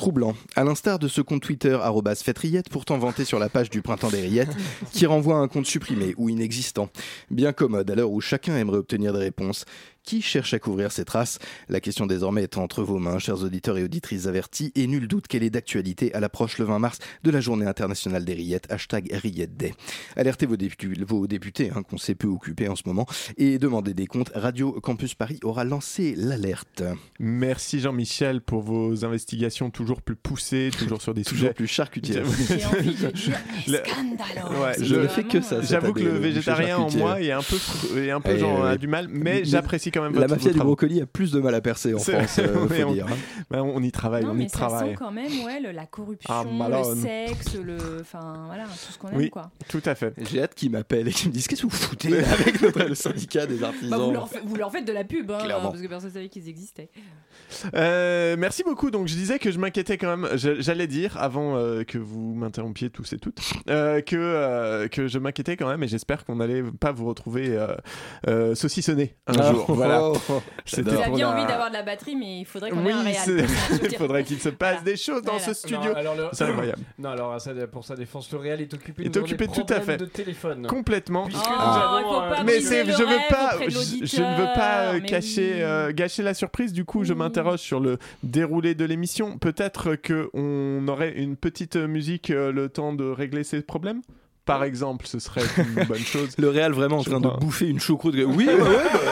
Troublant, 0.00 0.34
à 0.56 0.64
l'instar 0.64 0.98
de 0.98 1.08
ce 1.08 1.20
compte 1.20 1.42
Twitter 1.42 1.74
arrobas 1.74 2.22
fêterillette, 2.24 2.70
pourtant 2.70 2.96
vanté 2.96 3.26
sur 3.26 3.38
la 3.38 3.50
page 3.50 3.68
du 3.68 3.82
printemps 3.82 4.08
des 4.08 4.22
rillettes, 4.22 4.56
qui 4.92 5.04
renvoie 5.04 5.34
à 5.34 5.40
un 5.40 5.46
compte 5.46 5.66
supprimé 5.66 6.14
ou 6.16 6.30
inexistant. 6.30 6.88
Bien 7.30 7.52
commode 7.52 7.90
à 7.90 7.94
l'heure 7.94 8.10
où 8.10 8.22
chacun 8.22 8.56
aimerait 8.56 8.78
obtenir 8.78 9.12
des 9.12 9.18
réponses. 9.18 9.66
Qui 10.02 10.22
cherche 10.22 10.54
à 10.54 10.58
couvrir 10.58 10.90
ces 10.92 11.04
traces? 11.04 11.38
La 11.68 11.78
question 11.78 12.06
désormais 12.06 12.44
est 12.44 12.56
entre 12.56 12.82
vos 12.82 12.98
mains, 12.98 13.18
chers 13.18 13.42
auditeurs 13.44 13.76
et 13.76 13.84
auditrices 13.84 14.26
avertis, 14.26 14.72
et 14.74 14.86
nul 14.86 15.06
doute 15.06 15.28
qu'elle 15.28 15.42
est 15.42 15.50
d'actualité 15.50 16.14
à 16.14 16.20
l'approche 16.20 16.58
le 16.58 16.64
20 16.64 16.78
mars 16.78 16.98
de 17.22 17.30
la 17.30 17.40
journée 17.40 17.66
internationale 17.66 18.24
des 18.24 18.32
rillettes, 18.32 18.72
hashtag 18.72 19.10
Rillette 19.12 19.58
Day. 19.58 19.74
Alertez 20.16 20.46
vos 20.46 20.56
députés, 20.56 21.04
vos 21.04 21.26
députés 21.26 21.70
hein, 21.74 21.82
qu'on 21.82 21.98
s'est 21.98 22.14
peu 22.14 22.28
occupés 22.28 22.68
en 22.68 22.76
ce 22.76 22.84
moment, 22.86 23.06
et 23.36 23.58
demandez 23.58 23.92
des 23.92 24.06
comptes. 24.06 24.32
Radio 24.34 24.72
Campus 24.80 25.14
Paris 25.14 25.38
aura 25.44 25.64
lancé 25.64 26.14
l'alerte. 26.16 26.82
Merci 27.18 27.80
Jean-Michel 27.80 28.40
pour 28.40 28.62
vos 28.62 29.04
investigations 29.04 29.70
toujours 29.70 29.89
plus 30.02 30.16
poussées, 30.16 30.70
toujours 30.78 31.02
sur 31.02 31.14
des 31.14 31.22
Toujours 31.24 31.38
sujets 31.40 31.54
plus 31.54 31.66
envie 31.80 32.00
de 32.00 33.10
dire. 33.10 33.82
Ouais, 34.60 34.72
C'est 34.76 34.84
je 34.84 34.94
ne 34.96 35.08
fais 35.08 35.24
que 35.24 35.40
ça. 35.40 35.60
J'avoue 35.62 35.92
que 35.92 36.00
le 36.00 36.18
végétarien 36.18 36.78
en 36.78 36.90
moi 36.96 37.20
est 37.20 37.32
un 37.32 37.40
peu, 37.42 37.56
est 38.04 38.10
un 38.10 38.20
peu 38.20 38.36
genre, 38.38 38.64
euh, 38.64 38.72
a 38.72 38.76
du 38.76 38.86
mal, 38.86 39.08
mais 39.08 39.44
j'apprécie 39.44 39.90
quand 39.90 40.02
même 40.02 40.14
La 40.18 40.28
mafia 40.28 40.52
du 40.52 40.58
brocoli 40.58 41.00
a 41.00 41.06
plus 41.06 41.32
de 41.32 41.40
mal 41.40 41.54
à 41.54 41.60
percer 41.60 41.94
en 41.94 41.98
France, 41.98 42.38
euh, 42.38 42.66
mais 42.70 42.80
faut 42.82 42.88
on- 42.88 42.92
dire. 42.92 43.06
hein. 43.52 43.62
On 43.62 43.82
y 43.82 43.90
travaille, 43.92 44.24
Non, 44.24 44.30
on 44.30 44.34
mais 44.34 44.44
y 44.44 44.48
ça 44.48 44.58
travaille. 44.58 44.90
sent 44.90 44.96
quand 44.98 45.10
même 45.12 45.32
ouais, 45.44 45.60
le- 45.60 45.72
la 45.72 45.86
corruption, 45.86 46.32
Ah, 46.32 46.44
le 46.44 47.00
sexe, 47.00 47.54
le, 47.56 47.76
enfin 48.00 48.44
voilà, 48.46 48.64
tout 48.64 48.92
ce 48.92 48.98
qu'on 48.98 49.08
aime 49.10 49.30
quoi. 49.30 49.50
Tout 49.68 49.82
à 49.84 49.94
fait. 49.94 50.14
J'ai 50.30 50.42
hâte 50.42 50.54
qu'ils 50.54 50.70
m'appellent 50.70 51.08
et 51.08 51.12
qu'ils 51.12 51.28
me 51.28 51.34
disent 51.34 51.46
qu'est-ce 51.46 51.62
que 51.62 51.66
vous 51.66 51.76
foutez 51.76 52.18
avec 52.18 52.60
notre, 52.62 52.84
le 52.84 52.94
syndicat 52.94 53.46
des 53.46 53.62
artisans. 53.62 53.90
Bah, 53.90 54.28
vous, 54.44 54.56
leur 54.56 54.70
faites 54.72 54.84
de 54.84 54.92
la 54.92 55.04
pub, 55.04 55.30
hein, 55.30 55.38
parce 55.62 55.80
que 55.80 55.86
personne 55.86 56.10
savait 56.10 56.28
qu'ils 56.28 56.48
existaient. 56.48 56.90
Euh, 57.74 58.36
merci 58.38 58.62
beaucoup. 58.62 58.90
Donc 58.90 59.08
je 59.08 59.14
disais 59.14 59.38
que 59.38 59.50
je 59.50 59.58
m'inquiétais 59.70 59.98
quand 59.98 60.16
même. 60.16 60.28
J'allais 60.36 60.86
dire 60.88 61.16
avant 61.16 61.56
euh, 61.56 61.84
que 61.84 61.96
vous 61.98 62.34
m'interrompiez 62.34 62.90
tous 62.90 63.12
et 63.12 63.18
toutes 63.18 63.38
euh, 63.68 64.00
que 64.00 64.16
euh, 64.16 64.88
que 64.88 65.06
je 65.06 65.18
m'inquiétais 65.18 65.56
quand 65.56 65.68
même 65.68 65.82
et 65.84 65.88
j'espère 65.88 66.24
qu'on 66.24 66.36
n'allait 66.36 66.62
pas 66.80 66.90
vous 66.92 67.06
retrouver 67.06 67.56
euh, 67.56 67.68
euh, 68.28 68.54
saucissonné 68.56 69.14
un 69.28 69.34
Ah, 69.38 69.52
jour. 69.52 69.66
oh, 69.68 69.74
voilà. 69.74 70.02
oh, 70.02 70.16
oh, 70.28 70.42
C'était 70.64 70.90
Vous 70.90 70.96
pour 70.96 71.04
aviez 71.04 71.20
la- 71.22 71.30
envie 71.30 71.46
d'avoir 71.46 71.68
de 71.68 71.74
la 71.74 71.82
batterie, 71.82 72.16
mais 72.16 72.40
il 72.40 72.44
faudrait 72.44 72.70
qu'on 72.70 72.84
Oui, 72.84 72.90
ait 72.90 72.92
un 72.92 73.02
réel. 73.02 73.46
il 73.84 73.96
faudrait 73.96 74.24
qu'il 74.24 74.40
se 74.40 74.48
passe 74.48 74.78
Voilà. 74.78 74.90
des 74.90 74.96
choses 74.96 75.22
dans 75.22 75.36
Voilà. 75.36 75.46
ce 75.46 75.54
studio. 75.54 75.92
Le- 75.94 76.28
C'est 76.32 76.44
incroyable. 76.44 76.82
Non, 76.98 77.10
alors 77.10 77.40
ça, 77.40 77.52
pour 77.70 77.84
sa 77.84 77.94
défense, 77.94 78.30
le 78.32 78.38
réel 78.38 78.60
est 78.60 78.74
occupé, 78.74 79.04
Est 79.04 79.16
occupé 79.16 79.46
tout 79.46 79.66
à 79.68 79.80
fait. 79.80 79.96
de 79.96 80.04
téléphone. 80.06 80.66
Complètement. 80.66 81.28
Oh, 81.32 81.36
avons, 81.60 82.22
euh, 82.22 82.34
Mais 82.44 82.60
je 82.60 83.02
veux 83.02 83.28
pas, 83.28 83.56
je, 83.68 83.70
je 84.06 84.20
ne 84.20 84.36
veux 84.38 84.52
pas 84.54 84.98
cacher, 85.00 85.52
oui. 85.54 85.62
euh, 85.62 85.92
gâcher 85.92 86.22
la 86.22 86.34
surprise. 86.34 86.72
Du 86.72 86.84
coup, 86.84 87.04
je 87.04 87.12
m'interroge 87.14 87.60
sur 87.60 87.80
le 87.80 87.98
déroulé 88.22 88.74
de 88.74 88.84
l'émission. 88.84 89.38
Peut-être 89.38 89.59
que 89.68 90.30
on 90.32 90.86
aurait 90.88 91.12
une 91.12 91.36
petite 91.36 91.76
musique 91.76 92.30
euh, 92.30 92.50
le 92.52 92.68
temps 92.70 92.92
de 92.94 93.04
régler 93.04 93.44
ces 93.44 93.60
problèmes? 93.60 94.00
Par 94.46 94.64
exemple, 94.64 95.06
ce 95.06 95.18
serait 95.18 95.42
une 95.58 95.84
bonne 95.88 95.98
chose. 95.98 96.30
Le 96.38 96.48
Real 96.48 96.72
vraiment 96.72 96.96
en 96.98 97.02
Je 97.02 97.10
train 97.10 97.20
de 97.20 97.28
bouffer 97.28 97.68
une 97.68 97.78
choucroute. 97.78 98.14
Oui, 98.14 98.46
ouais, 98.46 98.56
bah, 98.58 98.64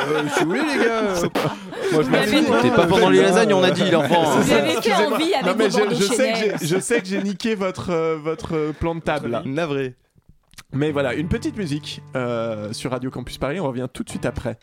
euh, 0.08 0.22
voulez 0.44 0.60
les 0.62 0.84
gars. 0.84 1.12
Moi 1.92 2.02
je 2.02 2.08
m'en 2.10 2.16
avez- 2.18 2.42
fous. 2.42 2.54
T'es 2.62 2.70
pas 2.70 2.86
pendant 2.86 3.10
les 3.10 3.20
lasagnes, 3.20 3.52
on 3.52 3.62
a 3.62 3.70
dit, 3.70 3.90
l'enfant. 3.90 4.40
Vous 4.40 4.52
avez 4.52 4.80
fait 4.80 4.94
envie 4.94 5.34
avec 5.34 5.46
Non, 5.46 5.54
mais 5.56 5.70
je, 5.70 5.94
je 5.94 6.02
sais 6.04 6.32
que 6.58 6.64
je 6.66 6.78
sais 6.80 7.00
que 7.00 7.06
j'ai 7.06 7.22
niqué 7.22 7.54
votre, 7.54 7.90
euh, 7.90 8.16
votre 8.16 8.56
euh, 8.56 8.72
plan 8.72 8.94
de 8.94 9.00
table. 9.00 9.28
là. 9.28 9.42
Navré. 9.44 9.94
Mais 10.72 10.90
voilà, 10.92 11.14
une 11.14 11.28
petite 11.28 11.56
musique 11.56 12.02
euh, 12.16 12.72
sur 12.72 12.90
Radio 12.90 13.10
Campus 13.10 13.38
Paris. 13.38 13.60
On 13.60 13.66
revient 13.68 13.86
tout 13.92 14.02
de 14.02 14.10
suite 14.10 14.26
après. 14.26 14.58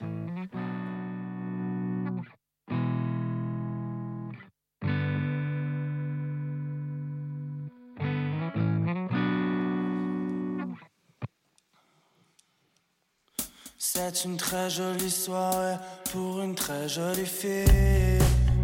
Une 14.26 14.38
très 14.38 14.72
jolie 14.72 15.12
soirée 15.12 15.76
pour 16.12 16.42
une 16.42 16.56
très 16.56 16.90
jolie 16.90 17.28
fille 17.28 18.20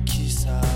qui 0.08 0.30
s'appelle 0.32 0.71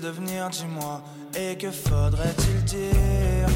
devenir, 0.00 0.48
dis-moi. 0.50 1.02
Et 1.34 1.56
que 1.56 1.70
faudrait-il 1.70 2.64
dire 2.64 3.48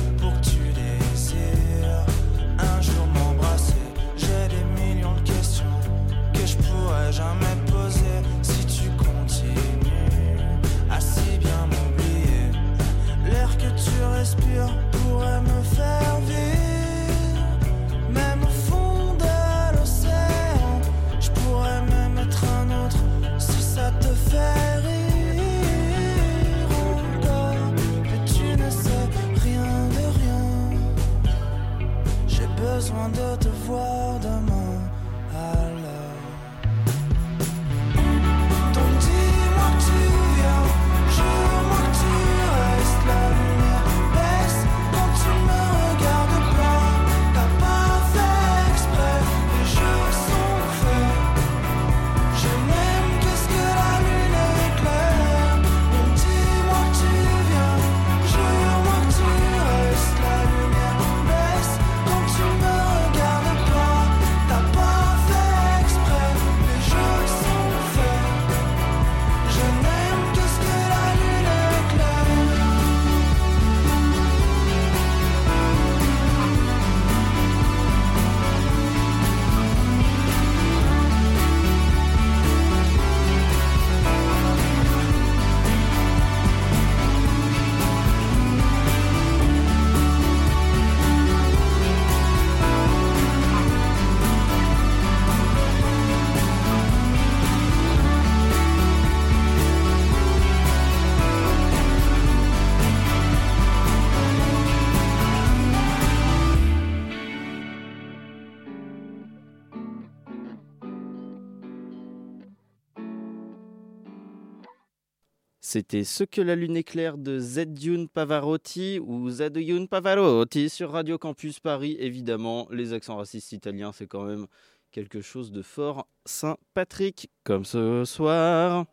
C'était 115.77 116.05
Ce 116.05 116.25
que 116.25 116.41
la 116.41 116.57
lune 116.57 116.75
éclaire 116.75 117.19
de 117.19 117.39
Zedune 117.39 118.09
Pavarotti 118.09 118.99
ou 118.99 119.29
Zedune 119.29 119.89
Pavarotti 119.89 120.71
sur 120.71 120.91
Radio 120.91 121.19
Campus 121.19 121.61
Paris. 121.61 121.99
Évidemment, 122.01 122.67
les 122.71 122.95
accents 122.95 123.19
racistes 123.19 123.53
italiens, 123.53 123.93
c'est 123.93 124.07
quand 124.07 124.25
même 124.25 124.47
quelque 124.91 125.21
chose 125.21 125.53
de 125.53 125.61
fort 125.61 126.09
Saint-Patrick, 126.25 127.29
comme 127.45 127.67
ce 127.67 128.07
soir. 128.07 128.87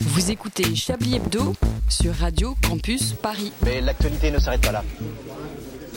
Vous 0.00 0.30
écoutez 0.30 0.74
Chablis 0.74 1.16
Hebdo 1.16 1.52
sur 1.90 2.14
Radio 2.14 2.54
Campus 2.66 3.12
Paris. 3.12 3.52
Mais 3.66 3.82
l'actualité 3.82 4.30
ne 4.30 4.38
s'arrête 4.38 4.62
pas 4.62 4.72
là. 4.72 4.82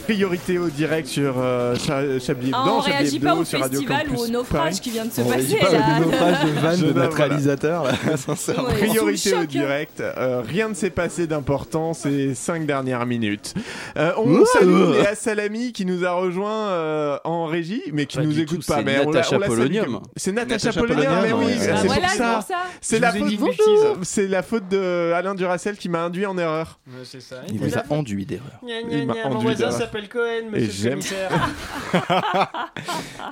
Priorité 0.09 0.57
au 0.57 0.69
direct 0.69 1.07
sur 1.07 1.35
euh, 1.37 1.75
Cha- 1.75 2.17
Chablis 2.19 2.49
Ah, 2.51 2.61
Hebdo, 2.63 2.71
on 2.77 2.81
Chablis 2.81 2.97
réagit 2.97 3.15
Hebdo 3.17 3.27
pas 3.27 3.35
au 3.35 3.43
sur 3.45 3.59
Radio 3.59 3.79
festival 3.79 4.07
ou 4.07 4.09
Campus 4.09 4.21
au 4.23 4.27
naufrage 4.31 4.59
Paris. 4.63 4.79
qui 4.81 4.89
vient 4.89 5.05
de 5.05 5.11
se 5.11 5.21
passer 5.21 5.55
pas 5.57 5.71
là. 5.71 5.97
au 5.99 6.05
naufrage 6.05 6.43
de 6.45 6.49
vanne 6.59 6.79
Je 6.79 6.85
de 6.87 6.93
notre 6.93 7.09
voilà. 7.15 7.25
réalisateur, 7.25 7.83
là, 7.83 7.91
sincèrement. 8.17 8.69
Ouais. 8.69 8.73
Priorité 8.73 9.17
Sous 9.17 9.29
le 9.29 9.35
au 9.35 9.41
choc, 9.41 9.43
hein. 9.43 9.45
direct, 9.47 10.01
euh, 10.01 10.41
rien 10.43 10.69
ne 10.69 10.73
s'est 10.73 10.89
passé 10.89 11.27
d'important 11.27 11.93
ces 11.93 12.33
cinq 12.33 12.65
dernières 12.65 13.05
minutes. 13.05 13.53
Euh, 13.97 14.11
on 14.17 14.31
Ouh. 14.31 14.45
salue 14.47 14.93
Léa 14.93 15.13
Salami 15.13 15.73
qui 15.73 15.85
nous 15.85 16.03
a 16.03 16.11
rejoint 16.13 16.69
euh, 16.69 17.19
en 17.23 17.45
régie, 17.45 17.83
mais 17.93 18.07
qui 18.07 18.17
Pas 18.17 18.23
nous 18.23 18.33
du 18.33 18.41
écoute 18.41 18.61
tout, 18.61 18.65
pas. 18.67 18.77
c'est 18.77 18.83
Mais 18.85 18.95
on 19.05 19.11
la- 19.11 19.19
Natacha 19.19 19.35
on 19.35 19.39
la 19.39 19.45
salue. 19.47 19.57
Polonium. 19.57 19.99
C'est 20.15 20.31
Natacha, 20.31 20.69
Natacha 20.69 20.79
Polonium, 20.87 21.13
mais 21.21 21.33
oui, 21.33 21.45
ouais. 21.45 21.69
Ah, 21.71 21.81
voilà, 21.85 22.07
c'est 22.07 22.17
ça. 22.17 22.33
pour 22.33 22.43
ça. 22.47 22.55
C'est 22.81 22.97
Je 22.97 23.01
la 23.03 23.11
vous 23.11 23.27
ai 23.31 23.37
faute. 23.37 23.51
dit. 23.51 23.99
C'est 24.01 24.27
la 24.27 24.41
faute 24.41 24.67
de 24.69 25.11
Alain 25.13 25.35
Duracel 25.35 25.77
qui 25.77 25.87
m'a 25.87 26.01
induit 26.01 26.25
en 26.25 26.35
erreur. 26.35 26.79
C'est 27.03 27.21
ça. 27.21 27.35
Il 27.51 27.59
vous 27.59 27.77
a 27.77 27.83
enduit 27.91 28.25
d'erreur. 28.25 28.59
Mon 28.63 29.37
voisin 29.37 29.57
d'erreur. 29.69 29.77
S'appelle 29.99 30.09
Cohen, 30.09 30.49
monsieur 30.51 30.67
le 30.67 30.71
j'aime. 30.71 30.91
commissaire. 30.91 31.49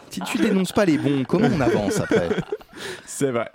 Si 0.09 0.21
tu 0.21 0.37
dénonces 0.39 0.71
pas 0.71 0.85
les 0.85 0.97
bons, 0.97 1.23
comment 1.25 1.49
on 1.53 1.61
avance 1.61 1.99
après 1.99 2.29
C'est 3.05 3.31
vrai. 3.31 3.51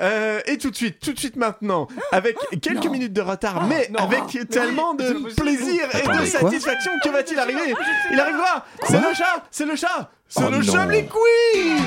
Euh, 0.00 0.40
et 0.46 0.58
tout 0.58 0.70
de 0.70 0.76
suite, 0.76 1.00
tout 1.00 1.12
de 1.12 1.18
suite 1.18 1.36
maintenant, 1.36 1.88
avec 2.12 2.36
quelques 2.62 2.86
minutes 2.86 3.12
de 3.12 3.20
retard, 3.20 3.66
mais 3.66 3.88
non. 3.90 4.04
avec 4.04 4.48
tellement 4.48 4.94
de 4.94 5.34
plaisir 5.34 5.84
et 5.94 6.20
de 6.20 6.24
satisfaction, 6.24 6.92
que 7.02 7.08
va-t-il 7.10 7.38
arriver 7.38 7.74
Il 8.12 8.20
arrive 8.20 8.36
quoi 8.36 8.64
C'est 8.88 9.00
le 9.00 9.14
chat 9.14 9.44
C'est 9.50 9.66
le 9.66 9.76
chat 9.76 10.10
C'est 10.28 10.44
Oh 10.44 10.50
le 10.50 10.58
non. 10.58 10.72
Chablis 10.72 11.06
Quiz 11.06 11.82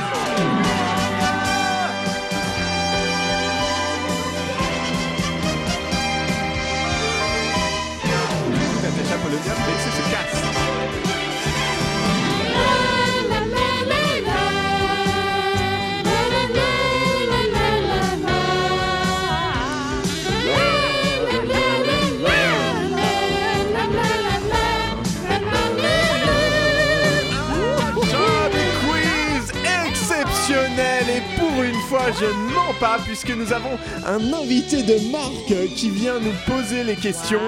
je 32.19 32.25
ne 32.25 32.53
mens 32.53 32.73
pas 32.79 32.97
puisque 33.05 33.29
nous 33.29 33.53
avons 33.53 33.77
un 34.05 34.33
invité 34.33 34.81
de 34.81 35.11
marque 35.11 35.73
qui 35.75 35.89
vient 35.89 36.19
nous 36.19 36.33
poser 36.47 36.83
les 36.83 36.95
questions. 36.95 37.41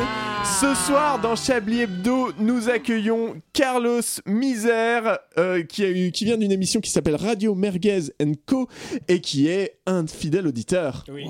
Ce 0.43 0.73
soir 0.75 1.19
dans 1.19 1.35
Chablis 1.35 1.81
Hebdo 1.81 2.33
nous 2.39 2.69
accueillons 2.69 3.41
Carlos 3.53 4.01
Misère 4.25 5.19
euh, 5.37 5.63
qui, 5.63 5.83
a 5.83 5.89
eu, 5.89 6.11
qui 6.11 6.25
vient 6.25 6.37
d'une 6.37 6.51
émission 6.51 6.81
qui 6.81 6.91
s'appelle 6.91 7.15
Radio 7.15 7.55
Merguez 7.55 8.11
Co 8.45 8.67
et 9.07 9.21
qui 9.21 9.47
est 9.47 9.79
un 9.87 10.05
fidèle 10.05 10.47
auditeur. 10.47 11.03
Oui. 11.11 11.25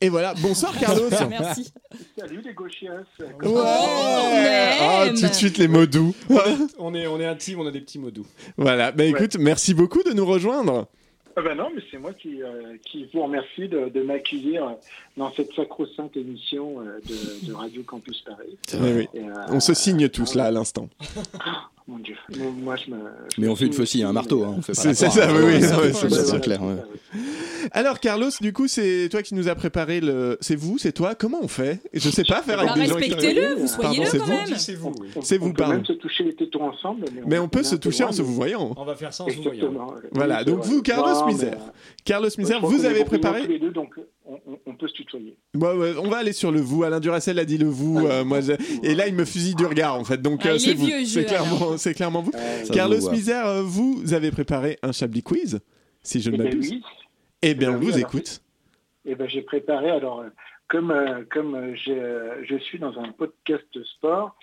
Et 0.00 0.08
voilà, 0.08 0.34
bonsoir 0.34 0.76
Carlos. 0.76 1.10
Merci. 1.30 1.72
Salut 2.18 2.42
les 2.44 2.52
gauchias. 2.54 3.04
Ouais. 3.20 3.28
on 3.44 3.62
Ah, 4.80 5.04
tout 5.08 5.28
de 5.28 5.32
suite 5.32 5.58
les 5.58 5.68
mots 5.68 5.86
doux. 5.86 6.14
On 6.78 6.94
est, 6.94 7.06
on 7.06 7.20
est 7.20 7.26
intime, 7.26 7.60
on 7.60 7.66
a 7.66 7.70
des 7.70 7.80
petits 7.80 8.00
mots 8.00 8.10
doux. 8.10 8.26
voilà, 8.56 8.90
bah 8.90 9.04
écoute, 9.04 9.36
merci 9.38 9.72
beaucoup 9.72 10.02
de 10.02 10.12
nous 10.12 10.26
rejoindre. 10.26 10.88
Ah 11.36 11.40
ben 11.42 11.54
non, 11.56 11.68
mais 11.74 11.82
c'est 11.90 11.98
moi 11.98 12.12
qui, 12.12 12.42
euh, 12.42 12.76
qui 12.84 13.08
vous 13.12 13.22
remercie 13.22 13.68
de, 13.68 13.88
de 13.88 14.02
m'accueillir 14.02 14.76
dans 15.16 15.32
cette 15.32 15.52
sacro-sainte 15.54 16.16
émission 16.16 16.80
euh, 16.80 17.00
de, 17.06 17.46
de 17.46 17.52
Radio 17.54 17.82
Campus 17.82 18.20
Paris. 18.22 18.58
Oui, 18.74 18.92
oui. 18.92 19.08
Et, 19.14 19.20
euh, 19.24 19.32
On 19.48 19.60
se 19.60 19.72
signe 19.74 20.08
tous 20.08 20.34
là 20.34 20.44
à 20.44 20.50
l'instant. 20.50 20.88
Mon 21.88 21.98
Dieu. 21.98 22.14
Moi, 22.38 22.46
moi, 22.62 22.76
je 22.76 22.90
me. 22.92 22.96
je 23.34 23.40
Mais 23.40 23.48
on 23.48 23.56
fait 23.56 23.66
une 23.66 23.72
faucille 23.72 24.04
un 24.04 24.12
marteau, 24.12 24.44
hein, 24.44 24.60
C'est- 24.62 24.74
ça, 24.74 24.88
hein. 24.90 25.34
oui, 25.44 25.60
c'est 26.00 26.40
clair, 26.40 26.62
ouais. 26.62 26.76
Alors 27.72 28.00
Carlos, 28.00 28.30
du 28.40 28.52
coup, 28.52 28.66
c'est 28.68 29.08
toi 29.10 29.22
qui 29.22 29.34
nous 29.34 29.48
a 29.48 29.54
préparé 29.54 30.00
le. 30.00 30.36
C'est 30.40 30.56
vous, 30.56 30.78
c'est 30.78 30.92
toi. 30.92 31.14
Comment 31.14 31.38
on 31.42 31.48
fait? 31.48 31.80
Je 31.92 32.08
sais 32.10 32.24
pas 32.24 32.42
faire 32.42 32.58
avec 32.60 32.70
Bah, 32.70 32.74
des 32.80 32.86
gens 32.86 32.96
qui. 32.96 33.12
respectez-le, 33.14 33.54
vous 33.54 33.66
Pardon, 33.80 33.94
soyez-le 33.94 34.06
c'est 34.06 34.18
quand 34.18 34.24
vous? 34.24 34.32
même. 34.32 34.46
C'est 34.56 34.74
vous, 34.74 34.92
C'est 35.22 35.38
vous, 35.38 35.46
on 35.46 35.50
peut 35.52 35.56
pardon. 35.62 35.74
même 35.74 35.84
se 35.86 35.92
toucher 35.94 36.24
les 36.24 36.34
tétons 36.34 36.64
ensemble. 36.68 37.04
Mais, 37.14 37.22
Mais 37.26 37.38
on 37.38 37.48
peut 37.48 37.62
se 37.62 37.76
toucher 37.76 38.04
en 38.04 38.08
loin, 38.08 38.12
se 38.16 38.22
mais- 38.22 38.28
vous 38.28 38.34
voyant. 38.34 38.74
On 38.76 38.84
va 38.84 38.94
faire 38.96 39.12
ça 39.12 39.24
en 39.24 39.28
se 39.28 39.38
voyant. 39.40 39.72
Voilà, 40.12 40.44
donc 40.44 40.60
vous. 40.64 40.82
Carlos 40.82 41.26
Misère. 41.26 41.54
euh, 41.54 41.70
Carlos 42.04 42.28
je 42.34 42.40
Misère, 42.40 42.60
vous 42.60 42.76
qu'on 42.76 42.82
est 42.82 42.86
avez 42.86 43.00
compliments 43.04 43.32
préparé. 43.32 43.60
On, 44.32 44.52
on- 44.52 44.58
on 44.66 44.74
peut 44.74 44.88
se 44.88 44.94
tutoyer. 44.94 45.36
Ouais, 45.54 45.72
ouais, 45.74 45.92
on 46.02 46.08
va 46.08 46.18
aller 46.18 46.32
sur 46.32 46.50
le 46.52 46.60
vous. 46.60 46.82
Alain 46.84 47.00
Duracel 47.00 47.38
a 47.38 47.44
dit 47.44 47.58
le 47.58 47.66
vous. 47.66 48.06
euh, 48.06 48.24
moi, 48.24 48.40
j'ai- 48.40 48.56
et 48.82 48.94
là, 48.94 49.06
il 49.08 49.14
me 49.14 49.24
fusille 49.24 49.54
du 49.54 49.66
regard 49.66 49.94
en 49.98 50.04
fait. 50.04 50.20
Donc 50.20 50.40
Ah, 50.44 50.50
euh, 50.50 50.58
c'est 50.58 50.70
est 50.70 50.74
vous. 50.74 50.88
C'est 51.06 51.24
clairement, 51.24 51.76
c'est 51.76 51.94
clairement 51.94 52.22
vous. 52.22 52.32
Euh, 52.34 52.64
Ça 52.64 52.72
Carlos. 52.74 53.10
Misère, 53.10 53.46
euh, 53.46 53.62
vous 53.62 54.12
avez 54.14 54.30
préparé 54.30 54.78
un 54.82 54.92
Chablis 54.92 55.22
quiz, 55.22 55.60
si 56.02 56.20
je 56.20 56.30
ne 56.30 56.34
eh 56.34 56.38
ben 56.38 56.44
m'abuse. 56.44 56.70
oui. 56.70 56.82
Eh 57.42 57.54
bien, 57.54 57.68
Eh 57.70 57.70
on 57.70 57.74
ben 57.74 57.80
oui, 57.80 57.86
vous 57.92 57.96
alors, 57.98 58.08
écoute. 58.08 58.42
Eh 59.04 59.14
ben, 59.14 59.28
j'ai 59.28 59.42
préparé. 59.42 59.90
Alors, 59.90 60.24
comme, 60.68 60.90
euh, 60.90 61.24
comme 61.30 61.74
je 61.76 62.56
suis 62.58 62.78
dans 62.78 62.98
un 62.98 63.10
podcast 63.12 63.66
sport, 63.96 64.36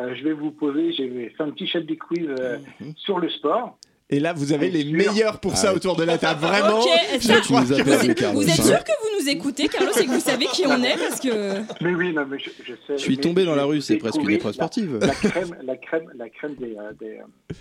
euh, 0.00 0.14
je 0.16 0.24
vais 0.24 0.32
vous 0.32 0.50
poser, 0.50 0.92
j'ai 0.92 1.30
fait 1.36 1.42
un 1.42 1.50
petit 1.50 1.66
chablis 1.66 1.96
quiz 1.96 2.26
euh, 2.40 2.58
Mhm. 2.80 2.92
sur 2.96 3.18
le 3.18 3.28
sport. 3.30 3.78
Et 4.08 4.20
là, 4.20 4.32
vous 4.32 4.52
avez 4.52 4.68
Bien 4.70 4.84
les 4.84 4.92
meilleurs 4.92 5.40
pour 5.40 5.56
ça 5.56 5.70
Ah 5.70 5.74
autour 5.74 5.96
de 5.96 6.04
la 6.04 6.16
table. 6.16 6.40
Vraiment. 6.40 6.78
Ok, 6.78 6.88
je 7.14 7.18
ça- 7.26 7.40
crois 7.40 7.62
que- 7.62 8.06
Vous, 8.06 8.14
Carlos. 8.14 8.40
vous 8.40 8.48
êtes 8.48 8.60
hein. 8.60 8.62
sûr 8.62 8.84
que 8.84 8.92
vous 9.02 9.20
nous 9.20 9.28
écoutez, 9.28 9.66
Carlos, 9.68 9.90
et 10.00 10.04
que 10.06 10.10
vous 10.10 10.20
savez 10.20 10.46
qui 10.46 10.64
on 10.66 10.80
est 10.82 10.96
Parce 10.96 11.18
que. 11.20 11.60
Mais 11.82 11.92
oui, 11.92 12.12
non, 12.12 12.24
mais 12.24 12.38
je, 12.38 12.50
je 12.64 12.74
sais. 12.74 12.78
Je 12.90 12.96
suis 12.98 13.16
mais 13.16 13.22
tombé 13.22 13.44
dans 13.44 13.52
je 13.52 13.56
la 13.56 13.62
vais 13.64 13.68
rue, 13.70 13.76
vous 13.76 13.82
c'est 13.82 13.96
presque 13.96 14.22
une 14.22 14.30
épreuve 14.30 14.52
la- 14.52 14.54
sportive. 14.54 14.98
La 15.00 15.08
crème, 15.14 15.56
la 15.64 15.76
crème, 15.76 16.12
la 16.14 16.28
crème 16.28 16.54
des, 16.54 16.76
euh, 16.76 16.92
des, 17.00 17.18
euh, 17.18 17.54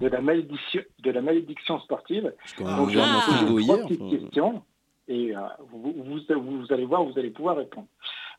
de 0.00 0.08
la 0.08 0.20
malédiction, 0.22 0.80
de 1.02 1.10
la 1.10 1.20
malédiction 1.20 1.78
sportive. 1.80 2.32
Ah. 2.64 2.76
a 2.78 2.80
ouvert 2.82 3.06
mon 3.06 3.18
Ah. 3.18 3.20
frigo 3.36 3.60
Trois 3.60 3.76
hier. 3.76 3.86
petites 3.86 4.00
enfin, 4.02 4.16
questions 4.18 4.62
et 5.08 5.36
euh, 5.36 5.40
vous, 5.72 5.94
vous, 5.94 6.20
vous 6.58 6.72
allez 6.72 6.86
voir, 6.86 7.04
vous 7.04 7.18
allez 7.18 7.30
pouvoir 7.30 7.58
répondre. 7.58 7.86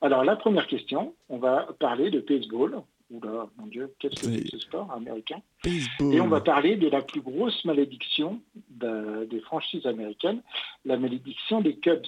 Alors 0.02 0.24
la 0.24 0.36
première 0.38 0.66
question, 0.66 1.14
on 1.30 1.38
va 1.38 1.68
parler 1.80 2.10
de 2.10 2.20
baseball. 2.20 2.82
Oula, 3.12 3.48
mon 3.58 3.68
Dieu, 3.68 3.94
qu'est-ce 4.00 4.16
que 4.22 4.32
c'est 4.34 4.48
ce 4.50 4.58
sport 4.60 4.92
américain 4.92 5.38
Baseball. 5.64 6.14
Et 6.16 6.22
on 6.22 6.28
va 6.28 6.42
parler 6.42 6.76
de 6.78 6.90
la 6.90 7.02
plus 7.02 7.22
grosse 7.22 7.64
malédiction 7.66 8.40
de- 8.72 9.26
des 9.30 9.40
franchises 9.42 9.86
américaines, 9.86 10.42
la 10.86 10.98
malédiction 10.98 11.62
des 11.62 11.76
Cubs. 11.76 12.02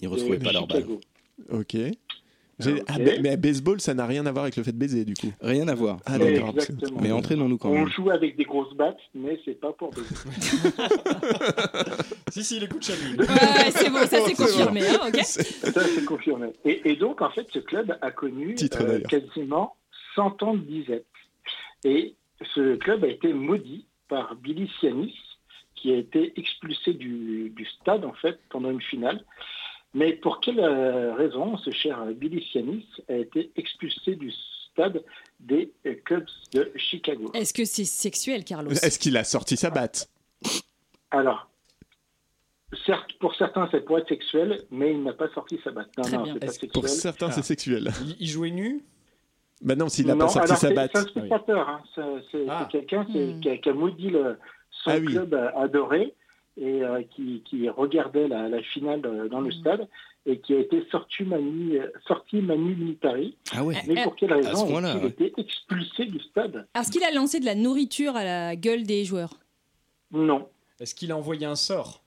Ils 0.00 0.04
de 0.04 0.08
retrouvaient 0.08 0.38
pas 0.38 0.52
leur 0.52 0.66
balle. 0.66 0.84
Ok. 1.50 1.76
J'ai- 2.60 2.72
Ok. 2.74 2.82
ah, 2.86 2.98
mais 3.20 3.36
baseball, 3.36 3.80
ça 3.80 3.94
n'a 3.94 4.06
rien 4.06 4.24
à 4.26 4.30
voir 4.32 4.44
avec 4.44 4.54
le 4.56 4.62
fait 4.62 4.70
de 4.70 4.76
baiser, 4.78 5.04
du 5.04 5.14
coup. 5.14 5.32
Rien 5.40 5.66
à 5.66 5.74
voir. 5.74 5.98
Ah, 6.06 6.18
Mais. 6.18 6.40
Mais 7.00 7.10
entraînons-nous 7.10 7.58
quand 7.58 7.70
On 7.70 7.74
même. 7.74 7.88
joue 7.88 8.10
avec 8.10 8.36
des 8.36 8.44
grosses 8.44 8.72
battes, 8.76 9.00
mais 9.12 9.40
c'est 9.44 9.58
pas 9.58 9.72
pour 9.72 9.90
baiser. 9.90 10.14
Si, 12.30 12.42
si, 12.42 12.56
il 12.56 12.64
écoute 12.64 12.84
Chablis. 12.84 13.16
Ouais, 13.16 13.70
c'est 13.70 13.90
bon, 13.90 13.98
ça 14.08 14.18
c'est 14.26 14.34
confirmé, 14.36 14.80
hein, 14.88 14.98
Ça, 15.22 15.42
c'est 15.84 16.04
confirmé. 16.04 16.48
Et, 16.64 16.90
et 16.90 16.96
donc, 16.96 17.22
en 17.22 17.30
fait, 17.30 17.46
ce 17.52 17.60
club 17.60 17.96
a 18.00 18.10
connu 18.10 18.54
Titre, 18.56 18.82
euh, 18.82 18.98
quasiment 19.00 19.76
100 20.14 20.42
ans 20.42 20.54
de 20.54 20.60
disette. 20.60 21.06
Et 21.84 22.14
ce 22.54 22.76
club 22.76 23.04
a 23.04 23.08
été 23.08 23.32
maudit 23.32 23.86
par 24.08 24.34
Billy 24.36 24.70
Sianis, 24.80 25.16
qui 25.74 25.92
a 25.92 25.96
été 25.96 26.32
expulsé 26.38 26.92
du, 26.94 27.50
du 27.50 27.66
stade, 27.66 28.04
en 28.04 28.12
fait, 28.14 28.38
pendant 28.48 28.70
une 28.70 28.80
finale. 28.82 29.24
Mais 29.92 30.12
pour 30.14 30.40
quelle 30.40 30.60
euh, 30.60 31.14
raison 31.14 31.56
ce 31.58 31.70
cher 31.70 32.04
Billy 32.06 32.44
Sianis 32.50 32.86
a 33.08 33.14
été 33.16 33.50
expulsé 33.56 34.16
du 34.16 34.32
stade 34.72 35.04
des 35.40 35.72
euh, 35.86 35.94
Cubs 36.04 36.26
de 36.52 36.72
Chicago? 36.76 37.30
Est-ce 37.34 37.52
que 37.54 37.64
c'est 37.64 37.84
sexuel, 37.84 38.44
Carlos? 38.44 38.70
Est-ce 38.72 38.98
qu'il 38.98 39.16
a 39.16 39.24
sorti 39.24 39.56
sa 39.56 39.70
batte? 39.70 40.08
Alors, 41.10 41.48
certes, 42.86 43.12
pour 43.20 43.34
certains, 43.36 43.68
ça 43.70 43.78
pourrait 43.80 44.00
être 44.02 44.08
sexuel, 44.08 44.62
mais 44.70 44.92
il 44.92 45.02
n'a 45.02 45.12
pas 45.12 45.28
sorti 45.32 45.60
sa 45.62 45.70
batte. 45.70 45.90
Non, 45.96 46.02
Très 46.04 46.16
non, 46.16 46.38
pas 46.38 46.48
sexuel. 46.48 46.70
Pour 46.72 46.88
certains, 46.88 47.30
c'est 47.30 47.40
Ah. 47.40 47.44
sexuel. 47.44 47.92
Il 48.18 48.26
jouait 48.28 48.50
nu? 48.50 48.82
Bah 49.62 49.76
non, 49.76 49.88
s'il 49.88 50.06
n'a 50.06 50.16
pas 50.16 50.28
sorti 50.28 50.48
sa 50.48 50.56
c'est- 50.56 50.74
batte. 50.74 50.90
C'est 50.94 50.98
un 50.98 51.06
spectateur, 51.06 51.68
hein. 51.68 51.80
C'est- 51.94 52.46
Ah. 52.48 52.68
c'est 52.70 52.78
quelqu'un 52.78 53.04
qui, 53.06 53.18
Hmm. 53.18 53.40
qui 53.40 53.48
a, 53.50 53.56
qui 53.58 53.68
a 53.68 53.72
maudit 53.72 54.10
le, 54.10 54.36
son 54.70 54.90
Ah 54.90 54.96
oui. 54.98 55.06
club 55.06 55.34
euh, 55.34 55.50
adoré 55.56 56.14
et 56.56 56.82
euh, 56.82 57.02
qui, 57.14 57.42
qui 57.48 57.68
regardait 57.68 58.28
la, 58.28 58.48
la 58.48 58.62
finale 58.62 59.00
euh, 59.06 59.28
dans 59.28 59.40
le 59.40 59.48
Hmm. 59.48 59.60
stade 59.60 59.88
et 60.26 60.38
qui 60.40 60.54
a 60.54 60.58
été 60.58 60.84
sorti 60.90 61.22
manu, 61.24 61.78
sorti 62.06 62.36
manu 62.40 62.74
militari. 62.74 63.36
Ah 63.52 63.62
ouais. 63.64 63.76
Mais 63.88 64.02
pour 64.04 64.16
quelle 64.16 64.32
raison 64.32 64.66
il 64.66 64.84
ouais. 65.02 65.06
été 65.08 65.32
expulsé 65.38 66.06
du 66.06 66.18
stade? 66.20 66.66
Est-ce 66.78 66.90
qu'il 66.90 67.04
a 67.04 67.10
lancé 67.12 67.40
de 67.40 67.44
la 67.44 67.54
nourriture 67.54 68.16
à 68.16 68.24
la 68.24 68.56
gueule 68.56 68.84
des 68.84 69.04
joueurs 69.04 69.34
Non. 70.12 70.48
Est-ce 70.80 70.94
qu'il 70.94 71.12
a 71.12 71.16
envoyé 71.16 71.46
un 71.46 71.56
sort? 71.56 72.02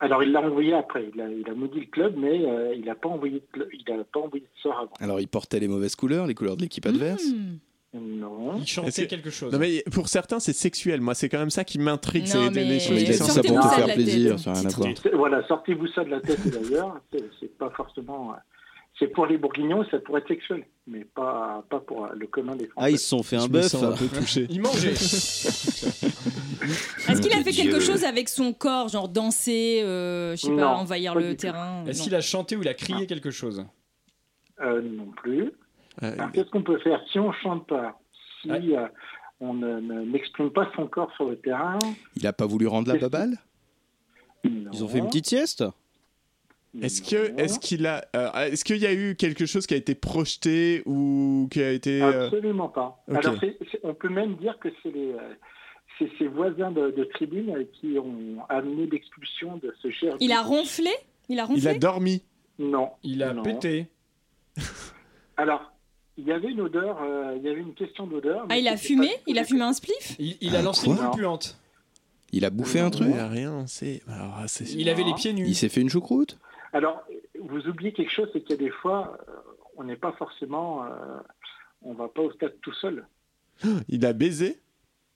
Alors 0.00 0.22
il 0.22 0.30
l'a 0.32 0.42
envoyé 0.42 0.74
après. 0.74 1.08
Il 1.14 1.20
a, 1.20 1.28
il 1.28 1.48
a 1.48 1.54
maudit 1.54 1.80
le 1.80 1.86
club, 1.86 2.14
mais 2.18 2.44
euh, 2.44 2.74
il 2.74 2.84
n'a 2.84 2.94
pas 2.94 3.08
envoyé 3.08 3.42
de, 3.56 3.68
il 3.72 3.92
a 3.92 4.04
pas 4.04 4.20
envoyé 4.20 4.44
de 4.44 4.60
sort 4.62 4.78
avant. 4.78 4.92
Alors, 5.00 5.20
il 5.20 5.28
portait 5.28 5.58
les 5.60 5.68
mauvaises 5.68 5.96
couleurs, 5.96 6.26
les 6.26 6.34
couleurs 6.34 6.56
de 6.56 6.62
l'équipe 6.62 6.84
adverse. 6.86 7.24
Hmm. 7.24 7.56
Non. 7.98 8.56
Il 8.58 8.66
chantait 8.66 9.06
quelque 9.06 9.30
chose. 9.30 9.50
Non, 9.52 9.58
mais 9.58 9.82
pour 9.90 10.08
certains, 10.08 10.38
c'est 10.38 10.52
sexuel. 10.52 11.00
Moi, 11.00 11.14
c'est 11.14 11.30
quand 11.30 11.38
même 11.38 11.48
ça 11.48 11.64
qui 11.64 11.78
m'intrigue. 11.78 12.24
Non, 12.24 12.28
C'est 12.28 12.50
mais- 12.50 12.64
les 12.64 12.78
choses 12.80 13.02
qui 13.04 13.14
sont 13.14 13.24
ça 13.24 13.42
pour 13.42 13.54
Sortez-vous 13.54 13.62
te 13.62 13.62
ça 13.62 13.70
de 13.70 13.74
faire 13.76 13.86
la 13.86 13.94
plaisir, 13.94 14.38
ça 14.38 14.52
rien 14.52 14.66
à 14.66 14.68
voir. 14.68 14.90
Voilà, 15.14 15.46
sortez-vous 15.48 15.86
ça 15.88 16.04
de 16.04 16.10
la 16.10 16.20
tête 16.20 16.46
d'ailleurs. 16.46 17.00
C'est 17.40 17.56
pas 17.56 17.70
forcément. 17.70 18.32
euh, 18.32 18.36
C'est 18.98 19.06
pour 19.08 19.24
les 19.24 19.38
Bourguignons, 19.38 19.82
ça 19.90 19.98
pourrait 20.00 20.20
être 20.20 20.28
sexuel, 20.28 20.66
mais 20.86 21.04
pas, 21.14 21.64
pas 21.70 21.80
pour 21.80 22.06
le 22.14 22.26
commun 22.26 22.54
des 22.56 22.66
Français. 22.66 22.86
Ah, 22.86 22.90
ils 22.90 22.98
se 22.98 23.08
sont 23.08 23.22
fait 23.22 23.36
un 23.36 23.46
bœuf. 23.48 23.74
un 23.76 23.92
peu 23.92 24.08
touché. 24.08 24.46
Il 24.50 24.60
mangeait. 24.60 24.92
Est-ce 27.08 27.20
qu'il 27.20 27.32
a 27.32 27.42
fait 27.42 27.50
quelque 27.52 27.80
chose 27.80 28.04
avec 28.04 28.28
son 28.28 28.52
corps, 28.52 28.88
genre 28.88 29.08
danser, 29.08 29.80
euh, 29.82 30.32
je 30.36 30.42
sais 30.42 30.50
Non, 30.50 30.56
pas, 30.58 30.66
envahir 30.76 31.14
pas 31.14 31.20
le 31.20 31.26
du 31.30 31.36
tout. 31.36 31.42
terrain 31.42 31.84
Est-ce 31.86 31.98
non. 32.00 32.04
qu'il 32.04 32.14
a 32.14 32.20
chanté 32.20 32.56
ou 32.56 32.62
il 32.62 32.68
a 32.68 32.74
crié 32.74 33.06
quelque 33.06 33.30
chose 33.30 33.64
Euh, 34.60 34.80
non 34.82 35.10
plus. 35.16 35.52
Euh, 36.02 36.12
Alors, 36.12 36.32
Qu'est-ce 36.32 36.50
qu'on 36.50 36.62
peut 36.62 36.78
faire 36.78 37.00
si 37.12 37.18
on 37.18 37.32
chante 37.32 37.66
pas, 37.66 37.98
si 38.42 38.50
Ouais. 38.50 38.60
euh, 38.76 38.86
on 39.40 39.54
ne- 39.54 39.80
ne- 39.80 40.02
n'exprime 40.04 40.50
pas 40.50 40.70
son 40.76 40.86
corps 40.86 41.12
sur 41.16 41.28
le 41.28 41.36
terrain? 41.38 41.78
Il 42.16 42.26
a 42.26 42.32
pas 42.32 42.46
voulu 42.46 42.66
rendre 42.66 42.92
la 42.92 42.98
baballe 42.98 43.36
Ils 44.44 44.82
ont 44.84 44.88
fait 44.88 44.98
une 44.98 45.06
petite 45.06 45.26
sieste? 45.26 45.64
Est-ce 46.82 47.00
que, 47.00 47.40
est-ce 47.40 47.58
qu'il 47.58 47.86
a, 47.86 48.04
euh, 48.14 48.30
est-ce 48.50 48.62
qu'il 48.62 48.76
y 48.76 48.86
a 48.86 48.92
eu 48.92 49.16
quelque 49.16 49.46
chose 49.46 49.66
qui 49.66 49.72
a 49.72 49.78
été 49.78 49.94
projeté 49.94 50.82
ou 50.84 51.48
qui 51.50 51.62
a 51.62 51.70
été 51.70 52.02
euh, 52.02 52.26
Absolument 52.26 52.68
pas. 52.68 53.02
ok. 53.08 53.16
Alors, 53.16 53.34
c'est- 53.40 53.56
c'est- 53.72 53.80
on 53.82 53.94
peut 53.94 54.10
même 54.10 54.36
dire 54.36 54.58
que 54.58 54.68
c'est 54.82 54.90
les, 54.90 55.12
euh, 55.12 55.34
c'est 55.98 56.10
ses 56.18 56.26
voisins 56.28 56.70
de, 56.70 56.90
de 56.90 57.04
tribune 57.04 57.66
qui 57.72 57.98
ont 57.98 58.38
amené 58.48 58.86
l'expulsion 58.86 59.56
de 59.58 59.74
ce 59.82 59.90
cher. 59.90 60.16
Il 60.20 60.32
a 60.32 60.42
ronflé? 60.42 60.90
Il 61.28 61.38
a 61.40 61.44
ronflé? 61.44 61.60
Il 61.62 61.68
a 61.68 61.74
dormi 61.78 62.22
Non. 62.58 62.90
Il 63.02 63.22
a 63.22 63.32
non. 63.32 63.42
pété. 63.42 63.86
Alors, 65.36 65.72
il 66.16 66.24
y 66.24 66.32
avait 66.32 66.48
une 66.50 66.60
odeur, 66.62 67.02
euh, 67.02 67.34
il 67.36 67.42
y 67.44 67.48
avait 67.48 67.60
une 67.60 67.74
question 67.74 68.06
d'odeur. 68.06 68.46
Ah, 68.48 68.58
il 68.58 68.68
a 68.68 68.76
fumé? 68.76 69.08
pas- 69.08 69.20
Il 69.26 69.38
a 69.38 69.44
fumé 69.44 69.62
un 69.62 69.72
spliff? 69.72 70.16
Il, 70.18 70.36
il 70.40 70.56
a 70.56 70.60
Ah, 70.60 70.62
lancé 70.62 70.86
une 70.86 70.94
boule 70.96 71.10
puante. 71.12 71.58
Il 72.32 72.44
a 72.44 72.50
bouffé 72.50 72.80
un 72.80 72.90
truc? 72.90 73.08
Ouais, 73.14 73.22
rien, 73.22 73.66
c'est. 73.66 74.02
alors, 74.08 74.34
ah, 74.38 74.48
c'est- 74.48 74.64
Il 74.74 74.88
avait 74.88 75.04
les 75.04 75.14
pieds 75.14 75.32
nus. 75.32 75.46
Il 75.46 75.54
s'est 75.54 75.68
fait 75.68 75.80
une 75.80 75.90
choucroute? 75.90 76.38
Alors, 76.72 77.02
vous 77.40 77.66
oubliez 77.68 77.92
quelque 77.92 78.10
chose, 78.12 78.28
c'est 78.32 78.40
qu'il 78.40 78.50
y 78.50 78.54
a 78.54 78.62
des 78.64 78.70
fois, 78.70 79.18
euh, 79.28 79.32
on 79.76 79.84
n'est 79.84 79.96
pas 79.96 80.12
forcément, 80.12 80.84
euh, 80.84 80.88
on 81.82 81.92
va 81.94 82.08
pas 82.08 82.22
au 82.22 82.32
stade 82.32 82.54
tout 82.62 82.72
seul. 82.74 83.06
Il 83.88 84.04
a 84.06 84.12
baisé? 84.12 84.58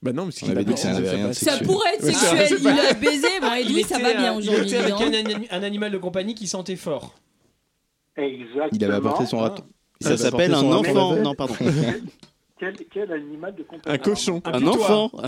Bah 0.03 0.13
non, 0.15 0.25
parce 0.25 0.37
On 0.43 0.47
qu'il 0.47 0.53
avait 0.53 0.65
dit 0.65 0.73
que 0.75 0.79
ça 0.81 0.93
n'avait 0.93 1.11
rien 1.11 1.29
de 1.29 1.33
Ça 1.35 1.53
sexuel. 1.53 1.67
pourrait 1.69 1.95
être 1.95 2.05
sexuel. 2.05 2.59
Il 2.61 2.69
a 2.69 2.95
baisé. 2.95 3.27
Edoui, 3.61 3.83
ça 3.83 3.99
va 3.99 4.15
bien 4.15 4.35
aujourd'hui. 4.35 4.63
Il 4.63 4.75
était 4.75 4.77
avec 4.79 4.93
un, 4.95 5.13
ani- 5.13 5.49
un 5.51 5.63
animal 5.63 5.93
de 5.93 5.99
compagnie 5.99 6.35
qui 6.35 6.47
sentait 6.47 6.77
fort. 6.77 7.15
Exactement. 8.17 8.69
Il 8.73 8.85
avait 8.85 8.95
apporté 8.95 9.27
son 9.27 9.39
raton. 9.41 9.65
Ça 10.01 10.17
s'appelle 10.17 10.55
un 10.55 10.63
enfant. 10.73 11.17
Non, 11.17 11.35
pardon. 11.35 11.55
Quel, 12.59 12.75
quel 12.93 13.11
animal 13.13 13.55
de 13.55 13.63
compagnie 13.63 13.95
Un 13.95 13.99
cochon. 13.99 14.43
Un 14.45 14.67
enfant 14.67 15.11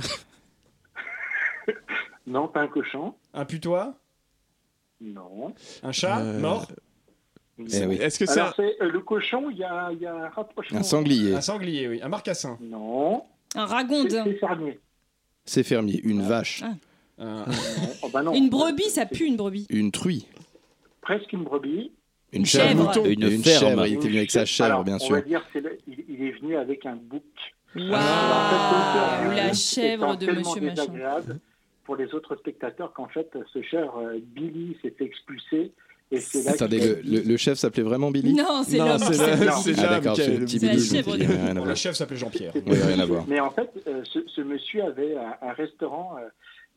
Non, 2.26 2.48
pas 2.48 2.60
un 2.62 2.68
cochon. 2.68 3.14
Un 3.34 3.44
putois? 3.44 3.94
Non. 5.00 5.54
Un 5.82 5.92
chat? 5.92 6.18
Euh, 6.20 6.38
mort? 6.40 6.66
Eh 7.58 7.86
oui. 7.86 7.96
Est-ce 7.96 8.18
que 8.18 8.26
c'est 8.26 8.40
un- 8.40 8.52
euh, 8.58 8.72
le 8.90 9.00
cochon, 9.00 9.48
il 9.50 9.56
y 9.56 9.60
y 9.60 9.64
a 9.64 10.14
un 10.14 10.28
rapprochement. 10.28 10.78
Un 10.78 10.82
sanglier. 10.82 11.34
Un 11.34 11.40
sanglier, 11.40 11.88
oui. 11.88 12.00
Un 12.02 12.08
marcassin? 12.08 12.58
Non. 12.60 13.24
Un 13.54 13.66
ragonde. 13.66 14.10
c'est 14.10 14.34
fermier. 14.34 14.80
C'est 15.44 15.62
fermier. 15.62 16.00
Une 16.04 16.22
vache. 16.22 16.62
Ah. 16.64 16.74
Un- 17.18 17.44
Non. 17.44 17.44
Oh, 18.02 18.08
bah 18.12 18.22
non. 18.22 18.32
Une 18.34 18.48
brebis, 18.48 18.88
ça 18.90 19.06
pue 19.06 19.24
une 19.24 19.36
brebis. 19.36 19.66
Une 19.70 19.90
truie. 19.92 20.26
Presque 21.02 21.32
une 21.32 21.44
brebis. 21.44 21.92
Une 22.32 22.46
chèvre. 22.46 22.92
chèvre. 22.94 23.06
Une 23.06 23.22
Une 23.24 23.42
ferme. 23.42 23.60
chèvre. 23.60 23.86
Il 23.86 23.94
était 23.94 24.08
venu 24.08 24.18
avec 24.18 24.30
sa 24.30 24.44
chèvre, 24.46 24.70
Alors, 24.70 24.84
bien 24.84 24.96
On 24.96 24.98
sûr. 24.98 25.14
va 25.16 25.20
dire, 25.22 25.44
c'est 25.52 25.60
le- 25.60 25.78
il, 25.86 26.22
est 26.24 26.30
venu 26.40 26.56
avec 26.56 26.86
un 26.86 26.96
bouc. 26.96 27.22
Fait, 27.74 27.80
La 27.80 29.52
chèvre 29.54 30.16
de 30.16 30.26
Monsieur 30.32 30.60
Machin. 30.62 31.38
pour 31.84 31.96
les 31.96 32.12
autres 32.14 32.36
spectateurs 32.36 32.92
qu'en 32.92 33.08
fait, 33.08 33.30
ce 33.52 33.62
cher 33.62 33.92
euh, 33.96 34.18
Billy 34.22 34.76
s'est 34.82 34.94
fait 34.96 35.04
expulser. 35.04 35.72
Attendez, 36.48 36.78
le, 36.78 37.02
dit- 37.02 37.10
le- 37.10 37.22
le 37.22 37.36
chef 37.36 37.58
s'appelait 37.58 37.82
vraiment 37.82 38.10
Billy 38.10 38.34
Non, 38.34 38.62
c'est 38.66 38.78
Non, 38.78 38.86
l'homme. 38.86 38.98
c'est 38.98 39.20
Ah 39.78 39.88
d'accord, 40.00 40.16
c'est 40.16 40.36
le- 40.36 40.44
petit 40.44 40.58
Billy. 40.58 41.54
Bon, 41.54 41.74
chef 41.74 41.94
s'appelait 41.96 42.16
Jean-Pierre. 42.16 42.52
Oui, 42.66 42.76
rien 42.80 42.98
à 43.00 43.06
voir. 43.06 43.24
Mais 43.28 43.40
en 43.40 43.50
fait, 43.50 43.70
euh, 43.86 44.02
ce, 44.04 44.18
ce 44.26 44.40
monsieur 44.40 44.84
avait 44.84 45.16
un, 45.16 45.34
un 45.48 45.52
restaurant, 45.52 46.16
euh, 46.18 46.28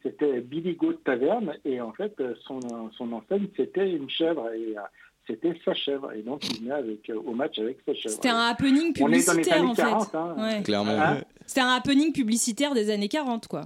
c'était 0.04 0.40
Billy 0.42 0.76
Goat 0.76 0.94
Taverne, 1.04 1.54
et 1.66 1.82
en 1.82 1.92
fait, 1.94 2.14
euh, 2.20 2.34
son, 2.48 2.60
son 2.98 3.12
enseigne, 3.14 3.48
c'était 3.58 3.90
une 3.92 4.10
chèvre, 4.10 4.50
et 4.56 4.78
euh, 4.78 4.82
c'était 5.28 5.60
sa 5.66 5.74
chèvre. 5.74 6.12
Et 6.14 6.22
donc, 6.22 6.48
il 6.50 6.62
venait 6.62 6.74
avec, 6.76 7.10
euh, 7.10 7.16
au 7.26 7.34
match 7.34 7.58
avec 7.60 7.78
sa 7.86 7.94
chèvre. 7.96 8.14
C'était 8.16 8.30
un 8.30 8.38
happening 8.50 8.94
On 9.02 9.12
est 9.12 9.26
dans 9.26 9.34
les 9.34 9.42
publicitaire 9.42 9.58
années 9.58 9.68
en 9.70 9.76
fait. 9.76 9.82
40, 9.82 10.16
hein. 10.16 10.36
Ouais. 10.38 10.62
Clairement. 10.64 10.92
Hein 11.00 11.22
C'était 11.48 11.62
un 11.62 11.70
happening 11.76 12.12
publicitaire 12.14 12.74
des 12.76 12.90
années 12.92 13.10
40 13.10 13.48
quoi. 13.48 13.62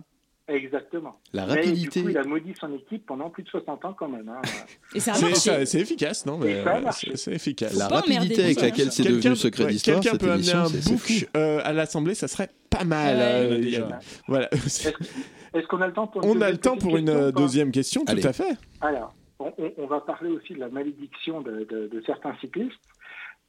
Exactement. 0.49 1.19
La 1.31 1.45
Mais 1.45 1.53
du 1.53 1.59
rapidité. 1.67 2.01
coup, 2.03 2.09
il 2.09 2.17
a 2.17 2.23
maudit 2.23 2.53
son 2.59 2.73
équipe 2.73 3.05
pendant 3.05 3.29
plus 3.29 3.43
de 3.43 3.49
60 3.49 3.85
ans 3.85 3.93
quand 3.93 4.07
même. 4.09 4.27
hein. 4.29 4.41
Et 4.95 4.99
ça 4.99 5.11
a 5.11 5.13
C'est 5.13 5.21
marché. 5.29 5.35
ça- 5.39 5.65
c'est 5.65 5.79
efficace, 5.79 6.25
non 6.25 6.37
mais, 6.39 6.55
euh. 6.65 6.81
C'est 6.91 7.15
c'est 7.17 7.33
efficace. 7.33 7.77
La 7.77 7.87
rapidité 7.87 8.43
avec 8.43 8.59
laquelle 8.61 8.91
c'est 8.91 9.03
devenu 9.03 9.35
secret 9.35 9.65
ouais, 9.65 9.71
d'histoire, 9.71 9.99
Quelqu'un 9.99 10.11
cette 10.13 10.21
peut 10.21 10.31
amener 10.31 10.51
un 10.53 10.63
book 10.69 11.27
euh, 11.37 11.61
à 11.63 11.71
l'Assemblée, 11.73 12.15
ça 12.15 12.27
serait 12.27 12.49
pas 12.69 12.83
mal. 12.83 13.15
Ouais. 13.17 13.21
euh, 13.23 13.59
déjà. 13.59 13.83
a- 13.87 13.99
Voilà. 14.27 14.49
Est-ce 14.53 15.67
qu'on 15.67 15.81
a 15.81 15.87
le 15.87 15.93
temps 15.93 16.07
pour 16.07 16.25
On 16.25 16.41
a 16.41 16.49
le 16.51 16.57
temps 16.57 16.77
pour 16.77 16.97
une 16.97 17.05
question 17.07 17.31
deuxième 17.31 17.71
question, 17.71 18.05
tout 18.05 18.15
à 18.23 18.33
fait. 18.33 18.57
Alors, 18.81 19.13
on, 19.39 19.53
on- 19.57 19.73
on 19.77 19.87
va 19.87 19.99
parler 20.01 20.31
aussi 20.31 20.53
de 20.53 20.59
la 20.59 20.69
malédiction 20.69 21.41
de, 21.41 21.63
de- 21.69 21.87
de 21.87 22.03
certains 22.05 22.35
cyclistes. 22.41 22.73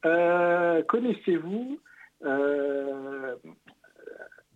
Euh, 0.05 0.81
Connaissez-vous 0.83 1.79
euh, 2.25 3.35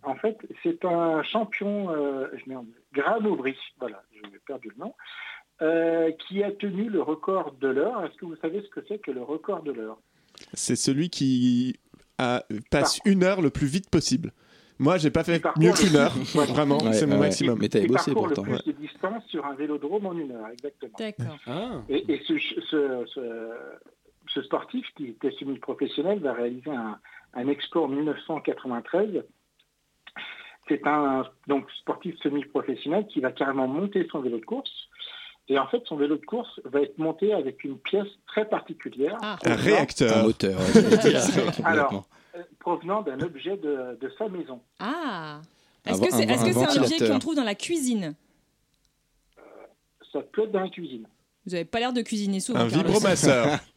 En 0.06 0.14
fait, 0.14 0.38
c'est 0.62 0.84
un 0.84 1.22
champion, 1.24 1.90
euh, 1.90 2.28
je 2.36 2.48
merde, 2.48 2.66
Graham 2.94 3.26
Aubry, 3.26 3.56
voilà, 3.80 4.02
j'ai 4.14 4.38
perdu 4.46 4.70
le 4.76 4.84
nom, 4.84 4.94
euh, 5.62 6.10
qui 6.12 6.42
a 6.44 6.52
tenu 6.52 6.88
le 6.88 7.02
record 7.02 7.52
de 7.60 7.68
l'heure. 7.68 8.04
Est-ce 8.04 8.14
que 8.16 8.24
vous 8.24 8.36
savez 8.36 8.62
ce 8.62 8.68
que 8.68 8.80
c'est 8.88 8.98
que 8.98 9.10
le 9.10 9.22
record 9.22 9.62
de 9.62 9.72
l'heure? 9.72 9.98
C'est 10.54 10.76
celui 10.76 11.10
qui 11.10 11.78
a- 12.18 12.44
passe 12.70 13.00
une 13.04 13.24
heure 13.24 13.42
le 13.42 13.50
plus 13.50 13.66
vite 13.66 13.90
possible. 13.90 14.32
Moi, 14.78 14.98
j'ai 14.98 15.10
pas 15.10 15.24
fait 15.24 15.42
mieux 15.58 15.72
qu'une 15.72 15.96
heure. 15.96 16.12
Vraiment, 16.34 16.78
Ouais, 16.78 16.92
c'est 16.92 17.06
mon 17.06 17.14
ouais. 17.14 17.20
maximum. 17.20 17.58
Mais 17.60 17.68
t'avais 17.68 17.86
bossé 17.86 18.12
parcourt 18.12 18.28
pourtant. 18.34 18.44
le 18.52 18.58
plus 18.58 18.72
de 18.72 18.78
distance 18.78 19.24
sur 19.28 19.44
un 19.46 19.54
vélodrome 19.54 20.06
en 20.06 20.12
une 20.12 20.32
heure, 20.32 20.48
exactement. 20.52 20.92
D'accord. 20.98 21.38
Ah. 21.46 21.80
Et, 21.88 22.12
et 22.12 22.20
ce, 22.28 22.38
ce- 22.38 23.04
ce- 23.06 23.50
ce 24.28 24.42
sportif 24.42 24.86
qui 24.96 25.06
était 25.08 25.30
semi-professionnel 25.32 26.18
va 26.20 26.34
réaliser 26.34 26.70
un, 26.70 26.98
un 27.32 27.48
exploit 27.48 27.84
en 27.84 27.88
1993. 27.88 29.24
C'est 30.68 30.86
un 30.86 31.24
donc, 31.46 31.70
sportif 31.80 32.16
semi-professionnel 32.22 33.06
qui 33.06 33.20
va 33.20 33.30
carrément 33.30 33.68
monter 33.68 34.06
son 34.10 34.20
vélo 34.20 34.38
de 34.38 34.44
course. 34.44 34.70
Et 35.48 35.58
en 35.58 35.68
fait, 35.68 35.82
son 35.86 35.96
vélo 35.96 36.16
de 36.16 36.24
course 36.24 36.60
va 36.64 36.80
être 36.80 36.98
monté 36.98 37.32
avec 37.32 37.62
une 37.62 37.78
pièce 37.78 38.08
très 38.26 38.48
particulière. 38.48 39.16
Ah. 39.22 39.38
Un 39.44 39.54
réacteur. 39.54 40.18
Un 40.18 40.22
moteur. 40.24 40.58
Alors, 41.64 42.08
euh, 42.34 42.42
provenant 42.58 43.02
d'un 43.02 43.20
objet 43.20 43.56
de, 43.56 43.96
de 44.00 44.12
sa 44.18 44.28
maison. 44.28 44.60
Ah. 44.80 45.40
Est-ce 45.84 46.00
que 46.00 46.10
c'est 46.10 46.28
un 46.28 46.82
objet 46.82 47.08
qu'on 47.08 47.18
trouve 47.20 47.36
dans 47.36 47.44
la 47.44 47.54
cuisine? 47.54 48.14
Ça 50.12 50.20
peut 50.20 50.44
être 50.44 50.52
dans 50.52 50.60
la 50.60 50.68
cuisine. 50.68 51.06
Vous 51.46 51.54
avez 51.54 51.64
pas 51.64 51.78
l'air 51.78 51.92
de 51.92 52.02
cuisiner 52.02 52.40
souvent. 52.40 52.60
Un 52.60 52.66
vibromasseur. 52.66 53.60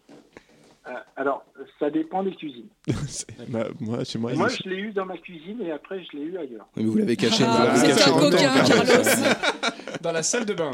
Euh, 0.89 0.93
alors, 1.17 1.45
ça 1.79 1.89
dépend 1.89 2.23
des 2.23 2.35
cuisines. 2.35 2.67
Bah, 3.49 3.65
moi, 3.79 4.03
chez 4.03 4.17
moi, 4.19 4.33
Moi, 4.33 4.47
il- 4.51 4.63
je 4.63 4.69
l'ai 4.69 4.77
eu 4.81 4.91
dans 4.91 5.05
ma 5.05 5.17
cuisine 5.17 5.61
et 5.61 5.71
après, 5.71 6.03
je 6.03 6.17
l'ai 6.17 6.23
eu 6.23 6.37
ailleurs. 6.37 6.67
Mais 6.75 6.83
vous 6.83 6.97
l'avez 6.97 7.15
caché. 7.15 7.43
Ah, 7.47 7.51
vous 7.51 7.63
l'avez 7.65 7.79
vous 7.79 7.85
êtes 7.85 7.97
caché 7.97 8.09
un 8.09 8.13
longtemps, 8.13 8.29
coquin, 8.29 8.63
Carlos. 8.63 8.85
Carlos. 8.85 9.35
Dans 10.01 10.11
la 10.11 10.23
salle 10.23 10.45
de 10.45 10.53
bain. 10.53 10.71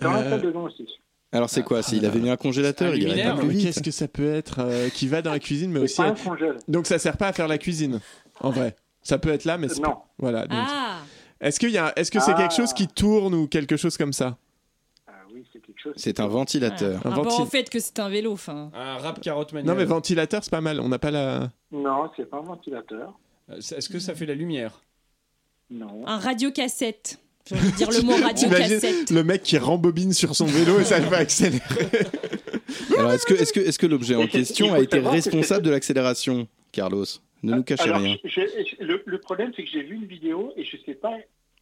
Dans 0.00 0.12
la 0.12 0.18
Euh, 0.20 0.30
salle 0.30 0.42
de 0.42 0.50
bain 0.50 0.60
aussi. 0.60 0.86
Alors 1.32 1.50
c'est 1.50 1.62
quoi? 1.62 1.82
S'il 1.82 2.06
avait 2.06 2.20
mis 2.20 2.30
un 2.30 2.36
congélateur, 2.36 2.92
Un 2.92 2.96
il 2.96 3.02
irait 3.08 3.24
pas 3.24 3.36
plus 3.36 3.48
vite. 3.48 3.66
Qu'est-ce 3.66 3.82
que 3.82 3.90
ça 3.90 4.08
peut 4.08 4.32
être 4.32 4.60
euh, 4.60 4.88
qui 4.88 5.08
va 5.08 5.20
dans 5.22 5.30
la 5.32 5.38
cuisine, 5.38 5.70
mais 5.70 5.80
aussi. 5.80 5.96
pas 5.96 6.08
un 6.08 6.14
congèle. 6.14 6.56
Donc 6.68 6.86
ça 6.86 6.98
sert 6.98 7.16
pas 7.16 7.28
à 7.28 7.32
faire 7.32 7.48
la 7.48 7.58
cuisine, 7.58 8.00
en 8.40 8.50
vrai. 8.50 8.76
Ça 9.02 9.18
peut 9.18 9.30
être 9.30 9.44
là, 9.44 9.58
mais 9.58 9.68
c'est 9.68 9.80
Non. 9.82 9.90
pas- 9.90 10.04
Voilà. 10.18 10.46
donc- 10.46 10.58
Ah. 10.60 10.98
Est-ce 11.40 11.60
qu'il 11.60 11.70
y 11.70 11.78
a, 11.78 11.92
est-ce 11.96 12.10
que 12.10 12.18
c'est 12.20 12.32
Ah. 12.34 12.38
quelque 12.38 12.54
chose 12.54 12.72
qui 12.72 12.88
tourne 12.88 13.34
ou 13.34 13.46
quelque 13.46 13.76
chose 13.76 13.96
comme 13.98 14.12
ça? 14.12 14.38
Quelque 15.68 15.80
chose. 15.80 15.92
C'est 15.96 16.18
un 16.20 16.26
ventilateur. 16.26 17.00
Un 17.06 17.10
Un 17.12 17.14
rapport 17.14 17.40
au 17.40 17.46
fait 17.46 17.70
que 17.70 17.78
c'est 17.78 17.98
un 18.00 18.08
vélo, 18.08 18.32
enfin. 18.32 18.70
Un 18.74 18.96
rap 18.98 19.20
carotte 19.20 19.52
manuel. 19.52 19.70
Non, 19.70 19.76
mais 19.78 19.84
ventilateur, 19.84 20.42
c'est 20.42 20.50
pas 20.50 20.60
mal. 20.60 20.80
On 20.80 20.88
n'a 20.88 20.98
pas 20.98 21.10
la. 21.12 21.50
Non, 21.70 22.10
c'est 22.16 22.28
pas 22.28 22.38
un 22.38 22.42
ventilateur. 22.42 23.12
Euh, 23.50 23.56
Est-ce 23.58 23.88
que 23.88 23.98
ça 24.00 24.14
fait 24.14 24.26
la 24.26 24.34
lumière? 24.34 24.80
Non. 25.70 26.02
Un 26.06 26.18
radiocassette. 26.18 27.18
J'ai 27.48 27.54
envie 27.56 27.70
de 27.72 27.76
dire 27.76 27.90
le 27.90 28.02
mot 28.02 28.12
radiocassette. 28.22 29.10
le 29.10 29.22
mec 29.24 29.42
qui 29.42 29.56
rembobine 29.58 30.12
sur 30.12 30.34
son 30.36 30.46
vélo 30.46 30.80
et 30.80 30.84
ça 30.84 30.98
le 30.98 31.06
fait 31.06 31.14
accélérer. 31.16 31.62
Alors 32.98 33.12
est-ce 33.12 33.24
que, 33.26 33.34
est-ce 33.34 33.52
que, 33.52 33.60
est-ce 33.60 33.78
que 33.78 33.86
l'objet 33.86 34.14
en 34.16 34.26
question 34.26 34.74
a 34.74 34.80
été 34.80 34.98
responsable 34.98 35.64
de 35.64 35.70
l'accélération, 35.70 36.46
Carlos? 36.72 37.04
Ne 37.42 37.54
nous 37.54 37.62
cachez 37.62 37.84
Alors, 37.84 38.00
rien. 38.00 38.16
je- 38.24 38.28
je- 38.40 38.84
le, 38.84 39.02
le 39.06 39.18
problème, 39.20 39.52
c'est 39.54 39.62
que 39.62 39.70
j'ai 39.70 39.82
vu 39.84 39.94
une 39.94 40.06
vidéo 40.06 40.52
et 40.56 40.64
je 40.64 40.76
sais 40.84 40.94
pas 40.94 41.14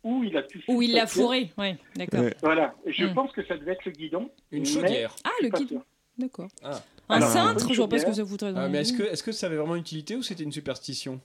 où 0.07 0.25
il 0.25 0.37
a 0.37 0.43
pu. 0.43 0.63
Où 0.69 0.81
il 0.83 0.93
l'a 0.93 1.07
fourré, 1.07 1.51
ouais, 1.59 1.77
d'accord. 1.97 2.21
Ouais. 2.21 2.35
Voilà. 2.43 2.75
Je 2.87 3.05
Hmm. 3.05 3.15
pense 3.15 3.33
que 3.33 3.45
ça 3.47 3.57
devait 3.57 3.73
être 3.73 3.85
le 3.85 3.93
guidon. 3.93 4.31
Une 4.53 4.65
chaudière. 4.65 5.15
Ah, 5.25 5.31
le 5.43 5.49
guidon. 5.51 5.83
D'accord. 6.19 6.49
Ah. 6.63 6.81
Un 7.09 7.17
Alors, 7.17 7.29
cintre, 7.29 7.73
je 7.73 7.77
vois 7.77 7.89
pas 7.89 7.99
ce 7.99 8.07
que 8.07 8.13
ça 8.13 8.25
foutrait 8.25 8.53
dans 8.53 8.61
Ah, 8.61 8.69
mais 8.69 8.79
est-ce 8.79 8.93
que, 8.93 9.03
est-ce 9.03 9.23
que 9.23 9.33
ça 9.33 9.47
avait 9.47 9.57
vraiment 9.57 9.77
utilité 9.77 10.17
ou 10.17 10.23
c'était 10.23 10.43
une 10.45 10.51
superstition 10.53 11.21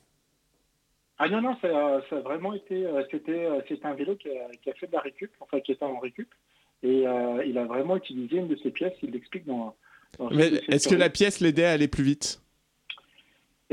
Ah 1.18 1.30
non, 1.30 1.42
non, 1.42 1.56
ça, 1.62 1.68
a- 1.68 2.02
ça 2.10 2.18
a 2.18 2.20
vraiment 2.20 2.54
été. 2.54 2.86
euh, 2.86 3.04
C'était 3.12 3.46
euh, 3.46 3.62
un 3.84 3.94
vélo 3.94 4.16
qui 4.16 4.30
a, 4.30 4.48
qui 4.62 4.70
a 4.70 4.74
fait 4.74 4.88
de 4.88 4.92
la 4.94 5.00
récup, 5.02 5.32
enfin 5.40 5.60
qui 5.60 5.72
était 5.72 5.84
en 5.86 6.00
récup. 6.00 6.28
Et 6.84 7.08
euh, 7.08 7.44
il 7.46 7.58
a 7.58 7.66
vraiment 7.66 7.96
utilisé 7.98 8.38
une 8.38 8.48
de 8.48 8.56
ses 8.58 8.72
pièces, 8.72 8.94
il 9.04 9.12
l'explique 9.12 9.46
dans. 9.46 9.76
dans 10.18 10.30
Mais 10.32 10.48
est-ce 10.68 10.88
que 10.90 10.96
la 10.96 11.10
pièce 11.10 11.40
l'aidait 11.40 11.66
à 11.66 11.72
aller 11.74 11.88
plus 11.88 12.04
vite? 12.04 12.41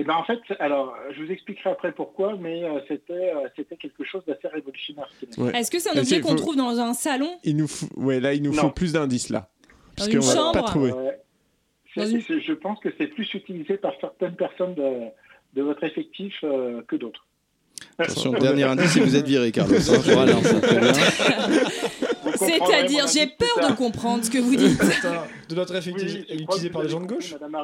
Eh 0.00 0.04
ben 0.04 0.14
en 0.14 0.22
fait, 0.24 0.38
alors 0.60 0.94
je 1.14 1.22
vous 1.24 1.30
expliquerai 1.32 1.70
après 1.70 1.90
pourquoi, 1.92 2.36
mais 2.40 2.62
euh, 2.62 2.78
c'était 2.86 3.32
euh, 3.34 3.48
c'était 3.56 3.76
quelque 3.76 4.04
chose 4.04 4.22
d'assez 4.28 4.46
révolutionnaire. 4.46 5.08
Ouais. 5.38 5.50
Est-ce 5.58 5.70
que 5.72 5.80
c'est 5.80 5.90
un 5.90 5.98
objet 6.00 6.20
qu'on 6.20 6.28
faut- 6.30 6.34
trouve 6.36 6.56
dans 6.56 6.78
un 6.78 6.94
salon? 6.94 7.30
Il 7.42 7.56
nous 7.56 7.66
faut... 7.66 7.86
Ouais, 7.96 8.20
là, 8.20 8.32
il 8.32 8.42
nous 8.44 8.54
Non. 8.54 8.62
faut 8.62 8.70
plus 8.70 8.92
d'indices, 8.92 9.28
là. 9.28 9.48
Parce 9.96 10.08
qu'on 10.08 10.20
va 10.20 10.52
pas 10.52 10.62
trouver. 10.62 10.92
Euh, 10.92 11.10
c'est- 11.94 12.20
c'est- 12.20 12.40
Je 12.40 12.52
pense 12.52 12.78
que 12.78 12.90
c'est 12.96 13.08
plus 13.08 13.28
utilisé 13.34 13.76
par 13.76 13.92
certaines 14.00 14.36
personnes 14.36 14.74
de, 14.76 15.08
de 15.54 15.62
votre 15.62 15.82
effectif 15.82 16.34
euh, 16.44 16.80
que 16.86 16.94
d'autres. 16.94 17.26
Attention, 17.98 18.30
dernier 18.32 18.62
indice 18.64 18.96
et 18.96 19.00
vous 19.00 19.16
êtes 19.16 19.26
viré, 19.26 19.50
Carlos. 19.50 19.78
Voilà. 20.04 20.34
C'est-à-dire, 22.36 23.06
j'ai 23.08 23.26
peur 23.26 23.70
de 23.70 23.74
comprendre 23.74 24.24
ce 24.24 24.30
que 24.30 24.38
vous 24.38 24.54
dites. 24.54 24.80
De 25.48 25.54
notre 25.54 25.72
Oui, 25.72 25.78
effectif 25.78 26.24
crois 26.24 26.36
utilisé 26.56 26.70
par 26.70 26.82
les 26.82 26.88
gens 26.88 27.00
de 27.00 27.06
gauche 27.06 27.32
Madame. 27.32 27.54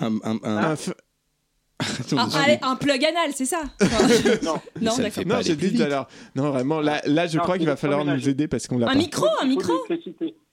Un, 0.00 0.14
un, 0.22 0.38
un- 0.44 0.56
Un 0.70 0.74
f- 0.74 0.92
Ah, 2.16 2.26
allez, 2.44 2.58
un 2.62 2.74
plug 2.76 3.04
anal, 3.04 3.30
c'est 3.32 3.44
ça 3.44 3.62
Non, 4.42 4.60
Non, 4.80 4.90
Ça 4.90 5.10
fait 5.10 5.24
Non, 5.24 5.36
pas 5.36 5.42
j'ai 5.42 5.54
dit 5.54 5.76
tout 5.76 5.82
à 5.82 5.88
l'heure. 5.88 6.08
Non, 6.34 6.50
vraiment, 6.50 6.80
là, 6.80 7.00
là 7.06 7.26
je 7.28 7.36
Non, 7.36 7.42
crois 7.44 7.56
qu'il 7.58 7.66
va 7.66 7.76
falloir 7.76 8.04
nous 8.04 8.28
aider 8.28 8.48
parce 8.48 8.66
qu'on 8.66 8.78
l'a 8.78 8.86
Un 8.86 8.92
pas. 8.92 8.96
micro, 8.98 9.26
un 9.40 9.44
Il 9.44 9.48
micro. 9.50 9.72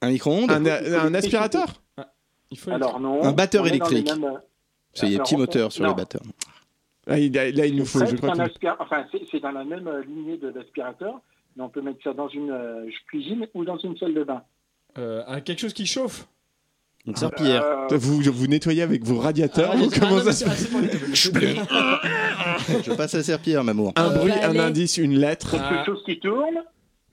Un 0.01 0.09
micro-ondes 0.11 0.51
Un, 0.51 0.63
Il 0.63 0.91
faut 0.91 0.99
un 1.07 1.13
aspirateur 1.15 1.67
Il 2.51 2.59
faut 2.59 2.71
Alors 2.71 2.99
non. 2.99 3.23
Un 3.23 3.32
batteur 3.32 3.63
on 3.63 3.65
est 3.67 3.78
dans 3.80 3.88
les 3.89 3.97
électrique. 3.97 4.19
mêmes- 4.21 4.39
C'est 4.93 5.09
des 5.09 5.17
petits 5.17 5.36
moteurs 5.38 5.71
sur 5.71 5.88
les 5.88 5.93
batteurs. 5.93 6.21
Ah, 7.07 7.19
il 7.19 7.38
a- 7.38 7.51
Là, 7.51 7.65
il 7.65 7.76
nous 7.76 7.86
faut, 7.86 7.99
C'est 7.99 8.07
je 8.07 8.15
crois 8.15 8.32
Enfin, 8.80 9.05
c'est 9.11 9.21
c'est 9.32 9.39
dans 9.39 9.51
la 9.51 9.63
même 9.63 9.88
euh, 9.88 10.03
lignée 10.03 10.38
de 10.38 10.47
l'aspirateur, 10.49 11.21
mais 11.55 11.63
on 11.63 11.69
peut 11.69 11.82
mettre 11.82 11.99
ça 12.03 12.13
dans 12.13 12.28
une 12.30 12.49
euh, 12.51 12.89
cuisine 13.07 13.47
ou 13.53 13.63
dans 13.63 13.78
une 13.78 13.95
salle 13.97 14.13
de 14.15 14.23
bain. 14.23 14.41
Euh, 14.97 15.23
un- 15.28 15.41
quelque 15.41 15.59
chose 15.59 15.73
qui 15.73 15.86
chauffe. 15.86 16.28
Une 17.08 17.16
serpillière. 17.16 17.64
Euh, 17.91 17.97
vous, 17.97 18.22
vous 18.22 18.47
nettoyez 18.47 18.82
avec 18.82 19.03
vos 19.03 19.20
radiateurs 19.20 19.72
Ah, 19.74 19.78
ah, 19.78 20.32
se 20.34 20.43
ah, 20.45 20.51
c'est 20.56 20.70
pour 20.72 20.80
les- 20.82 20.89
Je 22.84 22.93
passe 22.93 23.14
à 23.14 23.22
serpillère, 23.24 23.64
m'amour. 23.64 23.93
Un 23.95 24.06
Euh, 24.06 24.18
bruit, 24.18 24.32
bah, 24.32 24.47
un 24.47 24.49
allez. 24.49 24.60
indice, 24.60 24.97
une 24.97 25.18
lettre. 25.20 25.51
quelque 25.51 25.64
Ah. 25.82 25.84
chose 25.86 26.01
qui 26.06 26.20
tourne. 26.20 26.64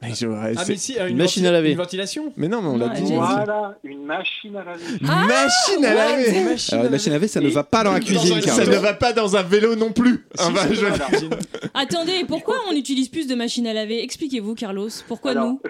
Mais, 0.01 0.15
je- 0.15 0.27
ouais, 0.27 0.55
Ah, 0.57 0.65
c'est- 0.65 0.73
mais 0.73 0.79
si, 0.79 0.99
euh, 0.99 1.09
Une 1.09 1.17
machine 1.17 1.47
à 1.47 1.53
laver. 1.53 1.71
Une 1.73 1.77
ventilation 1.77 2.33
mais 2.37 2.49
non, 2.49 2.61
mais 2.61 2.69
on 2.69 2.77
l'a 2.77 2.87
Ouais, 2.87 2.95
dit. 2.95 3.03
j'ai 3.03 3.13
dit. 3.13 3.15
Voilà, 3.15 3.79
une 3.85 4.05
machine 4.05 4.57
à 4.57 4.65
laver. 4.65 4.83
Une 5.01 5.07
machine 5.07 5.85
à 5.85 5.95
laver. 5.95 6.39
Une 6.39 6.45
machine 6.45 6.75
Alors, 6.75 6.81
à 6.81 6.85
la 6.87 6.91
machine 6.91 7.13
à 7.13 7.15
laver, 7.15 7.29
ça 7.29 7.41
ne 7.41 7.49
va 7.51 7.63
pas 7.63 7.85
dans 7.85 7.93
la 7.93 8.01
cuisine, 8.01 8.39
un- 8.39 8.41
Ça 8.41 8.65
ne 8.67 8.77
va 8.77 8.95
pas 8.95 9.13
dans 9.13 9.37
un 9.37 9.43
vélo 9.45 9.77
non 9.77 9.93
plus. 9.93 10.27
Je- 10.37 11.27
dans. 11.29 11.37
Attendez, 11.75 12.25
pourquoi 12.27 12.57
on 12.69 12.75
utilise 12.75 13.09
plus 13.11 13.29
de 13.29 13.35
machines 13.37 13.67
à 13.69 13.73
laver? 13.75 14.03
Expliquez-vous, 14.03 14.55
Carlos. 14.57 14.89
Pourquoi 15.07 15.33
Alors, 15.33 15.47
nous? 15.51 15.61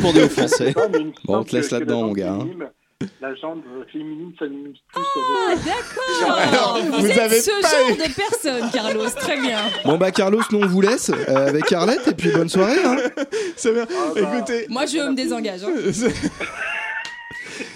Pour 0.00 0.12
des 0.12 0.24
hauts 0.24 0.28
français. 0.28 0.72
pas, 0.74 0.88
mais 0.88 0.98
il 1.00 1.06
me 1.06 1.10
Bon, 1.12 1.16
on 1.28 1.32
semble 1.36 1.48
te 1.48 1.56
laisse 1.56 1.66
que- 1.66 1.70
que 1.70 1.74
là-dedans, 1.76 2.02
mon 2.02 2.12
gars, 2.12 2.32
hein. 2.32 2.48
La 3.20 3.34
jambe 3.34 3.62
féminine 3.92 4.32
s'amuse 4.38 4.78
plus 4.90 5.02
Ah, 5.16 5.52
avec. 5.52 5.64
d'accord 5.64 6.78
Vous, 6.82 6.92
vous 7.00 7.06
êtes 7.06 7.18
avez 7.18 7.40
ce 7.40 7.50
pas 7.60 7.68
genre 7.68 7.96
de 8.08 8.14
personne, 8.14 8.70
Carlos. 8.72 9.10
Très 9.16 9.38
bien. 9.38 9.58
Bon, 9.84 9.98
bah, 9.98 10.10
Carlos, 10.10 10.40
nous, 10.50 10.60
on 10.62 10.66
vous 10.66 10.80
laisse 10.80 11.10
euh, 11.10 11.48
avec 11.48 11.70
Arlette 11.72 12.08
et 12.08 12.14
puis 12.14 12.30
bonne 12.30 12.48
soirée. 12.48 12.82
Hein. 12.82 12.96
C'est 13.56 13.74
bien. 13.74 13.86
Ah, 13.90 14.12
bah, 14.14 14.20
Écoutez. 14.36 14.66
Moi, 14.70 14.86
je 14.86 14.96
me 14.96 15.14
désengage. 15.14 15.62
hein. 15.64 15.74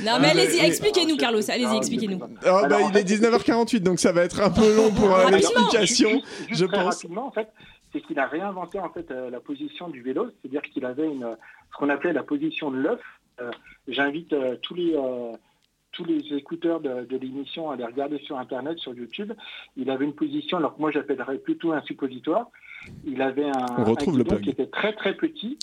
Non, 0.03 0.19
mais 0.21 0.29
Ah, 0.29 0.31
allez-y, 0.31 0.61
mais- 0.61 0.69
expliquez-nous, 0.69 1.17
Carlos. 1.17 1.41
Allez-y, 1.51 1.67
Ah, 1.71 1.77
expliquez-nous. 1.77 2.19
Oh, 2.23 2.61
bah, 2.69 2.79
il 2.91 2.97
est 2.97 3.07
fait- 3.07 3.17
19h48, 3.17 3.81
donc 3.81 3.99
ça 4.01 4.13
va 4.13 4.23
être 4.25 4.41
un 4.41 4.51
peu 4.51 4.75
long 4.75 4.91
pour 4.91 5.15
euh, 5.15 5.31
l'explication, 5.31 6.23
je 6.51 6.65
très 6.67 6.77
pense. 6.83 6.95
rapidement, 6.97 7.27
en 7.27 7.31
fait, 7.31 7.49
c'est 7.93 8.01
qu'il 8.03 8.19
a 8.19 8.27
réinventé 8.27 8.79
en 8.79 8.91
fait 8.91 9.11
euh, 9.11 9.31
la 9.31 9.41
position 9.41 9.89
du 9.89 10.03
vélo, 10.03 10.31
c'est-à-dire 10.41 10.63
qu'il 10.63 10.85
avait 10.85 11.07
une, 11.07 11.27
ce 11.73 11.77
qu'on 11.79 11.89
appelait 11.91 12.13
la 12.13 12.23
position 12.23 12.71
de 12.71 12.77
l'œuf. 12.79 13.01
Euh, 13.41 13.51
J'invite 13.89 14.33
euh, 14.33 14.57
tous 14.63 14.75
les 14.75 14.95
euh, 14.95 15.33
tous 15.93 16.05
les 16.05 16.35
écouteurs 16.37 16.81
de, 16.81 17.05
de 17.05 17.17
l'émission 17.17 17.71
à 17.71 17.77
les 17.77 17.85
regarder 17.85 18.19
sur 18.21 18.39
Internet, 18.39 18.79
sur 18.79 18.95
YouTube. 18.95 19.33
Il 19.77 19.91
avait 19.91 20.05
une 20.05 20.15
position, 20.15 20.59
alors 20.59 20.77
que 20.77 20.81
moi 20.81 20.93
j'appellerais 20.93 21.39
plutôt 21.39 21.73
un 21.73 21.83
suppositoire. 21.83 22.49
Il 23.05 23.21
avait 23.21 23.49
un, 23.49 23.67
On 23.77 23.85
retrouve 23.85 24.15
un 24.15 24.19
le 24.19 24.25
guidon 24.25 24.39
qui 24.39 24.51
était 24.51 24.69
très 24.69 24.93
très 24.95 25.15
petit 25.15 25.59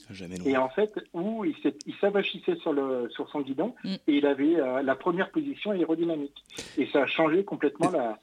et 0.46 0.58
en 0.58 0.70
fait 0.70 1.00
où 1.14 1.46
il 1.46 1.56
il 1.86 1.96
s'avachissait 1.96 2.58
sur 2.58 2.74
le 2.74 3.10
sur 3.10 3.30
son 3.30 3.42
guidon 3.42 3.74
Mm. 3.84 3.94
et 4.08 4.18
il 4.18 4.26
avait 4.26 4.60
euh, 4.60 4.82
la 4.82 4.96
première 4.96 5.32
position 5.32 5.72
aérodynamique 5.72 6.44
et 6.78 6.88
ça 6.88 7.04
a 7.04 7.08
changé 7.08 7.44
complètement 7.44 7.90
la, 7.90 8.20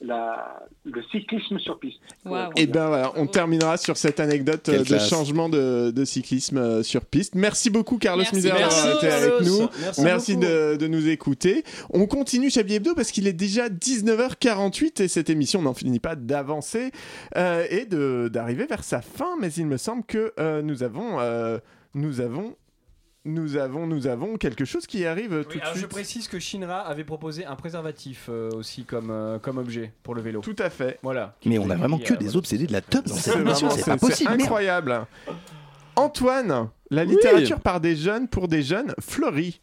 la 0.00 0.62
le 0.84 1.02
cyclisme 1.10 1.58
sur 1.58 1.78
piste. 1.80 1.98
Et 2.56 2.66
ben 2.66 2.86
voilà, 2.86 3.12
on 3.16 3.26
terminera 3.26 3.76
sur 3.76 3.96
cette 3.96 4.20
anecdote 4.20 4.60
Quelle 4.64 4.76
euh, 4.76 4.78
de 4.82 4.84
classe. 4.84 5.08
changement 5.08 5.48
de, 5.48 5.90
de 5.90 6.04
cyclisme 6.04 6.58
euh, 6.58 6.82
sur 6.82 7.04
piste. 7.04 7.34
Merci 7.34 7.68
beaucoup 7.70 7.98
Carlos. 7.98 8.24
Misère 8.32 8.54
d'avoir 8.54 8.70
Merci, 8.86 8.96
été 8.96 9.12
avec 9.12 9.40
nous. 9.46 9.68
Merci 10.02 10.36
de, 10.36 10.76
de 10.76 10.86
nous 10.86 11.08
écouter. 11.08 11.64
On 11.90 12.06
continue 12.06 12.48
Chablis 12.50 12.76
Hebdo 12.76 12.94
parce 12.94 13.10
qu'il 13.10 13.26
est 13.26 13.32
déjà 13.32 13.68
19h48 13.68 15.02
et 15.02 15.08
cette 15.08 15.30
émission 15.30 15.62
n'en 15.62 15.74
finit 15.74 16.00
pas 16.00 16.14
d'avancer 16.16 16.92
euh, 17.36 17.66
et 17.70 17.84
de- 17.84 18.28
d'arriver 18.32 18.66
vers 18.66 18.84
sa 18.84 19.00
fin. 19.00 19.36
Mais 19.40 19.48
il 19.52 19.66
me 19.66 19.76
semble 19.76 20.04
que 20.04 20.32
euh, 20.38 20.62
nous 20.62 20.82
avons, 20.82 21.18
euh, 21.20 21.58
nous 21.94 22.20
avons, 22.20 22.54
nous 23.28 23.56
avons, 23.56 23.86
nous 23.86 24.06
avons 24.06 24.36
quelque 24.36 24.64
chose 24.64 24.86
qui 24.86 25.04
arrive 25.06 25.44
tout 25.44 25.50
Oui, 25.52 25.56
de 25.56 25.60
alors 25.62 25.74
je 25.74 25.78
suite. 25.80 25.90
précise 25.90 26.28
que 26.28 26.38
Shinra 26.38 26.80
avait 26.80 27.04
proposé 27.04 27.44
un 27.44 27.54
préservatif 27.56 28.26
euh, 28.28 28.50
aussi 28.52 28.84
comme, 28.84 29.10
euh, 29.10 29.38
comme 29.38 29.58
objet 29.58 29.92
pour 30.02 30.14
le 30.14 30.22
vélo. 30.22 30.40
Tout 30.40 30.56
à 30.58 30.70
fait. 30.70 30.98
Voilà. 31.02 31.34
Mais 31.44 31.58
on 31.58 31.68
a 31.70 31.76
vraiment 31.76 31.98
que 31.98 32.14
euh, 32.14 32.16
des 32.16 32.36
obsédés 32.36 32.66
de 32.66 32.72
la 32.72 32.80
top 32.80 33.06
dans 33.06 33.14
C'est 33.14 33.30
cette 33.32 33.40
émission, 33.40 33.70
c'est 33.70 33.84
pas 33.84 33.96
possible. 33.98 34.30
merde. 34.30 34.42
incroyable. 34.42 35.06
Antoine, 35.96 36.68
la 36.90 37.04
littérature 37.04 37.60
par 37.60 37.80
des 37.80 37.96
jeunes 37.96 38.28
pour 38.28 38.48
des 38.48 38.62
jeunes 38.62 38.94
fleurit. 39.00 39.60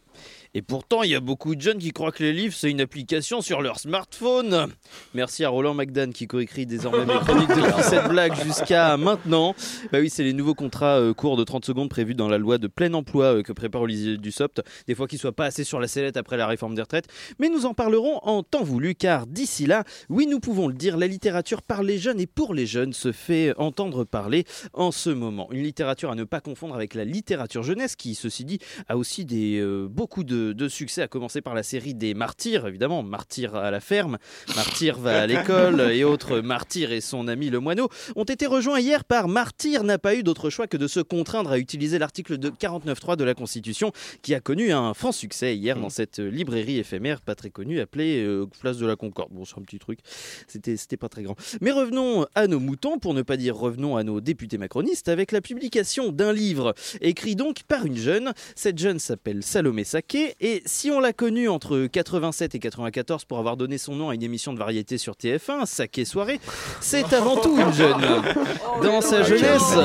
Et 0.57 0.61
pourtant, 0.61 1.03
il 1.03 1.09
y 1.09 1.15
a 1.15 1.19
beaucoup 1.19 1.53
de 1.53 1.59
jeunes 1.59 1.79
qui 1.79 1.91
croient 1.91 2.13
que 2.13 2.23
les 2.23 2.31
livres, 2.31 2.53
c'est 2.55 2.71
une 2.71 2.79
application 2.79 3.41
sur 3.41 3.61
leur 3.61 3.77
smartphone. 3.77 4.71
Merci 5.13 5.43
à 5.43 5.49
Roland 5.49 5.73
McDan 5.73 6.11
qui 6.11 6.27
coécrit 6.27 6.65
désormais 6.65 7.05
mes 7.05 7.19
chroniques 7.19 7.49
depuis 7.49 7.83
cette 7.83 8.07
blague 8.07 8.33
jusqu'à 8.41 8.95
maintenant. 8.95 9.53
Bah 9.91 9.97
oui, 9.99 10.09
c'est 10.09 10.23
les 10.23 10.31
nouveaux 10.31 10.53
contrats 10.53 10.97
euh, 10.97 11.13
courts 11.13 11.35
de 11.35 11.43
30 11.43 11.65
secondes 11.65 11.89
prévus 11.89 12.15
dans 12.15 12.29
la 12.29 12.37
loi 12.37 12.57
de 12.57 12.67
plein 12.67 12.93
emploi 12.93 13.35
euh, 13.35 13.43
que 13.43 13.51
prépare 13.51 13.81
Olivier 13.81 14.15
Dussopt. 14.15 14.61
Des 14.87 14.95
fois 14.95 15.09
qu'ils 15.09 15.19
soient 15.19 15.35
pas 15.35 15.43
assez 15.43 15.65
sur 15.65 15.81
la 15.81 15.89
sellette 15.89 16.15
après 16.15 16.37
la 16.37 16.47
réforme 16.47 16.73
des 16.73 16.81
retraites. 16.81 17.09
Mais 17.37 17.49
nous 17.49 17.65
en 17.65 17.73
parlerons 17.73 18.19
en 18.23 18.41
temps 18.41 18.63
voulu 18.63 18.95
car 18.95 19.27
d'ici 19.27 19.65
là, 19.65 19.83
oui, 20.07 20.25
nous 20.25 20.39
pouvons 20.39 20.69
le 20.69 20.73
dire, 20.73 20.95
la 20.95 21.07
littérature 21.07 21.63
par 21.63 21.83
les 21.83 21.97
jeunes 21.97 22.21
et 22.21 22.27
pour 22.27 22.53
les 22.53 22.65
jeunes 22.65 22.93
se 22.93 23.11
fait 23.11 23.53
entendre 23.57 24.05
parler 24.05 24.45
en 24.71 24.93
ce 24.93 25.09
moment. 25.09 25.49
Une 25.51 25.63
littérature 25.63 26.11
à 26.11 26.15
ne 26.15 26.23
pas 26.23 26.39
confondre 26.39 26.75
avec 26.75 26.93
la 26.93 27.03
littérature 27.03 27.63
jeunesse 27.63 27.97
qui, 27.97 28.15
ceci 28.15 28.45
dit, 28.45 28.59
a 28.87 28.95
aussi 28.95 29.25
des, 29.25 29.59
euh, 29.59 29.89
beaucoup 29.89 30.23
de, 30.23 30.44
de 30.53 30.67
succès, 30.67 31.01
à 31.01 31.07
commencer 31.07 31.41
par 31.41 31.53
la 31.53 31.63
série 31.63 31.93
des 31.93 32.13
Martyrs, 32.13 32.67
évidemment, 32.67 33.03
Martyr 33.03 33.55
à 33.55 33.71
la 33.71 33.79
ferme, 33.79 34.17
Martyr 34.55 34.99
va 34.99 35.21
à 35.21 35.27
l'école 35.27 35.81
et 35.91 36.03
autres 36.03 36.39
Martyr 36.39 36.91
et 36.91 37.01
son 37.01 37.27
ami 37.27 37.49
le 37.49 37.59
moineau 37.59 37.89
ont 38.15 38.23
été 38.23 38.45
rejoints 38.45 38.79
hier 38.79 39.03
par 39.03 39.27
Martyr 39.27 39.83
n'a 39.83 39.97
pas 39.97 40.15
eu 40.15 40.23
d'autre 40.23 40.49
choix 40.49 40.67
que 40.67 40.77
de 40.77 40.87
se 40.87 40.99
contraindre 40.99 41.51
à 41.51 41.57
utiliser 41.57 41.99
l'article 41.99 42.37
de 42.37 42.49
49.3 42.49 43.15
de 43.15 43.23
la 43.23 43.33
Constitution 43.33 43.91
qui 44.21 44.33
a 44.33 44.39
connu 44.39 44.71
un 44.71 44.93
franc 44.93 45.11
succès 45.11 45.55
hier 45.55 45.79
dans 45.79 45.89
cette 45.89 46.19
librairie 46.19 46.77
éphémère 46.77 47.21
pas 47.21 47.35
très 47.35 47.49
connue 47.49 47.79
appelée 47.79 48.23
euh, 48.23 48.45
Place 48.59 48.77
de 48.77 48.85
la 48.85 48.95
Concorde. 48.95 49.31
Bon, 49.31 49.45
c'est 49.45 49.57
un 49.57 49.61
petit 49.61 49.79
truc, 49.79 49.99
c'était 50.47 50.77
c'était 50.77 50.97
pas 50.97 51.09
très 51.09 51.23
grand. 51.23 51.35
Mais 51.61 51.71
revenons 51.71 52.25
à 52.35 52.47
nos 52.47 52.59
moutons, 52.59 52.99
pour 52.99 53.13
ne 53.13 53.21
pas 53.21 53.37
dire 53.37 53.55
revenons 53.55 53.97
à 53.97 54.03
nos 54.03 54.21
députés 54.21 54.57
macronistes, 54.57 55.09
avec 55.09 55.31
la 55.31 55.41
publication 55.41 56.11
d'un 56.11 56.33
livre 56.33 56.73
écrit 57.01 57.35
donc 57.35 57.63
par 57.63 57.85
une 57.85 57.97
jeune. 57.97 58.33
Cette 58.55 58.77
jeune 58.77 58.99
s'appelle 58.99 59.43
Salomé 59.43 59.83
Saké 59.83 60.34
et 60.41 60.61
si 60.65 60.91
on 60.91 60.99
l'a 60.99 61.13
connue 61.13 61.47
entre 61.47 61.87
87 61.87 62.55
et 62.55 62.59
94 62.59 63.23
pour 63.23 63.39
avoir 63.39 63.55
donné 63.55 63.77
son 63.77 63.95
nom 63.95 64.09
à 64.09 64.15
une 64.15 64.23
émission 64.23 64.51
de 64.53 64.59
variété 64.59 64.97
sur 64.97 65.13
TF1, 65.13 65.65
Saké 65.65 66.03
Soirée, 66.03 66.41
c'est 66.81 67.13
avant 67.13 67.37
tout 67.37 67.57
une 67.57 67.71
jeune. 67.71 68.01
Dans 68.83 68.99
sa 68.99 69.23
jeunesse, 69.23 69.75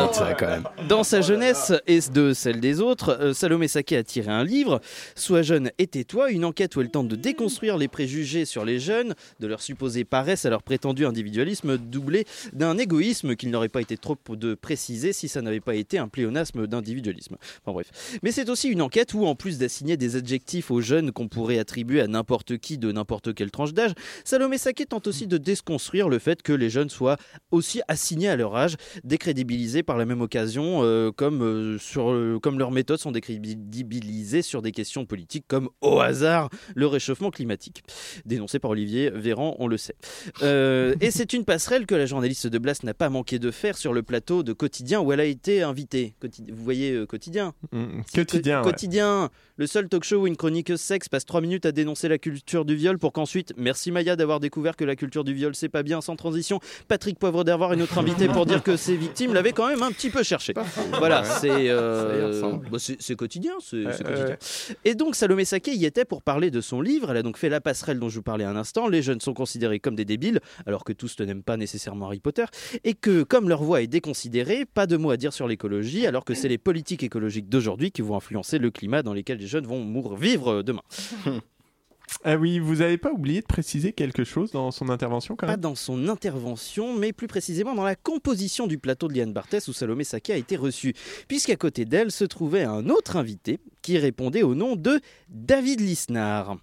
dans 0.89 1.05
sa 1.05 1.21
jeunesse 1.21 1.73
et 1.87 2.01
de 2.13 2.33
celle 2.33 2.59
des 2.59 2.81
autres, 2.81 3.17
euh, 3.21 3.33
Salomé 3.33 3.69
Saké 3.69 3.97
a 3.97 4.03
tiré 4.03 4.31
un 4.31 4.43
livre, 4.43 4.81
Sois 5.15 5.43
jeune 5.43 5.71
et 5.79 5.87
tais-toi, 5.87 6.33
une 6.33 6.45
enquête 6.45 6.75
où 6.75 6.81
elle 6.81 6.91
tente 6.91 7.07
de 7.07 7.15
déconstruire 7.15 7.77
les 7.77 7.87
préjugés 7.87 8.45
sur 8.45 8.65
les 8.65 8.81
jeunes, 8.81 9.15
de 9.39 9.47
leur 9.47 9.63
supposée 9.63 10.05
paresse 10.05 10.45
à 10.45 10.51
leur 10.51 10.65
prétendu 10.65 11.07
individualisme, 11.07 11.79
doublé 11.79 12.27
d'un 12.53 12.79
égoïsme 12.79 13.37
qu'il 13.37 13.51
n'aurait 13.51 13.69
pas 13.69 13.81
été 13.81 13.97
trop 13.97 14.17
de 14.31 14.55
préciser 14.55 15.13
si 15.13 15.29
ça 15.29 15.41
n'avait 15.41 15.61
pas 15.61 15.77
été 15.77 15.99
un 15.99 16.09
pléonasme 16.09 16.67
d'individualisme. 16.67 17.37
Enfin 17.63 17.73
bref. 17.73 18.19
Mais 18.25 18.33
c'est 18.33 18.49
aussi 18.49 18.69
une 18.69 18.83
enquête 18.83 19.15
où, 19.15 19.25
en 19.27 19.37
plus 19.37 19.59
d'assigner 19.59 19.97
des 19.97 20.17
adjectifs 20.17 20.30
aux 20.71 20.81
jeunes 20.81 21.13
qu'on 21.13 21.29
pourrait 21.29 21.59
attribuer 21.59 22.01
à 22.01 22.07
n'importe 22.07 22.59
qui 22.59 22.79
de 22.79 22.93
n'importe 22.93 23.35
quelle 23.35 23.51
tranche 23.51 23.73
d'âge, 23.73 23.93
Salomé 24.25 24.59
Saké 24.59 24.87
tente 24.87 25.07
aussi 25.07 25.27
de 25.27 25.39
déconstruire 25.39 26.09
le 26.09 26.19
fait 26.19 26.43
que 26.43 26.53
les 26.53 26.71
jeunes 26.71 26.91
soient 26.91 27.17
aussi 27.51 27.81
assignés 27.89 28.29
à 28.29 28.37
leur 28.37 28.55
âge, 28.57 28.77
décrédibilisés 29.05 29.83
par 29.83 29.97
la 29.99 30.05
même 30.05 30.21
occasion, 30.21 30.81
euh, 30.83 31.11
comme, 31.11 31.43
euh, 31.43 31.79
sur, 31.79 32.11
euh, 32.11 32.39
comme 32.43 32.59
leurs 32.59 32.71
méthodes 32.71 32.99
sont 33.01 33.13
décrédibilisées 33.13 34.43
sur 34.43 34.63
des 34.63 34.73
questions 34.73 35.05
politiques 35.07 35.45
comme 35.49 35.69
au 35.81 36.01
hasard 36.01 36.49
le 36.75 36.87
réchauffement 36.87 37.31
climatique. 37.31 37.83
Dénoncé 38.27 38.59
par 38.59 38.71
Olivier 38.73 39.11
Véran, 39.11 39.57
on 39.59 39.67
le 39.67 39.77
sait. 39.77 39.95
Et 40.43 41.11
c'est 41.11 41.33
une 41.33 41.45
passerelle 41.45 41.87
que 41.87 41.95
la 41.95 42.07
journaliste 42.07 42.47
de 42.47 42.59
Blas 42.59 42.81
n'a 42.83 42.95
pas 42.95 43.09
manqué 43.11 43.39
de 43.39 43.51
faire 43.51 43.77
sur 43.77 43.93
le 43.93 44.03
plateau 44.03 44.43
de 44.43 44.53
Quotidien 44.53 45.01
où 45.01 45.13
elle 45.13 45.21
a 45.21 45.25
été 45.25 45.63
invitée. 45.63 46.15
Quotid- 46.21 46.51
Vous 46.51 46.63
voyez 46.65 46.93
euh, 46.93 47.07
Quotidien? 47.07 47.55
Quotidien. 48.15 48.59
ouais. 48.63 48.65
Quotidien, 48.71 49.31
le 49.61 49.67
seul 49.67 49.91
talk 49.91 50.05
show 50.05 50.23
où 50.23 50.27
une 50.27 50.39
chroniqueuse 50.39 50.81
sexe 50.81 51.11
passe 51.11 51.27
3 51.27 51.43
minutes 51.43 51.67
à 51.67 51.73
dénoncer 51.73 52.09
la 52.09 52.17
culture 52.17 52.65
du 52.65 52.75
viol 52.77 52.99
pour 52.99 53.13
qu'ensuite, 53.13 53.53
merci 53.59 53.91
Maya 53.93 54.17
d'avoir 54.17 54.41
découvert 54.41 54.75
que 54.75 54.87
la 54.87 54.97
culture 54.97 55.23
du 55.23 55.35
viol 55.35 55.55
c'est 55.55 55.69
pas 55.69 55.83
bien 55.83 56.01
sans 56.01 56.17
transition, 56.17 56.61
Patrick 56.89 57.19
Poivre 57.19 57.45
d'Hervoir 57.45 57.75
est 57.75 57.77
notre 57.77 57.99
invité 58.03 58.27
pour 58.29 58.47
dire 58.47 58.63
que 58.63 58.79
ses 58.79 58.97
victimes 58.97 59.35
l'avaient 59.35 59.53
quand 59.53 59.69
même 59.69 59.83
un 59.83 59.93
petit 59.93 60.09
peu 60.09 60.23
cherché. 60.23 60.55
Voilà, 60.97 61.25
c'est 61.25 61.69
euh, 61.69 62.57
bah, 62.71 62.79
c'est 62.79 63.15
quotidien, 63.17 63.53
c'est 63.61 63.85
quotidien. 64.03 64.39
Et 64.87 64.95
donc 64.95 65.15
Salomé 65.15 65.45
Saké 65.45 65.75
y 65.75 65.85
était 65.85 66.07
pour 66.07 66.23
parler 66.23 66.51
de 66.51 66.63
son 66.63 66.81
livre. 66.81 67.11
Elle 67.11 67.19
a 67.19 67.23
donc 67.23 67.37
fait 67.37 67.51
la 67.51 67.61
passerelle 67.61 67.99
dont 67.99 68.09
je 68.09 68.17
vous 68.17 68.23
parlais 68.23 68.47
un 68.47 68.57
instant. 68.57 68.89
Les 68.89 69.03
jeunes 69.03 69.21
sont 69.21 69.35
considérés 69.35 69.79
comme 69.79 69.95
des 69.95 70.07
débiles, 70.07 70.41
alors 70.65 70.85
que 70.85 70.95
tous 70.95 71.21
ne 71.21 71.27
n'aiment 71.27 71.43
pas 71.43 71.59
nécessairement 71.59 72.07
Harry 72.07 72.21
Potter. 72.21 72.47
Et 72.85 72.95
que 72.95 73.25
comme 73.25 73.51
leur 73.51 73.63
voix 73.63 73.83
est 73.83 73.89
déconsidérée, 73.89 74.65
pas 74.65 74.87
de 74.87 74.97
mots 74.97 75.11
à 75.11 75.19
dire 75.19 75.35
sur 75.35 75.47
l'écologie, 75.47 76.07
alors 76.07 76.25
que 76.25 76.33
c'est 76.33 76.49
les 76.49 76.57
politiques 76.57 77.03
écologiques 77.03 77.51
d'aujourd'hui 77.51 77.91
qui 77.91 78.01
vont 78.01 78.17
influencer 78.17 78.57
le 78.57 78.71
climat 78.71 79.03
dans 79.03 79.13
lequel 79.13 79.37
les 79.37 79.50
jeunes 79.51 79.67
vont 79.67 79.81
mourir, 79.85 80.17
vivre 80.17 80.63
demain. 80.63 80.83
Ah 82.25 82.37
oui, 82.37 82.59
vous 82.59 82.77
n'avez 82.77 82.99
pas 82.99 83.13
oublié 83.13 83.41
de 83.41 83.47
préciser 83.47 83.93
quelque 83.93 84.25
chose 84.25 84.51
dans 84.51 84.73
son 84.73 84.89
intervention 84.89 85.37
quand 85.37 85.47
Pas 85.47 85.53
même? 85.53 85.61
dans 85.61 85.77
son 85.77 86.09
intervention, 86.09 86.93
mais 86.99 87.13
plus 87.13 87.29
précisément 87.29 87.73
dans 87.73 87.85
la 87.85 87.95
composition 87.95 88.67
du 88.67 88.79
plateau 88.79 89.07
de 89.07 89.15
Liane 89.15 89.33
Barthès 89.33 89.69
où 89.69 89.73
Salomé 89.73 90.03
Saké 90.03 90.33
a 90.33 90.37
été 90.37 90.57
reçue, 90.57 90.93
puisqu'à 91.29 91.55
côté 91.55 91.85
d'elle 91.85 92.11
se 92.11 92.25
trouvait 92.25 92.65
un 92.65 92.89
autre 92.89 93.17
invité 93.17 93.61
qui 93.81 93.97
répondait 93.97 94.43
au 94.43 94.57
nom 94.57 94.75
de 94.75 95.01
David 95.29 95.81
Lisnard. 95.81 96.57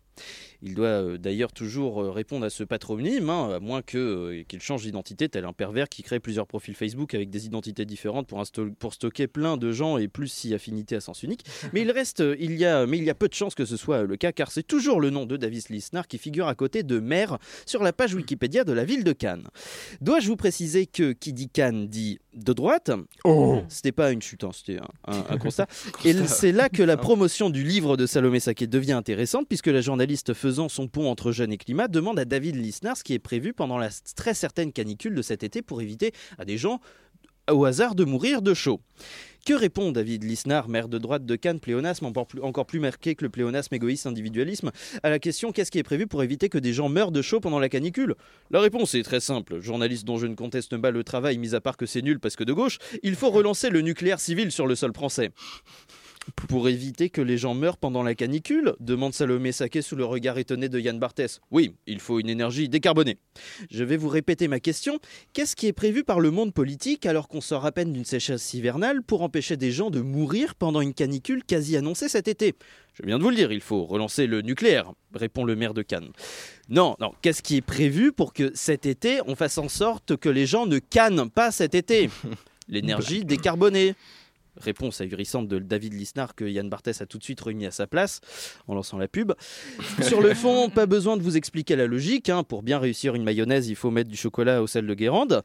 Il 0.63 0.73
doit 0.73 0.87
euh, 0.87 1.17
d'ailleurs 1.17 1.51
toujours 1.53 2.01
euh, 2.01 2.09
répondre 2.11 2.45
à 2.45 2.49
ce 2.49 2.63
patronyme, 2.63 3.29
hein, 3.29 3.51
à 3.55 3.59
moins 3.59 3.81
que, 3.81 3.97
euh, 3.97 4.43
qu'il 4.47 4.59
change 4.61 4.83
d'identité, 4.83 5.29
tel 5.29 5.45
un 5.45 5.53
pervers 5.53 5.87
qui 5.87 6.01
crée 6.03 6.19
plusieurs 6.19 6.47
profils 6.47 6.73
Facebook 6.73 7.13
avec 7.13 7.29
des 7.29 7.45
identités 7.45 7.85
différentes 7.85 8.27
pour, 8.27 8.43
pour 8.79 8.93
stocker 8.93 9.27
plein 9.27 9.57
de 9.57 9.71
gens 9.71 9.97
et 9.97 10.07
plus 10.07 10.27
si 10.29 10.53
affinité 10.53 10.95
à 10.95 10.99
sens 11.01 11.21
unique. 11.23 11.45
Mais 11.73 11.81
il 11.81 11.91
reste, 11.91 12.23
il 12.39 12.57
y 12.57 12.65
a, 12.65 12.85
mais 12.87 12.97
il 12.97 13.03
y 13.03 13.09
a 13.09 13.15
peu 13.15 13.27
de 13.27 13.33
chances 13.33 13.53
que 13.55 13.65
ce 13.65 13.77
soit 13.77 14.03
le 14.03 14.15
cas, 14.17 14.31
car 14.31 14.51
c'est 14.51 14.63
toujours 14.65 14.99
le 14.99 15.09
nom 15.11 15.25
de 15.25 15.37
David 15.37 15.63
Lisnard 15.69 16.07
qui 16.07 16.17
figure 16.17 16.47
à 16.47 16.55
côté 16.55 16.83
de 16.83 16.99
maire 16.99 17.37
sur 17.65 17.83
la 17.83 17.93
page 17.93 18.13
Wikipédia 18.15 18.63
de 18.63 18.71
la 18.73 18.83
ville 18.85 19.03
de 19.03 19.13
Cannes. 19.13 19.47
Dois-je 20.01 20.27
vous 20.27 20.35
préciser 20.35 20.85
que 20.87 21.11
qui 21.13 21.33
dit 21.33 21.49
Cannes 21.49 21.87
dit 21.87 22.19
de 22.33 22.53
droite? 22.53 22.91
Oh 23.23 23.61
C'était 23.69 23.91
pas 23.91 24.11
une 24.11 24.21
chute, 24.21 24.43
hein, 24.43 24.51
c'était 24.53 24.79
un, 24.79 25.13
un- 25.13 25.25
un 25.29 25.37
constat. 25.37 25.67
Et 26.05 26.13
c'est 26.25 26.51
là 26.51 26.69
que 26.69 26.83
la 26.83 26.97
promotion 26.97 27.49
du 27.49 27.63
livre 27.63 27.97
de 27.97 28.05
Salomé 28.05 28.39
Saké 28.39 28.67
devient 28.67 28.93
intéressante, 28.93 29.47
puisque 29.47 29.67
la 29.67 29.81
journaliste 29.81 30.33
faisant 30.47 30.69
son 30.69 30.87
pont 30.87 31.11
entre 31.11 31.33
jeunes 31.33 31.51
et 31.51 31.57
climat 31.57 31.89
demande 31.89 32.17
à 32.17 32.23
David 32.23 32.55
Lisnard 32.55 32.95
ce 32.95 33.03
qui 33.03 33.13
est 33.13 33.19
prévu 33.19 33.51
pendant 33.51 33.77
la 33.77 33.89
très 34.15 34.33
certaine 34.33 34.71
canicule 34.71 35.13
de 35.13 35.21
cet 35.21 35.43
été 35.43 35.61
pour 35.61 35.81
éviter 35.81 36.13
à 36.37 36.45
des 36.45 36.57
gens 36.57 36.79
au 37.51 37.65
hasard 37.65 37.95
de 37.95 38.05
mourir 38.05 38.41
de 38.41 38.53
chaud. 38.53 38.79
Que 39.45 39.53
répond 39.53 39.91
David 39.91 40.23
Lisnard, 40.23 40.69
maire 40.69 40.87
de 40.87 40.99
droite 40.99 41.25
de 41.25 41.35
Cannes, 41.35 41.59
pléonasme 41.59 42.05
encore 42.05 42.27
plus, 42.27 42.41
encore 42.41 42.65
plus 42.65 42.79
marqué 42.79 43.13
que 43.15 43.25
le 43.25 43.29
pléonasme 43.29 43.75
égoïste 43.75 44.07
individualisme, 44.07 44.71
à 45.03 45.09
la 45.09 45.19
question 45.19 45.51
qu'est-ce 45.51 45.69
qui 45.69 45.79
est 45.79 45.83
prévu 45.83 46.07
pour 46.07 46.23
éviter 46.23 46.47
que 46.47 46.57
des 46.57 46.71
gens 46.71 46.87
meurent 46.87 47.11
de 47.11 47.21
chaud 47.21 47.41
pendant 47.41 47.59
la 47.59 47.67
canicule? 47.67 48.15
La 48.49 48.61
réponse 48.61 48.95
est 48.95 49.03
très 49.03 49.19
simple. 49.19 49.59
Journaliste 49.59 50.05
dont 50.05 50.17
je 50.17 50.27
ne 50.27 50.35
conteste 50.35 50.77
pas 50.77 50.91
le 50.91 51.03
travail, 51.03 51.37
mis 51.39 51.55
à 51.55 51.59
part 51.59 51.75
que 51.75 51.85
c'est 51.85 52.01
nul 52.01 52.21
parce 52.21 52.37
que 52.37 52.45
de 52.45 52.53
gauche, 52.53 52.77
il 53.03 53.15
faut 53.15 53.31
relancer 53.31 53.69
le 53.69 53.81
nucléaire 53.81 54.21
civil 54.21 54.53
sur 54.53 54.65
le 54.65 54.75
sol 54.75 54.93
français. 54.93 55.31
Pour 56.47 56.69
éviter 56.69 57.09
que 57.09 57.21
les 57.21 57.37
gens 57.37 57.53
meurent 57.53 57.77
pendant 57.77 58.03
la 58.03 58.15
canicule 58.15 58.75
demande 58.79 59.13
Salomé 59.13 59.51
Saké 59.51 59.81
sous 59.81 59.95
le 59.95 60.05
regard 60.05 60.37
étonné 60.37 60.69
de 60.69 60.79
Yann 60.79 60.99
Barthès. 60.99 61.39
Oui, 61.51 61.75
il 61.87 61.99
faut 61.99 62.19
une 62.19 62.29
énergie 62.29 62.69
décarbonée. 62.69 63.17
Je 63.71 63.83
vais 63.83 63.97
vous 63.97 64.09
répéter 64.09 64.47
ma 64.47 64.59
question. 64.59 64.99
Qu'est-ce 65.33 65.55
qui 65.55 65.67
est 65.67 65.73
prévu 65.73 66.03
par 66.03 66.19
le 66.19 66.31
monde 66.31 66.53
politique 66.53 67.05
alors 67.05 67.27
qu'on 67.27 67.41
sort 67.41 67.65
à 67.65 67.71
peine 67.71 67.93
d'une 67.93 68.05
sécheresse 68.05 68.53
hivernale 68.53 69.01
pour 69.01 69.21
empêcher 69.21 69.57
des 69.57 69.71
gens 69.71 69.89
de 69.89 70.01
mourir 70.01 70.55
pendant 70.55 70.81
une 70.81 70.93
canicule 70.93 71.43
quasi 71.43 71.77
annoncée 71.77 72.09
cet 72.09 72.27
été? 72.27 72.55
Je 72.93 73.03
viens 73.05 73.19
de 73.19 73.23
vous 73.23 73.29
le 73.29 73.35
dire, 73.35 73.51
il 73.51 73.61
faut 73.61 73.85
relancer 73.85 74.25
le 74.25 74.41
nucléaire, 74.41 74.91
répond 75.13 75.43
le 75.43 75.55
maire 75.55 75.73
de 75.73 75.83
Cannes. 75.83 76.09
Non, 76.69 76.95
non, 76.99 77.13
qu'est-ce 77.21 77.43
qui 77.43 77.57
est 77.57 77.61
prévu 77.61 78.11
pour 78.11 78.33
que 78.33 78.51
cet 78.55 78.85
été 78.85 79.19
on 79.27 79.35
fasse 79.35 79.57
en 79.57 79.69
sorte 79.69 80.17
que 80.17 80.29
les 80.29 80.45
gens 80.45 80.65
ne 80.65 80.79
cannent 80.79 81.29
pas 81.29 81.51
cet 81.51 81.75
été? 81.75 82.09
L'énergie 82.67 83.23
décarbonée. 83.23 83.95
Réponse 84.59 85.01
ahurissante 85.01 85.47
de 85.47 85.59
David 85.59 85.93
Lisnard 85.93 86.35
que 86.35 86.45
Yann 86.45 86.69
Barthès 86.69 87.01
a 87.01 87.05
tout 87.05 87.17
de 87.17 87.23
suite 87.23 87.39
remis 87.41 87.65
à 87.65 87.71
sa 87.71 87.87
place 87.87 88.21
en 88.67 88.75
lançant 88.75 88.97
la 88.97 89.07
pub. 89.07 89.33
Sur 90.01 90.21
le 90.21 90.33
fond, 90.33 90.69
pas 90.69 90.85
besoin 90.85 91.17
de 91.17 91.21
vous 91.23 91.37
expliquer 91.37 91.75
la 91.75 91.87
logique. 91.87 92.29
hein. 92.29 92.43
Pour 92.43 92.63
bien 92.63 92.79
réussir 92.79 93.15
une 93.15 93.23
mayonnaise, 93.23 93.67
il 93.67 93.75
faut 93.75 93.91
mettre 93.91 94.09
du 94.09 94.17
chocolat 94.17 94.61
au 94.61 94.67
sel 94.67 94.85
de 94.87 94.93
Guérande. 94.93 95.41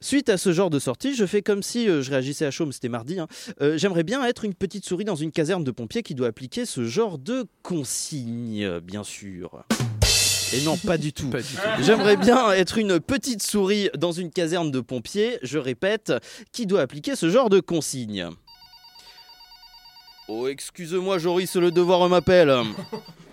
Suite 0.00 0.28
à 0.28 0.36
ce 0.38 0.52
genre 0.52 0.70
de 0.70 0.78
sortie, 0.78 1.14
je 1.14 1.26
fais 1.26 1.42
comme 1.42 1.62
si 1.62 1.88
euh, 1.88 2.02
je 2.02 2.10
réagissais 2.10 2.46
à 2.46 2.50
Chaume, 2.50 2.72
c'était 2.72 2.88
mardi. 2.88 3.18
hein. 3.18 3.26
Euh, 3.60 3.76
J'aimerais 3.78 4.04
bien 4.04 4.24
être 4.24 4.44
une 4.44 4.54
petite 4.54 4.84
souris 4.86 5.04
dans 5.04 5.14
une 5.16 5.32
caserne 5.32 5.64
de 5.64 5.70
pompiers 5.70 6.02
qui 6.02 6.14
doit 6.14 6.28
appliquer 6.28 6.66
ce 6.66 6.84
genre 6.86 7.18
de 7.18 7.44
consignes, 7.62 8.80
bien 8.80 9.04
sûr. 9.04 9.64
Et 10.52 10.60
non, 10.62 10.76
pas 10.76 10.98
du 10.98 11.12
tout. 11.12 11.30
J'aimerais 11.80 12.16
bien 12.16 12.52
être 12.52 12.78
une 12.78 13.00
petite 13.00 13.42
souris 13.42 13.88
dans 13.98 14.12
une 14.12 14.30
caserne 14.30 14.70
de 14.70 14.80
pompiers, 14.80 15.38
je 15.42 15.58
répète, 15.58 16.12
qui 16.52 16.66
doit 16.66 16.80
appliquer 16.82 17.16
ce 17.16 17.28
genre 17.28 17.50
de 17.50 17.58
consignes. 17.60 18.28
Oh, 20.28 20.48
excuse-moi, 20.48 21.18
Joris, 21.18 21.54
le 21.56 21.70
devoir 21.70 22.08
m'appelle. 22.08 22.52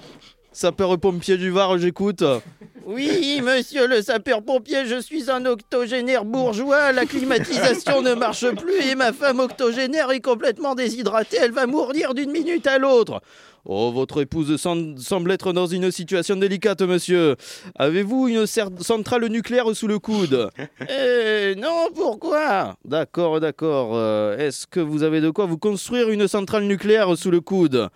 Sapeur-pompier 0.66 1.38
du 1.38 1.49
Var, 1.49 1.80
j'écoute. 1.80 2.24
Oui, 2.86 3.41
monsieur 3.43 3.88
le 3.88 3.99
sapeur-pompier, 4.03 4.86
je 4.86 5.01
suis 5.01 5.32
un 5.32 5.43
octogénaire 5.47 6.24
bourgeois. 6.24 6.91
La 6.91 7.07
climatisation 7.07 8.03
ne 8.03 8.14
marche 8.14 8.47
plus 8.51 8.80
et 8.91 8.93
ma 8.93 9.12
femme 9.12 9.39
octogénaire 9.39 10.12
est 10.12 10.20
complètement 10.20 10.76
déshydratée. 10.76 11.38
Elle 11.41 11.51
va 11.51 11.66
mourir 11.66 12.14
d'une 12.14 12.30
minute 12.32 12.68
à 12.68 12.78
l'autre. 12.78 13.22
Oh, 13.66 13.91
votre 13.91 14.22
épouse 14.22 14.55
sem- 14.62 14.95
semble 14.99 15.32
être 15.32 15.51
dans 15.51 15.66
une 15.66 15.89
situation 15.89 16.36
délicate, 16.36 16.84
monsieur. 16.84 17.38
Avez-vous 17.80 18.28
une 18.28 18.45
centrale 18.45 19.26
nucléaire 19.30 19.76
sous 19.76 19.88
le 19.88 19.97
coude? 19.97 20.47
Eh 20.88 21.55
non, 21.57 21.88
pourquoi? 21.95 22.76
D'accord, 22.86 23.39
d'accord. 23.39 23.93
Euh, 23.95 24.38
Est-ce 24.38 24.68
que 24.68 24.80
vous 24.80 25.01
avez 25.01 25.22
de 25.22 25.32
quoi 25.32 25.47
vous 25.47 25.57
construire 25.57 26.09
une 26.12 26.28
centrale 26.28 26.66
nucléaire 26.66 27.18
sous 27.18 27.32
le 27.32 27.41
coude? 27.41 27.89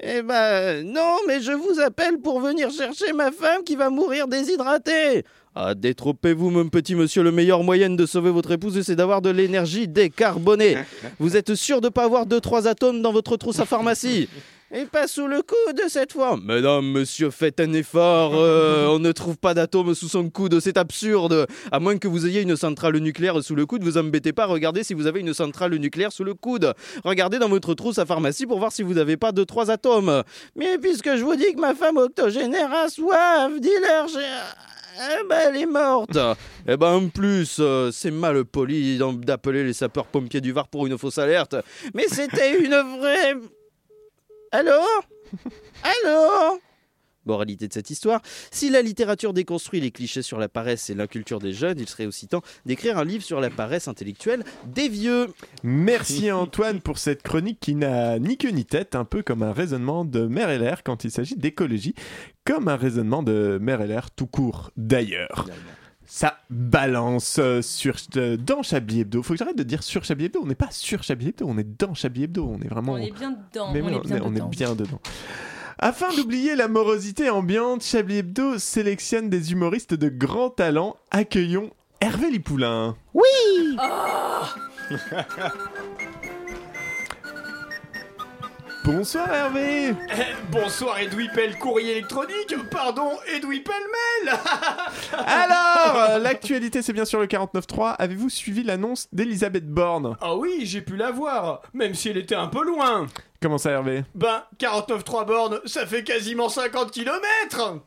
Eh 0.00 0.22
ben 0.22 0.82
non, 0.84 1.16
mais 1.26 1.40
je 1.40 1.52
vous 1.52 1.80
appelle 1.80 2.18
pour 2.18 2.40
venir 2.40 2.70
chercher 2.70 3.12
ma 3.12 3.32
femme 3.32 3.62
qui 3.64 3.76
va 3.76 3.88
mourir 3.88 4.28
déshydratée. 4.28 5.24
Ah, 5.54 5.74
détrompez-vous, 5.74 6.50
mon 6.50 6.68
petit 6.68 6.94
monsieur. 6.94 7.22
Le 7.22 7.32
meilleur 7.32 7.62
moyen 7.62 7.88
de 7.88 8.04
sauver 8.04 8.30
votre 8.30 8.52
épouse, 8.52 8.78
c'est 8.82 8.94
d'avoir 8.94 9.22
de 9.22 9.30
l'énergie 9.30 9.88
décarbonée. 9.88 10.76
Vous 11.18 11.34
êtes 11.34 11.54
sûr 11.54 11.80
de 11.80 11.88
pas 11.88 12.04
avoir 12.04 12.26
deux 12.26 12.40
trois 12.40 12.68
atomes 12.68 13.00
dans 13.00 13.12
votre 13.12 13.38
trousse 13.38 13.58
à 13.58 13.64
pharmacie? 13.64 14.28
Et 14.76 14.84
pas 14.86 15.08
sous 15.08 15.26
le 15.26 15.42
coude 15.42 15.80
cette 15.88 16.12
fois. 16.12 16.38
Mesdames, 16.42 16.84
monsieur, 16.84 17.30
faites 17.30 17.60
un 17.60 17.72
effort. 17.72 18.32
euh, 18.34 18.86
on 18.88 18.98
ne 18.98 19.10
trouve 19.12 19.36
pas 19.38 19.54
d'atomes 19.54 19.94
sous 19.94 20.08
son 20.08 20.28
coude, 20.30 20.60
c'est 20.60 20.76
absurde. 20.76 21.46
À 21.72 21.80
moins 21.80 21.96
que 21.98 22.06
vous 22.08 22.26
ayez 22.26 22.42
une 22.42 22.56
centrale 22.56 22.96
nucléaire 22.98 23.42
sous 23.42 23.54
le 23.54 23.64
coude, 23.66 23.82
vous 23.82 23.96
embêtez 23.98 24.32
pas. 24.32 24.46
Regardez 24.46 24.84
si 24.84 24.94
vous 24.94 25.06
avez 25.06 25.20
une 25.20 25.32
centrale 25.34 25.74
nucléaire 25.76 26.12
sous 26.12 26.24
le 26.24 26.34
coude. 26.34 26.74
Regardez 27.04 27.38
dans 27.38 27.48
votre 27.48 27.74
trousse 27.74 27.98
à 27.98 28.04
pharmacie 28.06 28.46
pour 28.46 28.58
voir 28.58 28.70
si 28.72 28.82
vous 28.82 28.94
n'avez 28.94 29.16
pas 29.16 29.32
deux 29.32 29.46
trois 29.46 29.70
atomes. 29.70 30.22
Mais 30.54 30.78
puisque 30.78 31.16
je 31.16 31.24
vous 31.24 31.36
dis 31.36 31.52
que 31.54 31.60
ma 31.60 31.74
femme 31.74 31.96
octogénaire 31.96 32.72
a 32.72 32.88
soif, 32.88 33.50
dis-leur. 33.58 34.08
j'ai- 34.08 34.18
Eh 34.98 35.28
ben, 35.28 35.38
elle 35.48 35.56
est 35.60 35.66
morte. 35.66 36.18
Eh 36.68 36.76
ben, 36.76 36.94
en 36.94 37.08
plus, 37.08 37.58
euh, 37.60 37.90
c'est 37.92 38.10
mal 38.10 38.44
poli 38.44 38.98
d'appeler 39.18 39.62
les 39.62 39.72
sapeurs-pompiers 39.72 40.40
du 40.40 40.50
Var 40.52 40.66
pour 40.66 40.84
une 40.86 40.98
fausse 40.98 41.18
alerte. 41.18 41.54
Mais 41.94 42.06
c'était 42.08 42.58
une 42.58 42.74
vraie. 42.98 43.34
Allô? 44.52 44.80
Allô? 45.82 46.60
Moralité 47.24 47.66
de 47.66 47.72
cette 47.72 47.90
histoire, 47.90 48.22
si 48.52 48.70
la 48.70 48.82
littérature 48.82 49.32
déconstruit 49.32 49.80
les 49.80 49.90
clichés 49.90 50.22
sur 50.22 50.38
la 50.38 50.48
paresse 50.48 50.90
et 50.90 50.94
l'inculture 50.94 51.40
des 51.40 51.52
jeunes, 51.52 51.80
il 51.80 51.88
serait 51.88 52.06
aussi 52.06 52.28
temps 52.28 52.42
d'écrire 52.66 52.98
un 52.98 53.04
livre 53.04 53.24
sur 53.24 53.40
la 53.40 53.50
paresse 53.50 53.88
intellectuelle 53.88 54.44
des 54.64 54.88
vieux. 54.88 55.26
Merci 55.64 56.30
Antoine 56.30 56.80
pour 56.80 56.98
cette 56.98 57.24
chronique 57.24 57.58
qui 57.58 57.74
n'a 57.74 58.20
ni 58.20 58.38
queue 58.38 58.50
ni 58.50 58.64
tête, 58.64 58.94
un 58.94 59.04
peu 59.04 59.22
comme 59.24 59.42
un 59.42 59.52
raisonnement 59.52 60.04
de 60.04 60.26
Mère 60.26 60.56
LR 60.56 60.84
quand 60.84 61.02
il 61.02 61.10
s'agit 61.10 61.34
d'écologie, 61.34 61.96
comme 62.44 62.68
un 62.68 62.76
raisonnement 62.76 63.24
de 63.24 63.58
Mère 63.60 63.84
LR 63.84 64.12
tout 64.12 64.28
court 64.28 64.70
d'ailleurs. 64.76 65.46
Ça 66.06 66.38
balance 66.50 67.38
euh, 67.38 67.62
sur, 67.62 67.96
euh, 68.16 68.36
dans 68.36 68.62
Chablis 68.62 69.00
Hebdo. 69.00 69.22
Faut 69.22 69.34
que 69.34 69.38
j'arrête 69.38 69.56
de 69.58 69.62
dire 69.62 69.82
sur 69.82 70.04
Chablis 70.04 70.26
Hebdo. 70.26 70.40
On 70.42 70.46
n'est 70.46 70.54
pas 70.54 70.70
sur 70.70 71.02
Chablis 71.02 71.28
Hebdo, 71.28 71.46
on 71.48 71.58
est 71.58 71.78
dans 71.78 71.94
Chablis 71.94 72.24
Hebdo. 72.24 72.46
On 72.48 72.60
est 72.60 72.68
vraiment. 72.68 72.92
On 72.92 72.96
est 72.98 73.10
bien 73.10 73.32
dedans. 73.32 73.72
Mais 73.72 73.82
on 73.82 73.86
oui, 73.86 73.94
est 73.94 74.06
bien 74.06 74.20
on 74.22 74.30
est 74.30 74.34
dedans. 74.34 74.48
bien 74.48 74.74
dedans. 74.74 75.00
Afin 75.78 76.14
d'oublier 76.14 76.54
la 76.56 76.68
morosité 76.68 77.28
ambiante, 77.28 77.82
Chablis 77.82 78.18
Hebdo 78.18 78.58
sélectionne 78.58 79.28
des 79.28 79.52
humoristes 79.52 79.94
de 79.94 80.08
grand 80.08 80.50
talent. 80.50 80.96
Accueillons 81.10 81.70
Hervé 82.00 82.30
Lipoulin. 82.30 82.96
Oui 83.12 83.76
Bonsoir 88.86 89.34
Hervé 89.34 89.96
bonsoir 90.52 91.00
Edoui 91.00 91.28
Pell, 91.34 91.58
courrier 91.58 91.90
électronique. 91.90 92.54
Pardon, 92.70 93.10
Edoui 93.34 93.58
Pell-Mail. 93.58 94.38
Alors, 95.26 96.10
euh, 96.10 96.18
l'actualité 96.20 96.82
c'est 96.82 96.92
bien 96.92 97.04
sûr 97.04 97.18
le 97.18 97.26
49.3. 97.26 97.96
Avez-vous 97.98 98.30
suivi 98.30 98.62
l'annonce 98.62 99.08
d'Elisabeth 99.12 99.66
Borne? 99.68 100.16
Ah 100.20 100.36
oui, 100.36 100.60
j'ai 100.62 100.82
pu 100.82 100.94
la 100.96 101.10
voir, 101.10 101.62
même 101.74 101.94
si 101.94 102.10
elle 102.10 102.18
était 102.18 102.36
un 102.36 102.46
peu 102.46 102.64
loin. 102.64 103.08
Comment 103.42 103.58
ça 103.58 103.72
Hervé? 103.72 104.04
Ben, 104.14 104.44
49.3 104.60 105.26
bornes, 105.26 105.60
ça 105.64 105.84
fait 105.84 106.04
quasiment 106.04 106.48
50 106.48 106.92
km 106.92 107.80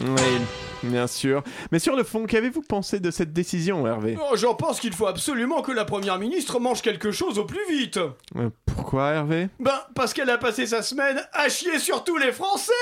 Oui, 0.00 0.40
bien 0.82 1.06
sûr. 1.06 1.42
Mais 1.72 1.78
sur 1.78 1.96
le 1.96 2.02
fond, 2.04 2.26
qu'avez-vous 2.26 2.62
pensé 2.62 3.00
de 3.00 3.10
cette 3.10 3.32
décision 3.32 3.86
Hervé? 3.86 4.16
Oh, 4.30 4.36
J'en 4.36 4.54
pense 4.54 4.80
qu'il 4.80 4.92
faut 4.92 5.06
absolument 5.06 5.62
que 5.62 5.72
la 5.72 5.84
première 5.84 6.18
ministre 6.18 6.58
mange 6.60 6.82
quelque 6.82 7.10
chose 7.12 7.38
au 7.38 7.44
plus 7.44 7.60
vite. 7.70 7.98
Euh, 8.36 8.50
Pourquoi 8.66 9.10
Hervé? 9.10 9.48
Ben, 9.58 9.78
parce 9.94 10.12
qu'elle 10.14 10.30
a 10.30 10.38
passé 10.38 10.66
sa 10.66 10.82
semaine 10.82 11.20
à 11.32 11.48
chier 11.48 11.78
sur 11.78 12.04
tous 12.04 12.16
les 12.16 12.32
Français 12.32 12.72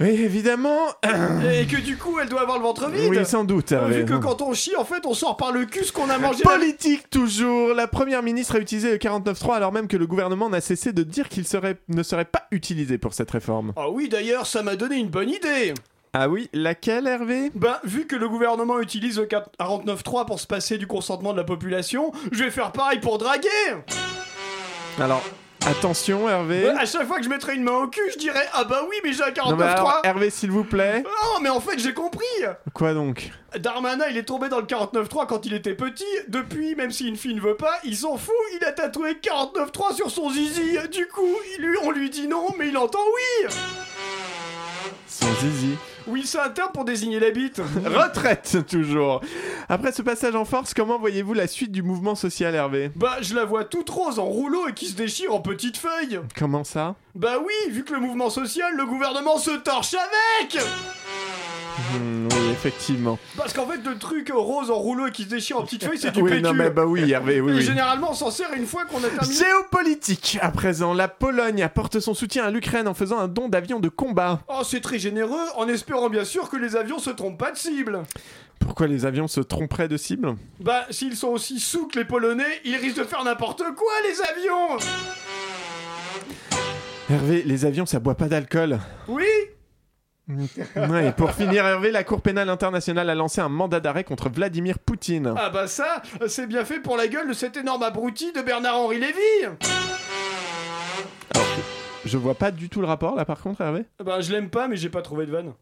Oui, 0.00 0.08
évidemment. 0.08 0.78
Et 1.04 1.66
que 1.66 1.80
du 1.80 1.96
coup, 1.96 2.18
elle 2.20 2.28
doit 2.28 2.40
avoir 2.42 2.58
le 2.58 2.64
ventre 2.64 2.90
vide 2.90 3.08
Oui, 3.10 3.24
sans 3.24 3.44
doute 3.44 3.72
Euh. 3.72 3.86
Vu 3.88 4.04
que 4.04 4.14
quand 4.14 4.42
on 4.42 4.52
chie, 4.52 4.74
en 4.76 4.84
fait, 4.84 5.06
on 5.06 5.14
sort 5.14 5.36
par 5.36 5.52
le 5.52 5.64
cul 5.66 5.84
ce 5.84 5.92
qu'on 5.92 6.10
a 6.10 6.18
mangé 6.18 6.42
Politique 6.42 7.08
toujours. 7.10 7.74
La 7.74 7.86
première 7.86 8.22
ministre 8.22 8.56
a 8.56 8.58
utilisé 8.58 8.90
le 8.90 8.98
49.3 8.98 9.54
alors 9.54 9.72
même 9.72 9.86
que 9.86 9.96
le 9.96 10.06
gouvernement 10.06 10.48
n'a 10.48 10.60
cessé 10.60 10.92
de 10.92 11.02
dire 11.04 11.28
qu'il 11.28 11.46
serait, 11.46 11.76
ne 11.88 12.02
serait 12.02 12.24
pas 12.24 12.46
utilisé 12.50 12.98
pour 12.98 13.14
cette 13.14 13.30
réforme. 13.30 13.72
Ah 13.76 13.88
oui, 13.88 14.08
d'ailleurs, 14.08 14.46
ça 14.46 14.62
m'a 14.62 14.74
donné 14.76 14.96
une 14.96 15.08
bonne 15.10 15.30
idée 15.30 15.74
Ah 16.12 16.28
oui, 16.28 16.48
laquelle 16.52 17.06
Hervé? 17.06 17.50
Ben, 17.54 17.76
vu 17.84 18.06
que 18.06 18.16
le 18.16 18.28
gouvernement 18.28 18.80
utilise 18.80 19.18
le 19.20 19.26
49.3 19.26 20.26
pour 20.26 20.40
se 20.40 20.46
passer 20.46 20.76
du 20.76 20.86
consentement 20.88 21.32
de 21.32 21.38
la 21.38 21.44
population, 21.44 22.10
je 22.32 22.42
vais 22.44 22.50
faire 22.50 22.72
pareil 22.72 22.98
pour 22.98 23.18
draguer 23.18 23.48
Alors, 25.00 25.22
attention 25.66 26.28
Hervé. 26.28 26.64
Ouais, 26.64 26.74
À 26.78 26.86
chaque 26.86 27.06
fois 27.06 27.18
que 27.18 27.24
je 27.24 27.28
mettrai 27.28 27.54
une 27.54 27.62
main 27.62 27.72
au 27.82 27.88
cul, 27.88 28.00
je 28.12 28.18
dirais 28.18 28.46
Ah 28.52 28.64
bah 28.64 28.82
oui, 28.88 28.96
mais 29.04 29.12
j'ai 29.12 29.22
un 29.22 29.30
49.3 29.30 29.50
Non 29.50 29.56
mais 29.56 29.64
alors, 29.64 30.00
Hervé 30.04 30.30
s'il 30.30 30.50
vous 30.50 30.64
plaît. 30.64 31.02
Oh, 31.06 31.38
mais 31.40 31.48
en 31.48 31.60
fait, 31.60 31.78
j'ai 31.78 31.94
compris 31.94 32.24
Quoi 32.72 32.94
donc? 32.94 33.30
Darmanin, 33.58 34.04
il 34.10 34.16
est 34.16 34.24
tombé 34.24 34.48
dans 34.48 34.58
le 34.58 34.66
49.3 34.66 35.26
quand 35.26 35.46
il 35.46 35.54
était 35.54 35.74
petit. 35.74 36.04
Depuis, 36.28 36.74
même 36.74 36.90
si 36.90 37.06
une 37.08 37.16
fille 37.16 37.34
ne 37.34 37.40
veut 37.40 37.56
pas, 37.56 37.74
il 37.84 37.96
s'en 37.96 38.16
fout. 38.16 38.34
Il 38.60 38.64
a 38.64 38.72
tatoué 38.72 39.12
49.3 39.22 39.94
sur 39.94 40.10
son 40.10 40.30
zizi. 40.30 40.76
Du 40.90 41.06
coup, 41.06 41.36
lui, 41.58 41.76
on 41.84 41.90
lui 41.90 42.10
dit 42.10 42.26
non, 42.26 42.46
mais 42.58 42.68
il 42.68 42.76
entend 42.76 42.98
oui. 43.14 43.48
Son 45.06 45.26
zizi. 45.40 45.76
Oui, 46.06 46.22
c'est 46.26 46.38
un 46.38 46.50
terme 46.50 46.70
pour 46.72 46.84
désigner 46.84 47.18
la 47.18 47.30
bite. 47.30 47.60
Retraite 47.84 48.66
toujours. 48.68 49.20
Après 49.68 49.92
ce 49.92 50.02
passage 50.02 50.34
en 50.34 50.44
force, 50.44 50.74
comment 50.74 50.98
voyez-vous 50.98 51.34
la 51.34 51.46
suite 51.46 51.72
du 51.72 51.82
mouvement 51.82 52.14
social 52.14 52.54
Hervé? 52.54 52.90
Bah, 52.96 53.16
je 53.20 53.34
la 53.34 53.44
vois 53.44 53.64
toute 53.64 53.88
rose 53.88 54.18
en 54.18 54.26
rouleau 54.26 54.68
et 54.68 54.74
qui 54.74 54.86
se 54.86 54.94
déchire 54.94 55.34
en 55.34 55.40
petites 55.40 55.76
feuilles. 55.76 56.20
Comment 56.36 56.64
ça? 56.64 56.96
Bah 57.14 57.38
oui, 57.38 57.72
vu 57.72 57.84
que 57.84 57.94
le 57.94 58.00
mouvement 58.00 58.30
social, 58.30 58.74
le 58.76 58.86
gouvernement 58.86 59.38
se 59.38 59.52
torche 59.52 59.94
avec 59.94 60.58
Hmm, 61.76 62.28
Oui, 62.30 62.50
effectivement. 62.52 63.18
Parce 63.36 63.52
qu'en 63.52 63.66
fait, 63.66 63.78
le 63.84 63.98
truc 63.98 64.30
rose 64.32 64.70
en 64.70 64.76
rouleau 64.76 65.10
qui 65.10 65.24
se 65.24 65.28
déchire 65.28 65.58
en 65.58 65.62
petites 65.62 65.84
feuilles, 65.84 65.98
c'est 65.98 66.12
du 66.12 66.20
oui, 66.22 66.30
PQ. 66.30 66.42
non 66.42 66.52
mais 66.54 66.70
bah 66.70 66.86
oui 66.86 67.10
Hervé, 67.10 67.40
oui. 67.40 67.60
généralement, 67.62 68.12
on 68.12 68.14
s'en 68.14 68.30
sert 68.30 68.52
une 68.54 68.66
fois 68.66 68.84
qu'on 68.84 68.98
a 69.02 69.08
terminé. 69.08 69.34
Géopolitique 69.34 70.38
à 70.40 70.50
présent, 70.50 70.94
la 70.94 71.08
Pologne 71.08 71.62
apporte 71.62 71.98
son 71.98 72.14
soutien 72.14 72.44
à 72.44 72.50
l'Ukraine 72.52 72.86
en 72.86 72.94
faisant 72.94 73.18
un 73.18 73.26
don 73.28 73.48
d'avions 73.48 73.80
de 73.80 73.88
combat. 73.88 74.40
Oh, 74.48 74.62
c'est 74.64 74.80
très 74.80 74.98
généreux, 75.00 75.46
en 75.56 75.66
espérant 75.68 76.08
bien 76.08 76.24
sûr 76.24 76.48
que 76.48 76.56
les 76.56 76.76
avions 76.76 76.98
se 77.00 77.10
trompent 77.10 77.38
pas 77.38 77.50
de 77.50 77.56
cible. 77.58 78.02
Pourquoi 78.60 78.86
les 78.86 79.04
avions 79.04 79.26
se 79.26 79.40
tromperaient 79.40 79.88
de 79.88 79.96
cible? 79.96 80.36
Bah, 80.60 80.86
s'ils 80.90 81.16
sont 81.16 81.28
aussi 81.28 81.58
sous 81.58 81.88
que 81.88 81.98
les 81.98 82.04
Polonais, 82.04 82.60
ils 82.64 82.76
risquent 82.76 82.98
de 82.98 83.04
faire 83.04 83.24
n'importe 83.24 83.62
quoi, 83.76 83.92
les 84.04 84.20
avions 84.22 84.78
Hervé, 87.10 87.42
les 87.44 87.64
avions 87.66 87.84
ça 87.84 87.98
boit 87.98 88.14
pas 88.14 88.28
d'alcool. 88.28 88.78
Oui? 89.08 89.24
Ouais, 90.28 91.08
et 91.08 91.12
pour 91.12 91.32
finir, 91.32 91.66
Hervé, 91.66 91.90
la 91.90 92.02
Cour 92.04 92.22
pénale 92.22 92.48
internationale 92.48 93.10
a 93.10 93.14
lancé 93.14 93.40
un 93.40 93.48
mandat 93.48 93.80
d'arrêt 93.80 94.04
contre 94.04 94.30
Vladimir 94.30 94.78
Poutine. 94.78 95.34
Ah 95.36 95.50
bah 95.50 95.66
ça, 95.66 96.02
c'est 96.28 96.46
bien 96.46 96.64
fait 96.64 96.80
pour 96.80 96.96
la 96.96 97.08
gueule 97.08 97.28
de 97.28 97.34
cet 97.34 97.56
énorme 97.56 97.82
abruti 97.82 98.32
de 98.32 98.40
Bernard-Henri 98.40 98.98
Lévy 98.98 99.56
Je 102.04 102.18
vois 102.18 102.34
pas 102.34 102.50
du 102.50 102.68
tout 102.68 102.80
le 102.80 102.86
rapport 102.86 103.16
là 103.16 103.24
par 103.24 103.40
contre, 103.40 103.60
Hervé? 103.60 103.84
Bah, 104.02 104.20
je 104.20 104.32
l'aime 104.32 104.50
pas, 104.50 104.68
mais 104.68 104.76
j'ai 104.76 104.90
pas 104.90 105.02
trouvé 105.02 105.26
de 105.26 105.30
vanne. 105.32 105.52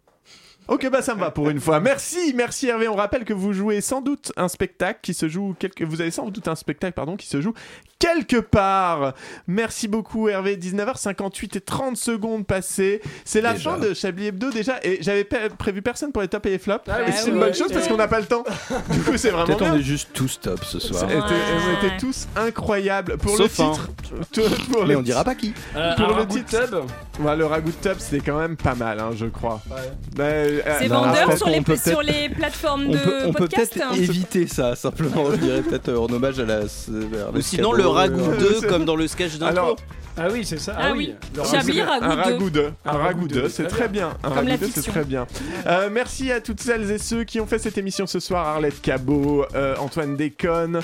Ok, 0.69 0.89
bah 0.91 1.03
ça 1.03 1.15
me 1.15 1.21
va 1.21 1.31
pour 1.31 1.51
une 1.51 1.61
fois. 1.61 1.81
Merci, 1.81 2.33
merci 2.37 2.69
Hervé. 2.69 2.89
On 2.89 2.95
rappelle 2.95 3.25
que 3.25 3.33
vous 3.33 3.53
jouez 3.53 3.81
sans 3.81 4.01
doute 4.01 4.33
un 4.37 4.49
spectacle 4.49 5.01
qui 5.03 5.13
se 5.13 5.29
joue 5.29 5.55
quelque... 5.59 5.85
Vous 5.85 6.01
avez 6.01 6.11
sans 6.11 6.27
doute 6.29 6.47
un 6.49 6.55
spectacle 6.55 6.95
pardon 6.95 7.17
qui 7.17 7.27
se 7.27 7.41
joue 7.41 7.53
quelque 7.99 8.39
part. 8.39 9.15
Merci 9.47 9.87
beaucoup 9.89 10.29
Hervé. 10.29 10.57
19h58 10.57 11.57
et 11.57 11.61
30 11.61 11.97
secondes 11.97 12.47
passées. 12.47 13.01
C'est 13.25 13.41
la 13.41 13.53
Déjà. 13.55 13.73
fin 13.73 13.79
de 13.79 13.93
Chablis 13.95 14.27
Hebdo 14.29 14.51
déjà. 14.51 14.79
Et 14.83 14.99
j'avais 15.03 15.25
pas 15.25 15.49
prévu 15.51 15.83
personne 15.83 16.11
pour 16.13 16.23
les 16.23 16.29
top 16.29 16.47
et 16.47 16.51
les 16.51 16.59
flops. 16.59 16.85
Ah 16.89 17.11
c'est 17.13 17.31
une 17.31 17.39
bonne 17.39 17.55
chose 17.55 17.73
parce 17.73 17.89
qu'on 17.89 17.97
n'a 17.97 18.09
pas 18.09 18.21
le 18.21 18.27
temps. 18.27 18.45
Du 18.91 19.01
coup, 19.01 19.17
c'est 19.17 19.31
vraiment 19.31 19.47
Peut-être 19.47 19.63
on 19.73 19.77
est 19.77 19.83
juste 19.83 20.11
tous 20.13 20.41
top 20.41 20.65
ce 20.65 20.79
soir. 20.79 21.05
On 21.07 21.87
était 21.87 21.97
tous 21.99 22.27
incroyables. 22.37 23.19
Pour 23.19 23.37
Sauf 23.37 23.59
le 23.59 23.71
titre, 23.73 23.91
pour 24.71 24.87
Mais 24.87 24.95
le 24.95 24.99
on 24.99 25.03
dira 25.03 25.25
pas 25.25 25.35
qui. 25.35 25.53
Euh, 25.77 25.95
Pour 25.97 26.17
le 26.17 26.27
titre. 26.27 26.67
tub 26.67 26.75
Ouais, 27.25 27.37
le 27.37 27.47
ragoût 27.47 27.71
de 27.71 27.77
top, 27.77 27.97
c'était 27.99 28.25
quand 28.25 28.39
même 28.39 28.57
pas 28.57 28.75
mal, 28.75 28.99
hein, 29.01 29.11
je 29.15 29.27
crois. 29.27 29.61
Bah, 30.17 30.25
euh, 30.25 30.52
C'est 30.81 30.89
non, 30.89 31.03
vendeur 31.03 31.37
sur 31.37 31.47
on 31.47 31.51
les, 31.51 31.61
peut 31.61 31.77
sur 31.77 31.99
peut-être- 31.99 32.03
les 32.03 32.29
plateformes 32.29 32.89
de 32.91 32.99
peut, 32.99 33.19
on 33.27 33.33
peut 33.33 33.39
podcast. 33.41 33.73
peut-être 33.75 33.87
hein. 33.91 33.95
éviter 33.95 34.47
ça, 34.47 34.75
simplement. 34.77 35.31
Je 35.33 35.37
dirais 35.37 35.63
peut-être 35.63 35.89
euh, 35.89 35.99
en 35.99 36.07
hommage 36.13 36.39
à 36.41 36.45
la. 36.45 36.61
vers 36.89 37.35
Ou 37.35 37.41
sinon 37.41 37.73
le 37.73 37.87
ragoût 37.87 38.31
euh, 38.33 38.61
2 38.61 38.67
comme 38.69 38.85
dans 38.85 38.97
le 38.97 39.07
sketch 39.07 39.37
d'intro. 39.39 39.77
Ah 40.17 40.29
oui, 40.31 40.45
c'est 40.45 40.59
ça. 40.59 40.77
Ah 40.79 40.93
oui. 40.95 41.15
Le 41.37 41.43
Chablis 41.45 41.81
ragoût- 41.83 42.05
un 42.05 42.09
ragoût 42.15 42.23
ragoût 42.33 42.51
de, 42.51 42.61
un 42.85 42.89
Un 42.89 42.93
ragoût 42.93 43.05
ragoût 43.05 43.29
de, 43.29 43.41
de, 43.43 43.49
c'est 43.49 43.67
très 43.67 43.89
bien. 43.89 44.11
Un 44.25 44.43
de, 44.43 44.59
c'est 44.75 44.83
très 44.91 45.05
bien. 45.05 45.27
Euh, 45.67 45.89
merci 45.91 46.31
à 46.33 46.41
toutes 46.41 46.61
celles 46.61 46.91
et 46.91 46.99
ceux 46.99 47.25
qui 47.25 47.41
ont 47.41 47.47
fait 47.47 47.59
cette 47.59 47.79
émission 47.79 48.07
ce 48.07 48.21
soir. 48.21 48.47
Arlette 48.47 48.81
Cabot, 48.83 49.45
euh, 49.55 49.75
Antoine 49.79 50.17
Déconne, 50.17 50.81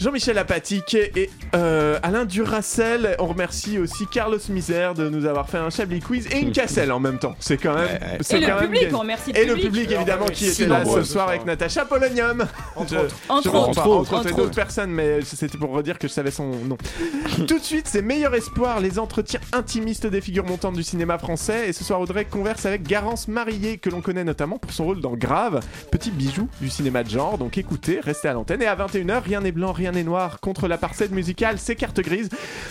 Jean-Michel 0.00 0.38
Apatique 0.38 0.94
et 0.94 1.30
euh, 1.54 1.98
Alain 2.02 2.24
Duracel. 2.24 3.14
On 3.20 3.26
remercie 3.26 3.78
aussi 3.78 4.06
Carlos 4.08 4.38
Misère 4.48 4.94
de 4.94 5.08
nous 5.08 5.24
avoir 5.24 5.48
fait 5.48 5.58
un 5.58 5.70
Chablis 5.70 6.00
quiz 6.00 6.26
et 6.32 6.40
une 6.40 6.50
casselle 6.52 6.90
en 6.90 6.98
même 6.98 7.18
temps. 7.20 7.36
C'est 7.38 7.56
quand 7.58 7.74
même. 7.74 7.84
Ouais, 7.84 8.18
Et 8.36 8.40
le 8.40 8.46
même 8.46 8.58
public, 8.58 8.88
on 8.92 8.98
remercie 8.98 9.32
le 9.32 9.38
Et 9.38 9.44
le 9.44 9.54
public. 9.54 9.90
évidemment 9.92 10.26
qui 10.26 10.48
était 10.48 10.66
là 10.66 10.84
ce 10.84 11.04
soir 11.04 11.28
avec 11.28 11.44
Natacha 11.46 11.84
Polonium. 11.84 12.44
Entre 12.74 12.96
autres. 12.96 13.14
Entre 13.28 13.54
autres. 13.54 14.14
entre 14.14 14.34
d'autres 14.36 14.54
personnes, 14.54 14.90
mais 14.90 15.20
c'était 15.22 15.58
pour 15.58 15.70
redire 15.70 15.96
que 15.98 16.08
je 16.08 16.12
savais 16.12 16.32
son 16.32 16.46
nom. 16.48 16.76
Tout 17.46 17.58
de 17.58 17.64
suite, 17.64 17.86
c'est 17.88 18.02
Meilleur 18.02 18.34
Espoir, 18.34 18.63
les 18.80 18.98
entretiens 18.98 19.40
intimistes 19.52 20.06
des 20.06 20.20
figures 20.20 20.44
montantes 20.44 20.74
du 20.74 20.82
cinéma 20.82 21.18
français. 21.18 21.68
Et 21.68 21.72
ce 21.72 21.84
soir, 21.84 22.00
Audrey 22.00 22.24
converse 22.24 22.64
avec 22.66 22.82
Garance 22.82 23.28
Marillier, 23.28 23.78
que 23.78 23.90
l'on 23.90 24.00
connaît 24.00 24.24
notamment 24.24 24.58
pour 24.58 24.72
son 24.72 24.84
rôle 24.84 25.00
dans 25.00 25.14
Grave, 25.14 25.60
petit 25.90 26.10
bijou 26.10 26.48
du 26.60 26.70
cinéma 26.70 27.04
de 27.04 27.10
genre. 27.10 27.36
Donc 27.38 27.58
écoutez, 27.58 28.00
restez 28.00 28.28
à 28.28 28.32
l'antenne. 28.32 28.62
Et 28.62 28.66
à 28.66 28.74
21h, 28.74 29.22
rien 29.22 29.40
n'est 29.40 29.52
blanc, 29.52 29.72
rien 29.72 29.92
n'est 29.92 30.02
noir. 30.02 30.40
Contre 30.40 30.66
la 30.66 30.78
parcelle 30.78 31.10
musicale, 31.10 31.58
c'est 31.58 31.76
carte 31.76 32.00
grise. 32.00 32.30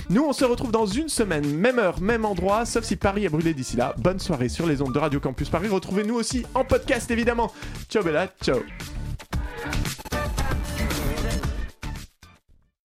Nous, 0.09 0.23
on 0.23 0.33
se 0.33 0.45
retrouve 0.45 0.71
dans 0.71 0.85
une 0.85 1.09
semaine, 1.09 1.45
même 1.45 1.79
heure, 1.79 2.01
même 2.01 2.25
endroit, 2.25 2.65
sauf 2.65 2.83
si 2.83 2.95
Paris 2.95 3.25
a 3.25 3.29
brûlé 3.29 3.53
d'ici 3.53 3.77
là. 3.77 3.93
Bonne 3.97 4.19
soirée 4.19 4.49
sur 4.49 4.65
les 4.65 4.81
ondes 4.81 4.93
de 4.93 4.99
Radio 4.99 5.19
Campus 5.19 5.49
Paris. 5.49 5.67
Retrouvez-nous 5.67 6.15
aussi 6.15 6.45
en 6.55 6.63
podcast, 6.63 7.11
évidemment. 7.11 7.51
Ciao 7.89 8.03
Bella, 8.03 8.27
ciao. 8.41 8.59